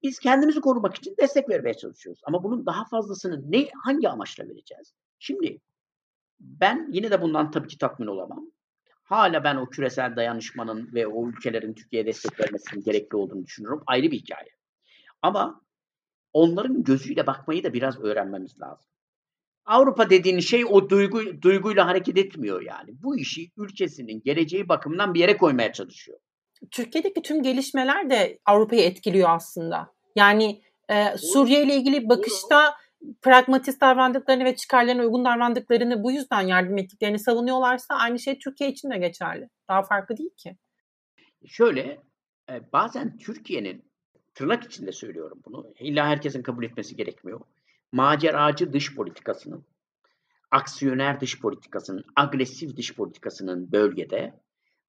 Biz 0.03 0.19
kendimizi 0.19 0.61
korumak 0.61 0.97
için 0.97 1.15
destek 1.21 1.49
vermeye 1.49 1.75
çalışıyoruz. 1.75 2.21
Ama 2.25 2.45
bunun 2.45 2.67
daha 2.67 2.85
fazlasını 2.85 3.53
ne 3.53 3.69
hangi 3.85 4.09
amaçla 4.09 4.45
vereceğiz? 4.45 4.95
Şimdi 5.19 5.61
ben 6.41 6.89
yine 6.93 7.11
de 7.11 7.23
bundan 7.23 7.51
tabii 7.51 7.69
ki 7.69 7.79
tatmin 7.79 8.07
olamam. 8.07 8.51
Hala 9.03 9.45
ben 9.45 9.57
o 9.57 9.67
küresel 9.67 10.17
dayanışmanın 10.17 10.95
ve 10.95 11.07
o 11.07 11.29
ülkelerin 11.29 11.75
Türkiye'ye 11.75 12.07
destek 12.07 12.41
vermesinin 12.41 12.85
gerekli 12.85 13.17
olduğunu 13.17 13.45
düşünüyorum. 13.45 13.83
Ayrı 13.87 14.11
bir 14.11 14.19
hikaye. 14.19 14.51
Ama 15.23 15.61
onların 16.33 16.85
gözüyle 16.85 17.27
bakmayı 17.27 17.65
da 17.65 17.73
biraz 17.73 18.01
öğrenmemiz 18.01 18.61
lazım. 18.61 18.91
Avrupa 19.65 20.11
dediğin 20.11 20.41
şey 20.41 20.65
o 20.65 20.91
duygu 20.91 21.43
duyguyla 21.43 21.87
hareket 21.87 22.19
etmiyor 22.19 22.63
yani. 22.63 23.03
Bu 23.03 23.19
işi 23.19 23.51
ülkesinin 23.57 24.23
geleceği 24.23 24.69
bakımından 24.69 25.15
bir 25.15 25.21
yere 25.21 25.37
koymaya 25.37 25.73
çalışıyor. 25.73 26.19
Türkiye'deki 26.71 27.23
tüm 27.23 27.43
gelişmeler 27.43 28.11
de 28.11 28.39
Avrupa'yı 28.47 28.83
etkiliyor 28.83 29.31
aslında. 29.31 29.95
Yani 30.17 30.63
e, 30.89 31.19
Suriye 31.19 31.63
ile 31.63 31.75
ilgili 31.75 32.09
bakışta 32.09 32.75
pragmatist 33.23 33.81
davrandıklarını 33.81 34.45
ve 34.45 34.57
çıkarlarına 34.57 35.03
uygun 35.03 35.25
davrandıklarını 35.25 36.03
bu 36.05 36.13
yüzden 36.13 36.41
yardım 36.41 36.79
ettiklerini 36.79 37.19
savunuyorlarsa 37.19 37.95
aynı 37.95 38.19
şey 38.19 38.39
Türkiye 38.39 38.71
için 38.71 38.91
de 38.91 38.99
geçerli. 38.99 39.49
Daha 39.69 39.83
farklı 39.83 40.17
değil 40.17 40.35
ki. 40.37 40.57
Şöyle 41.47 42.01
e, 42.51 42.73
bazen 42.73 43.19
Türkiye'nin 43.19 43.85
tırnak 44.35 44.65
içinde 44.65 44.93
söylüyorum 44.93 45.43
bunu. 45.45 45.75
İlla 45.81 46.07
herkesin 46.07 46.43
kabul 46.43 46.65
etmesi 46.65 46.97
gerekmiyor 46.97 47.41
maceracı 47.93 48.73
dış 48.73 48.95
politikasının, 48.95 49.65
aksiyoner 50.51 51.21
dış 51.21 51.41
politikasının, 51.41 52.05
agresif 52.17 52.77
dış 52.77 52.95
politikasının 52.95 53.73
bölgede 53.73 54.41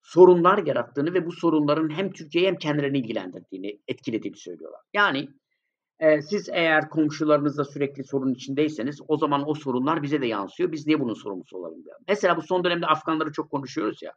sorunlar 0.02 0.66
yarattığını 0.66 1.14
ve 1.14 1.26
bu 1.26 1.32
sorunların 1.32 1.90
hem 1.90 2.12
Türkiye'yi 2.12 2.48
hem 2.48 2.56
kendilerini 2.56 3.00
ilgilendirdiğini, 3.00 3.80
etkilediğini 3.88 4.38
söylüyorlar. 4.38 4.82
Yani 4.94 5.30
e, 6.00 6.22
siz 6.22 6.50
eğer 6.50 6.90
komşularınızla 6.90 7.66
sürekli 7.66 8.04
sorun 8.04 8.34
içindeyseniz 8.34 9.02
o 9.08 9.18
zaman 9.18 9.50
o 9.50 9.54
sorunlar 9.54 10.04
bize 10.04 10.22
de 10.22 10.28
yansıyor. 10.28 10.72
Biz 10.72 10.88
niye 10.88 11.00
bunun 11.00 11.14
sorumlusu 11.14 11.58
olalım 11.58 11.84
diyor. 11.84 11.96
Mesela 12.08 12.38
bu 12.38 12.42
son 12.42 12.64
dönemde 12.64 12.86
Afganları 12.86 13.32
çok 13.32 13.52
konuşuyoruz 13.52 14.02
ya. 14.02 14.14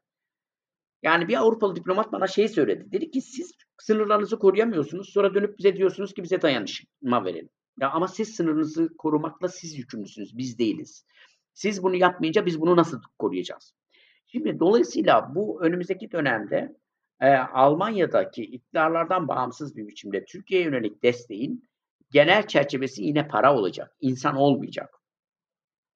Yani 1.03 1.29
bir 1.29 1.37
Avrupalı 1.37 1.77
diplomat 1.77 2.13
bana 2.13 2.27
şey 2.27 2.49
söyledi. 2.49 2.93
Dedi 2.93 3.11
ki 3.11 3.21
siz 3.21 3.53
sınırlarınızı 3.79 4.39
koruyamıyorsunuz. 4.39 5.09
Sonra 5.13 5.35
dönüp 5.35 5.59
bize 5.59 5.77
diyorsunuz 5.77 6.15
ki 6.15 6.23
bize 6.23 6.43
dayanışma 6.43 7.25
verin. 7.25 7.51
Ya 7.81 7.91
ama 7.91 8.09
siz 8.09 8.35
sınırınızı 8.35 8.89
korumakla 8.99 9.49
siz 9.49 9.79
yükümlüsünüz. 9.79 10.39
Biz 10.39 10.59
değiliz. 10.59 11.05
Siz 11.55 11.83
bunu 11.83 11.97
yapmayınca 11.97 12.47
biz 12.47 12.61
bunu 12.61 12.77
nasıl 12.77 13.01
koruyacağız? 13.19 13.75
Şimdi 14.33 14.61
dolayısıyla 14.61 15.35
bu 15.35 15.63
önümüzdeki 15.63 16.13
dönemde 16.13 16.77
e, 17.21 17.31
Almanya'daki 17.35 18.43
iktidarlardan 18.43 19.29
bağımsız 19.29 19.77
bir 19.77 19.89
biçimde 19.89 20.25
Türkiye'ye 20.25 20.67
yönelik 20.67 21.03
desteğin 21.03 21.69
genel 22.11 22.47
çerçevesi 22.47 23.03
yine 23.03 23.29
para 23.29 23.57
olacak. 23.57 23.97
insan 24.01 24.37
olmayacak. 24.37 24.95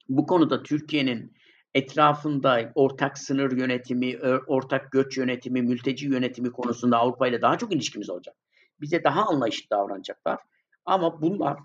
Bu 0.09 0.27
konuda 0.27 0.63
Türkiye'nin 0.63 1.33
etrafında 1.75 2.73
ortak 2.75 3.19
sınır 3.19 3.53
yönetimi, 3.53 4.19
ortak 4.47 4.93
göç 4.93 5.17
yönetimi, 5.17 5.63
mülteci 5.63 6.07
yönetimi 6.07 6.53
konusunda 6.53 6.99
Avrupa 6.99 7.29
ile 7.29 7.43
daha 7.43 7.59
çok 7.59 7.73
ilişkimiz 7.73 8.11
olacak. 8.11 8.37
Bize 8.81 9.05
daha 9.05 9.27
anlayışlı 9.27 9.71
davranacaklar. 9.71 10.39
Ama 10.85 11.23
bunlar 11.23 11.59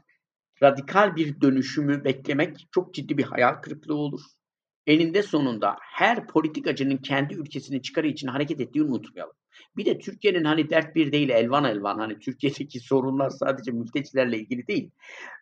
radikal 0.63 1.15
bir 1.15 1.41
dönüşümü 1.41 2.03
beklemek 2.03 2.67
çok 2.71 2.93
ciddi 2.93 3.17
bir 3.17 3.23
hayal 3.23 3.53
kırıklığı 3.53 3.95
olur. 3.95 4.21
Elinde 4.87 5.23
sonunda 5.23 5.75
her 5.79 6.27
politikacının 6.27 6.97
kendi 6.97 7.33
ülkesinin 7.33 7.79
çıkarı 7.79 8.07
için 8.07 8.27
hareket 8.27 8.59
ettiğini 8.61 8.83
unutmayalım. 8.83 9.35
Bir 9.77 9.85
de 9.85 9.99
Türkiye'nin 9.99 10.43
hani 10.43 10.69
dert 10.69 10.95
bir 10.95 11.11
değil 11.11 11.29
elvan 11.29 11.63
elvan 11.63 11.99
hani 11.99 12.19
Türkiye'deki 12.19 12.79
sorunlar 12.87 13.29
sadece 13.29 13.71
mültecilerle 13.71 14.37
ilgili 14.37 14.67
değil. 14.67 14.91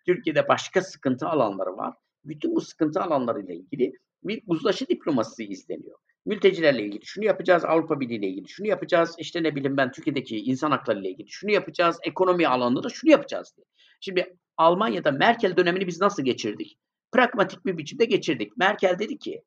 Türkiye'de 0.05 0.47
başka 0.47 0.81
sıkıntı 0.81 1.27
alanları 1.27 1.77
var. 1.77 1.93
Bütün 2.25 2.55
bu 2.55 2.61
sıkıntı 2.61 3.01
alanlarıyla 3.01 3.53
ilgili 3.53 3.93
bir 4.23 4.41
uzlaşı 4.47 4.87
diplomasisi 4.87 5.45
izleniyor. 5.45 5.97
Mültecilerle 6.25 6.85
ilgili 6.85 7.05
şunu 7.05 7.25
yapacağız, 7.25 7.65
Avrupa 7.65 7.99
Birliği 7.99 8.15
ile 8.15 8.27
ilgili 8.27 8.49
şunu 8.49 8.67
yapacağız, 8.67 9.15
işte 9.17 9.43
ne 9.43 9.55
bileyim 9.55 9.77
ben 9.77 9.91
Türkiye'deki 9.91 10.37
insan 10.37 10.71
hakları 10.71 10.99
ile 10.99 11.09
ilgili 11.09 11.29
şunu 11.29 11.51
yapacağız, 11.51 11.99
ekonomi 12.03 12.47
alanında 12.47 12.83
da 12.83 12.89
şunu 12.89 13.11
yapacağız 13.11 13.53
diye. 13.57 13.65
Şimdi 13.99 14.37
Almanya'da 14.57 15.11
Merkel 15.11 15.57
dönemini 15.57 15.87
biz 15.87 16.01
nasıl 16.01 16.23
geçirdik? 16.23 16.77
Pragmatik 17.11 17.65
bir 17.65 17.77
biçimde 17.77 18.05
geçirdik. 18.05 18.57
Merkel 18.57 18.99
dedi 18.99 19.17
ki 19.17 19.43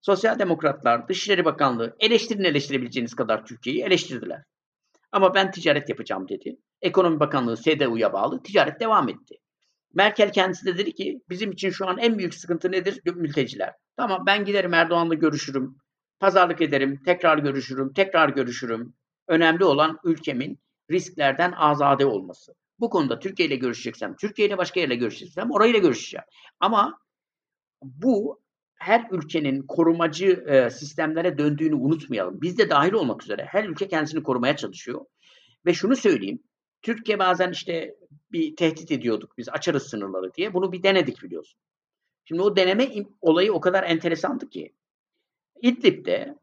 Sosyal 0.00 0.38
Demokratlar, 0.38 1.08
Dışişleri 1.08 1.44
Bakanlığı 1.44 1.96
eleştirin 2.00 2.44
eleştirebileceğiniz 2.44 3.14
kadar 3.14 3.46
Türkiye'yi 3.46 3.82
eleştirdiler. 3.82 4.42
Ama 5.12 5.34
ben 5.34 5.50
ticaret 5.50 5.88
yapacağım 5.88 6.28
dedi. 6.28 6.56
Ekonomi 6.82 7.20
Bakanlığı 7.20 7.56
SDU'ya 7.56 8.12
bağlı 8.12 8.42
ticaret 8.42 8.80
devam 8.80 9.08
etti. 9.08 9.34
Merkel 9.94 10.32
kendisi 10.32 10.66
de 10.66 10.78
dedi 10.78 10.94
ki 10.94 11.20
bizim 11.30 11.52
için 11.52 11.70
şu 11.70 11.88
an 11.88 11.98
en 11.98 12.18
büyük 12.18 12.34
sıkıntı 12.34 12.72
nedir? 12.72 13.00
Mülteciler. 13.14 13.72
Tamam 13.96 14.26
ben 14.26 14.44
giderim 14.44 14.74
Erdoğan'la 14.74 15.14
görüşürüm. 15.14 15.76
Pazarlık 16.20 16.60
ederim. 16.60 17.00
Tekrar 17.04 17.38
görüşürüm. 17.38 17.92
Tekrar 17.92 18.28
görüşürüm. 18.28 18.94
Önemli 19.28 19.64
olan 19.64 19.98
ülkemin 20.04 20.58
risklerden 20.90 21.52
azade 21.52 22.06
olması. 22.06 22.52
Bu 22.82 22.90
konuda 22.90 23.18
Türkiye 23.18 23.48
ile 23.48 23.56
görüşeceksem, 23.56 24.16
Türkiye 24.16 24.48
ile 24.48 24.58
başka 24.58 24.80
yerle 24.80 24.94
görüşeceksem 24.94 25.50
orayla 25.50 25.78
görüşeceğim. 25.78 26.24
Ama 26.60 26.98
bu 27.82 28.40
her 28.74 29.06
ülkenin 29.10 29.62
korumacı 29.62 30.44
e, 30.46 30.70
sistemlere 30.70 31.38
döndüğünü 31.38 31.74
unutmayalım. 31.74 32.42
Biz 32.42 32.58
de 32.58 32.70
dahil 32.70 32.92
olmak 32.92 33.22
üzere 33.22 33.44
her 33.48 33.64
ülke 33.64 33.88
kendisini 33.88 34.22
korumaya 34.22 34.56
çalışıyor. 34.56 35.04
Ve 35.66 35.74
şunu 35.74 35.96
söyleyeyim. 35.96 36.42
Türkiye 36.82 37.18
bazen 37.18 37.50
işte 37.50 37.94
bir 38.32 38.56
tehdit 38.56 38.90
ediyorduk 38.90 39.38
biz 39.38 39.48
açarız 39.48 39.82
sınırları 39.82 40.34
diye. 40.34 40.54
Bunu 40.54 40.72
bir 40.72 40.82
denedik 40.82 41.22
biliyorsun. 41.22 41.60
Şimdi 42.24 42.42
o 42.42 42.56
deneme 42.56 42.88
olayı 43.20 43.52
o 43.52 43.60
kadar 43.60 43.82
enteresandı 43.82 44.48
ki. 44.48 44.72
İdlib'de 45.60 46.34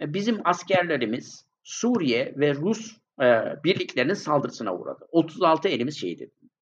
e, 0.00 0.14
bizim 0.14 0.40
askerlerimiz 0.44 1.44
Suriye 1.62 2.34
ve 2.36 2.54
Rus 2.54 3.01
e, 3.20 3.24
birliklerinin 3.64 4.14
saldırısına 4.14 4.74
uğradı. 4.74 5.08
36 5.10 5.68
elimiz 5.68 6.00
şehit 6.00 6.22
edildi. 6.22 6.52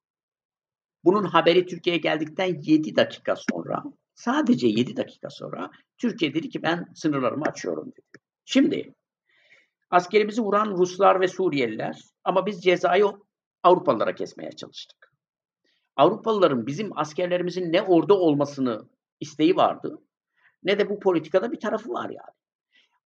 Bunun 1.04 1.24
haberi 1.24 1.66
Türkiye'ye 1.66 2.00
geldikten 2.00 2.60
7 2.62 2.96
dakika 2.96 3.36
sonra, 3.36 3.82
sadece 4.14 4.66
7 4.66 4.96
dakika 4.96 5.30
sonra 5.30 5.70
Türkiye 5.98 6.34
dedi 6.34 6.48
ki 6.48 6.62
ben 6.62 6.86
sınırlarımı 6.94 7.44
açıyorum 7.44 7.92
dedi. 7.92 8.24
Şimdi 8.44 8.94
askerimizi 9.90 10.42
vuran 10.42 10.70
Ruslar 10.70 11.20
ve 11.20 11.28
Suriyeliler 11.28 12.02
ama 12.24 12.46
biz 12.46 12.62
cezayı 12.62 13.06
Avrupalılara 13.62 14.14
kesmeye 14.14 14.50
çalıştık. 14.50 15.12
Avrupalıların 15.96 16.66
bizim 16.66 16.98
askerlerimizin 16.98 17.72
ne 17.72 17.82
orada 17.82 18.14
olmasını 18.14 18.88
isteği 19.20 19.56
vardı 19.56 19.98
ne 20.62 20.78
de 20.78 20.90
bu 20.90 21.00
politikada 21.00 21.52
bir 21.52 21.60
tarafı 21.60 21.90
var 21.90 22.10
yani. 22.10 22.34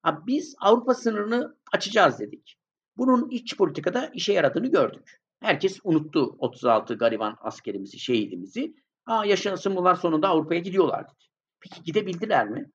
Ha, 0.03 0.23
biz 0.27 0.55
Avrupa 0.61 0.95
sınırını 0.95 1.57
açacağız 1.73 2.21
dedik. 2.21 2.59
Bunun 2.97 3.31
iç 3.31 3.57
politikada 3.57 4.11
işe 4.15 4.33
yaradığını 4.33 4.71
gördük. 4.71 5.21
Herkes 5.41 5.79
unuttu 5.85 6.37
36 6.39 6.95
gariban 6.95 7.37
askerimizi, 7.41 7.99
şehidimizi. 7.99 8.75
Aa 9.07 9.25
yaşasın 9.25 9.77
bunlar 9.77 9.95
sonunda 9.95 10.29
Avrupa'ya 10.29 10.61
gidiyorlar 10.61 11.05
dedi. 11.05 11.25
Peki 11.61 11.83
gidebildiler 11.83 12.49
mi? 12.49 12.71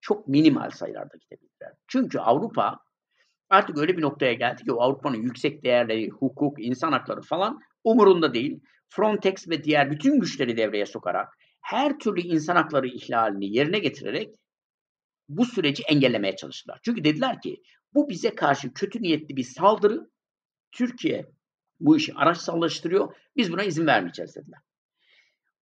Çok 0.00 0.28
minimal 0.28 0.70
sayılarda 0.70 1.16
gidebildiler. 1.16 1.72
Çünkü 1.88 2.18
Avrupa 2.18 2.78
artık 3.50 3.78
öyle 3.78 3.96
bir 3.96 4.02
noktaya 4.02 4.32
geldi 4.32 4.64
ki 4.64 4.72
o 4.72 4.80
Avrupa'nın 4.80 5.22
yüksek 5.22 5.64
değerleri, 5.64 6.08
hukuk, 6.08 6.64
insan 6.64 6.92
hakları 6.92 7.20
falan 7.20 7.60
umurunda 7.84 8.34
değil. 8.34 8.60
Frontex 8.88 9.48
ve 9.48 9.64
diğer 9.64 9.90
bütün 9.90 10.20
güçleri 10.20 10.56
devreye 10.56 10.86
sokarak 10.86 11.28
her 11.60 11.98
türlü 11.98 12.20
insan 12.20 12.56
hakları 12.56 12.86
ihlalini 12.86 13.56
yerine 13.56 13.78
getirerek 13.78 14.34
bu 15.28 15.44
süreci 15.44 15.82
engellemeye 15.82 16.36
çalıştılar. 16.36 16.80
Çünkü 16.84 17.04
dediler 17.04 17.40
ki 17.40 17.62
bu 17.94 18.08
bize 18.08 18.34
karşı 18.34 18.72
kötü 18.72 19.02
niyetli 19.02 19.36
bir 19.36 19.44
saldırı. 19.44 20.10
Türkiye 20.72 21.30
bu 21.80 21.96
işi 21.96 22.14
araçsallaştırıyor. 22.14 23.14
Biz 23.36 23.52
buna 23.52 23.62
izin 23.62 23.86
vermeyeceğiz 23.86 24.36
dediler. 24.36 24.60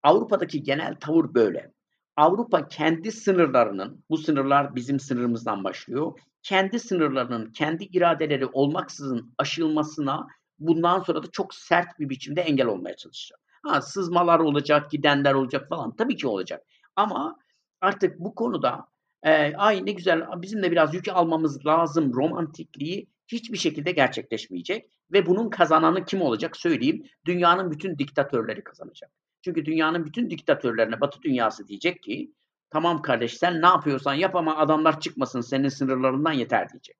Avrupa'daki 0.03 0.63
genel 0.63 0.95
tavır 0.99 1.33
böyle. 1.33 1.73
Avrupa 2.15 2.67
kendi 2.67 3.11
sınırlarının, 3.11 4.03
bu 4.09 4.17
sınırlar 4.17 4.75
bizim 4.75 4.99
sınırımızdan 4.99 5.63
başlıyor, 5.63 6.19
kendi 6.43 6.79
sınırlarının 6.79 7.51
kendi 7.51 7.83
iradeleri 7.83 8.45
olmaksızın 8.45 9.33
aşılmasına 9.37 10.27
bundan 10.59 10.99
sonra 10.99 11.23
da 11.23 11.27
çok 11.31 11.53
sert 11.53 11.99
bir 11.99 12.09
biçimde 12.09 12.41
engel 12.41 12.67
olmaya 12.67 12.95
çalışacak. 12.95 13.39
Ha, 13.63 13.81
sızmalar 13.81 14.39
olacak, 14.39 14.91
gidenler 14.91 15.33
olacak 15.33 15.69
falan 15.69 15.95
tabii 15.95 16.15
ki 16.15 16.27
olacak. 16.27 16.63
Ama 16.95 17.39
artık 17.81 18.19
bu 18.19 18.35
konuda 18.35 18.87
e, 19.23 19.55
ay 19.55 19.85
ne 19.85 19.91
güzel 19.91 20.25
bizim 20.37 20.63
de 20.63 20.71
biraz 20.71 20.93
yük 20.93 21.07
almamız 21.07 21.65
lazım 21.65 22.13
romantikliği 22.13 23.07
hiçbir 23.27 23.57
şekilde 23.57 23.91
gerçekleşmeyecek. 23.91 24.89
Ve 25.11 25.25
bunun 25.25 25.49
kazananı 25.49 26.05
kim 26.05 26.21
olacak 26.21 26.57
söyleyeyim. 26.57 27.05
Dünyanın 27.25 27.71
bütün 27.71 27.97
diktatörleri 27.97 28.63
kazanacak. 28.63 29.11
Çünkü 29.41 29.65
dünyanın 29.65 30.05
bütün 30.05 30.29
diktatörlerine 30.29 31.01
Batı 31.01 31.21
dünyası 31.21 31.67
diyecek 31.67 32.03
ki 32.03 32.31
tamam 32.69 33.01
kardeş 33.01 33.37
sen 33.37 33.61
ne 33.61 33.67
yapıyorsan 33.67 34.13
yap 34.13 34.35
ama 34.35 34.57
adamlar 34.57 34.99
çıkmasın 34.99 35.41
senin 35.41 35.69
sınırlarından 35.69 36.31
yeter 36.31 36.69
diyecek. 36.69 36.97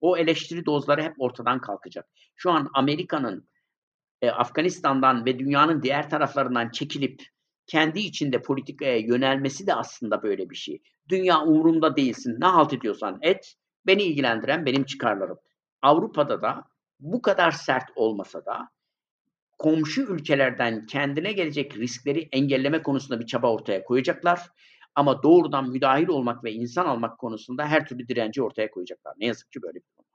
O 0.00 0.16
eleştiri 0.16 0.66
dozları 0.66 1.02
hep 1.02 1.14
ortadan 1.18 1.60
kalkacak. 1.60 2.06
Şu 2.36 2.50
an 2.50 2.70
Amerika'nın 2.74 3.48
e, 4.22 4.30
Afganistan'dan 4.30 5.26
ve 5.26 5.38
dünyanın 5.38 5.82
diğer 5.82 6.10
taraflarından 6.10 6.70
çekilip 6.70 7.22
kendi 7.68 7.98
içinde 7.98 8.42
politikaya 8.42 8.98
yönelmesi 8.98 9.66
de 9.66 9.74
aslında 9.74 10.22
böyle 10.22 10.50
bir 10.50 10.56
şey. 10.56 10.82
Dünya 11.08 11.42
umurumda 11.42 11.96
değilsin. 11.96 12.36
Ne 12.40 12.46
halt 12.46 12.72
ediyorsan 12.72 13.18
et. 13.22 13.54
Beni 13.86 14.02
ilgilendiren 14.02 14.66
benim 14.66 14.84
çıkarlarım. 14.84 15.38
Avrupa'da 15.82 16.42
da 16.42 16.64
bu 17.00 17.22
kadar 17.22 17.50
sert 17.50 17.90
olmasa 17.96 18.44
da 18.44 18.68
komşu 19.58 20.02
ülkelerden 20.02 20.86
kendine 20.86 21.32
gelecek 21.32 21.76
riskleri 21.76 22.28
engelleme 22.32 22.82
konusunda 22.82 23.20
bir 23.20 23.26
çaba 23.26 23.52
ortaya 23.52 23.84
koyacaklar. 23.84 24.40
Ama 24.94 25.22
doğrudan 25.22 25.70
müdahil 25.70 26.08
olmak 26.08 26.44
ve 26.44 26.52
insan 26.52 26.86
almak 26.86 27.18
konusunda 27.18 27.66
her 27.66 27.86
türlü 27.86 28.08
direnci 28.08 28.42
ortaya 28.42 28.70
koyacaklar. 28.70 29.14
Ne 29.18 29.26
yazık 29.26 29.52
ki 29.52 29.62
böyle 29.62 29.74
bir 29.74 29.90
konu. 29.96 30.06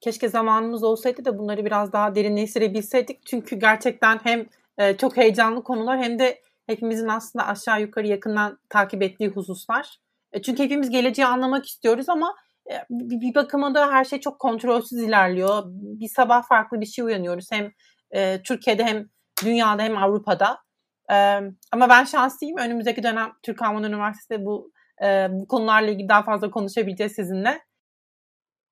Keşke 0.00 0.28
zamanımız 0.28 0.82
olsaydı 0.82 1.24
da 1.24 1.38
bunları 1.38 1.64
biraz 1.64 1.92
daha 1.92 2.14
derinleştirebilseydik. 2.14 3.26
Çünkü 3.26 3.56
gerçekten 3.56 4.20
hem 4.22 4.46
e, 4.78 4.96
çok 4.96 5.16
heyecanlı 5.16 5.62
konular 5.62 5.98
hem 5.98 6.18
de 6.18 6.42
hepimizin 6.70 7.08
aslında 7.08 7.46
aşağı 7.46 7.80
yukarı 7.80 8.06
yakından 8.06 8.58
takip 8.68 9.02
ettiği 9.02 9.28
hususlar. 9.28 9.98
E, 10.32 10.42
çünkü 10.42 10.62
hepimiz 10.62 10.90
geleceği 10.90 11.26
anlamak 11.26 11.66
istiyoruz 11.66 12.08
ama 12.08 12.36
e, 12.70 12.74
bir 12.90 13.34
bakıma 13.34 13.74
da 13.74 13.92
her 13.92 14.04
şey 14.04 14.20
çok 14.20 14.38
kontrolsüz 14.38 14.98
ilerliyor. 14.98 15.62
Bir 15.66 16.08
sabah 16.08 16.48
farklı 16.48 16.80
bir 16.80 16.86
şey 16.86 17.04
uyanıyoruz. 17.04 17.46
Hem 17.52 17.72
e, 18.10 18.42
Türkiye'de 18.42 18.84
hem 18.84 19.08
dünyada 19.44 19.82
hem 19.82 19.96
Avrupa'da. 19.96 20.58
Ama 21.72 21.88
ben 21.88 22.04
şanslıyım. 22.04 22.58
Önümüzdeki 22.58 23.02
dönem 23.02 23.32
Türk 23.42 23.62
Alman 23.62 23.84
Üniversitesi'de 23.84 24.44
bu 24.44 24.72
bu 25.30 25.48
konularla 25.48 25.90
ilgili 25.90 26.08
daha 26.08 26.22
fazla 26.22 26.50
konuşabileceğiz 26.50 27.12
sizinle. 27.12 27.60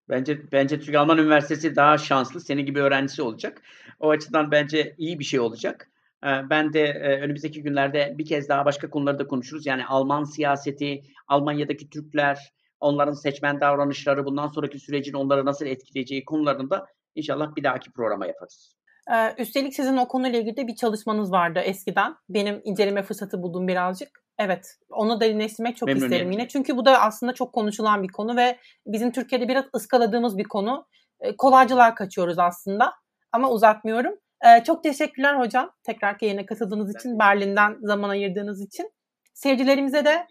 Bence 0.09 0.53
bence 0.53 0.81
Türk 0.81 0.95
Alman 0.95 1.19
Üniversitesi 1.19 1.77
daha 1.77 1.99
şanslı. 1.99 2.41
Senin 2.41 2.67
gibi 2.67 2.81
öğrencisi 2.81 3.23
olacak. 3.23 3.63
O 4.01 4.11
açıdan 4.11 4.51
bence 4.51 4.95
iyi 4.99 5.19
bir 5.19 5.25
şey 5.25 5.41
olacak. 5.41 5.91
Ben 6.23 6.73
de 6.73 6.93
önümüzdeki 7.23 7.63
günlerde 7.63 8.15
bir 8.19 8.27
kez 8.27 8.49
daha 8.49 8.65
başka 8.65 8.91
konuları 8.91 9.19
da 9.19 9.27
konuşuruz. 9.27 9.67
Yani 9.67 9.87
Alman 9.87 10.25
siyaseti, 10.25 11.03
Almanya'daki 11.29 11.91
Türkler, 11.91 12.53
onların 12.81 13.13
seçmen 13.13 13.61
davranışları, 13.61 14.25
bundan 14.25 14.47
sonraki 14.47 14.79
sürecin 14.79 15.13
onları 15.13 15.45
nasıl 15.45 15.67
etkileyeceği 15.67 16.25
konularında 16.25 16.87
inşallah 17.15 17.57
bir 17.57 17.65
dahaki 17.65 17.93
programa 17.93 18.27
yaparız. 18.27 18.75
Ee, 19.13 19.43
üstelik 19.43 19.75
sizin 19.75 19.97
o 19.97 20.09
konuyla 20.09 20.39
ilgili 20.39 20.57
de 20.57 20.67
bir 20.67 20.77
çalışmanız 20.77 21.33
vardı 21.33 21.59
eskiden. 21.59 22.15
Benim 22.29 22.61
inceleme 22.65 23.03
fırsatı 23.03 23.43
buldum 23.43 23.69
birazcık. 23.69 24.23
Evet, 24.39 24.77
onu 24.91 25.21
derinleştirmek 25.21 25.77
çok 25.77 25.89
isterim 25.89 26.31
yine. 26.31 26.49
Çünkü 26.49 26.77
bu 26.77 26.85
da 26.85 27.01
aslında 27.01 27.33
çok 27.33 27.53
konuşulan 27.53 28.03
bir 28.03 28.09
konu 28.09 28.37
ve 28.37 28.59
bizim 28.87 29.13
Türkiye'de 29.13 29.49
biraz 29.49 29.65
ıskaladığımız 29.75 30.39
bir 30.39 30.45
konu. 30.45 30.87
Ee, 31.21 31.37
kolaycılar 31.37 31.95
kaçıyoruz 31.95 32.39
aslında 32.39 32.93
ama 33.33 33.51
uzatmıyorum. 33.51 34.15
Ee, 34.47 34.65
çok 34.65 34.83
teşekkürler 34.83 35.39
hocam. 35.39 35.71
Tekrar 35.83 36.17
yayına 36.21 36.47
katıldığınız 36.47 36.97
için, 36.97 37.19
Berlin'den 37.19 37.77
zaman 37.83 38.09
ayırdığınız 38.09 38.63
için. 38.63 38.93
Seyircilerimize 39.35 40.05
de 40.05 40.27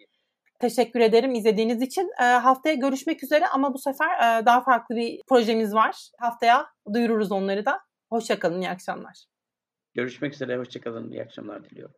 teşekkür 0.60 0.99
ederim 0.99 1.36
izlediğiniz 1.36 1.82
için. 1.82 2.12
Ee, 2.22 2.24
haftaya 2.24 2.76
görüşmek 2.76 3.24
üzere 3.24 3.47
ama 3.47 3.74
bu 3.74 3.78
sefer 3.78 4.41
e, 4.41 4.45
daha 4.45 4.62
farklı 4.62 4.95
bir 4.95 5.22
projemiz 5.28 5.74
var. 5.74 5.95
Haftaya 6.20 6.68
duyururuz 6.93 7.32
onları 7.32 7.66
da. 7.66 7.80
Hoşçakalın, 8.10 8.62
iyi 8.62 8.70
akşamlar. 8.70 9.26
Görüşmek 9.93 10.34
üzere, 10.34 10.58
hoşçakalın, 10.58 11.12
iyi 11.12 11.22
akşamlar 11.22 11.64
diliyorum. 11.64 11.95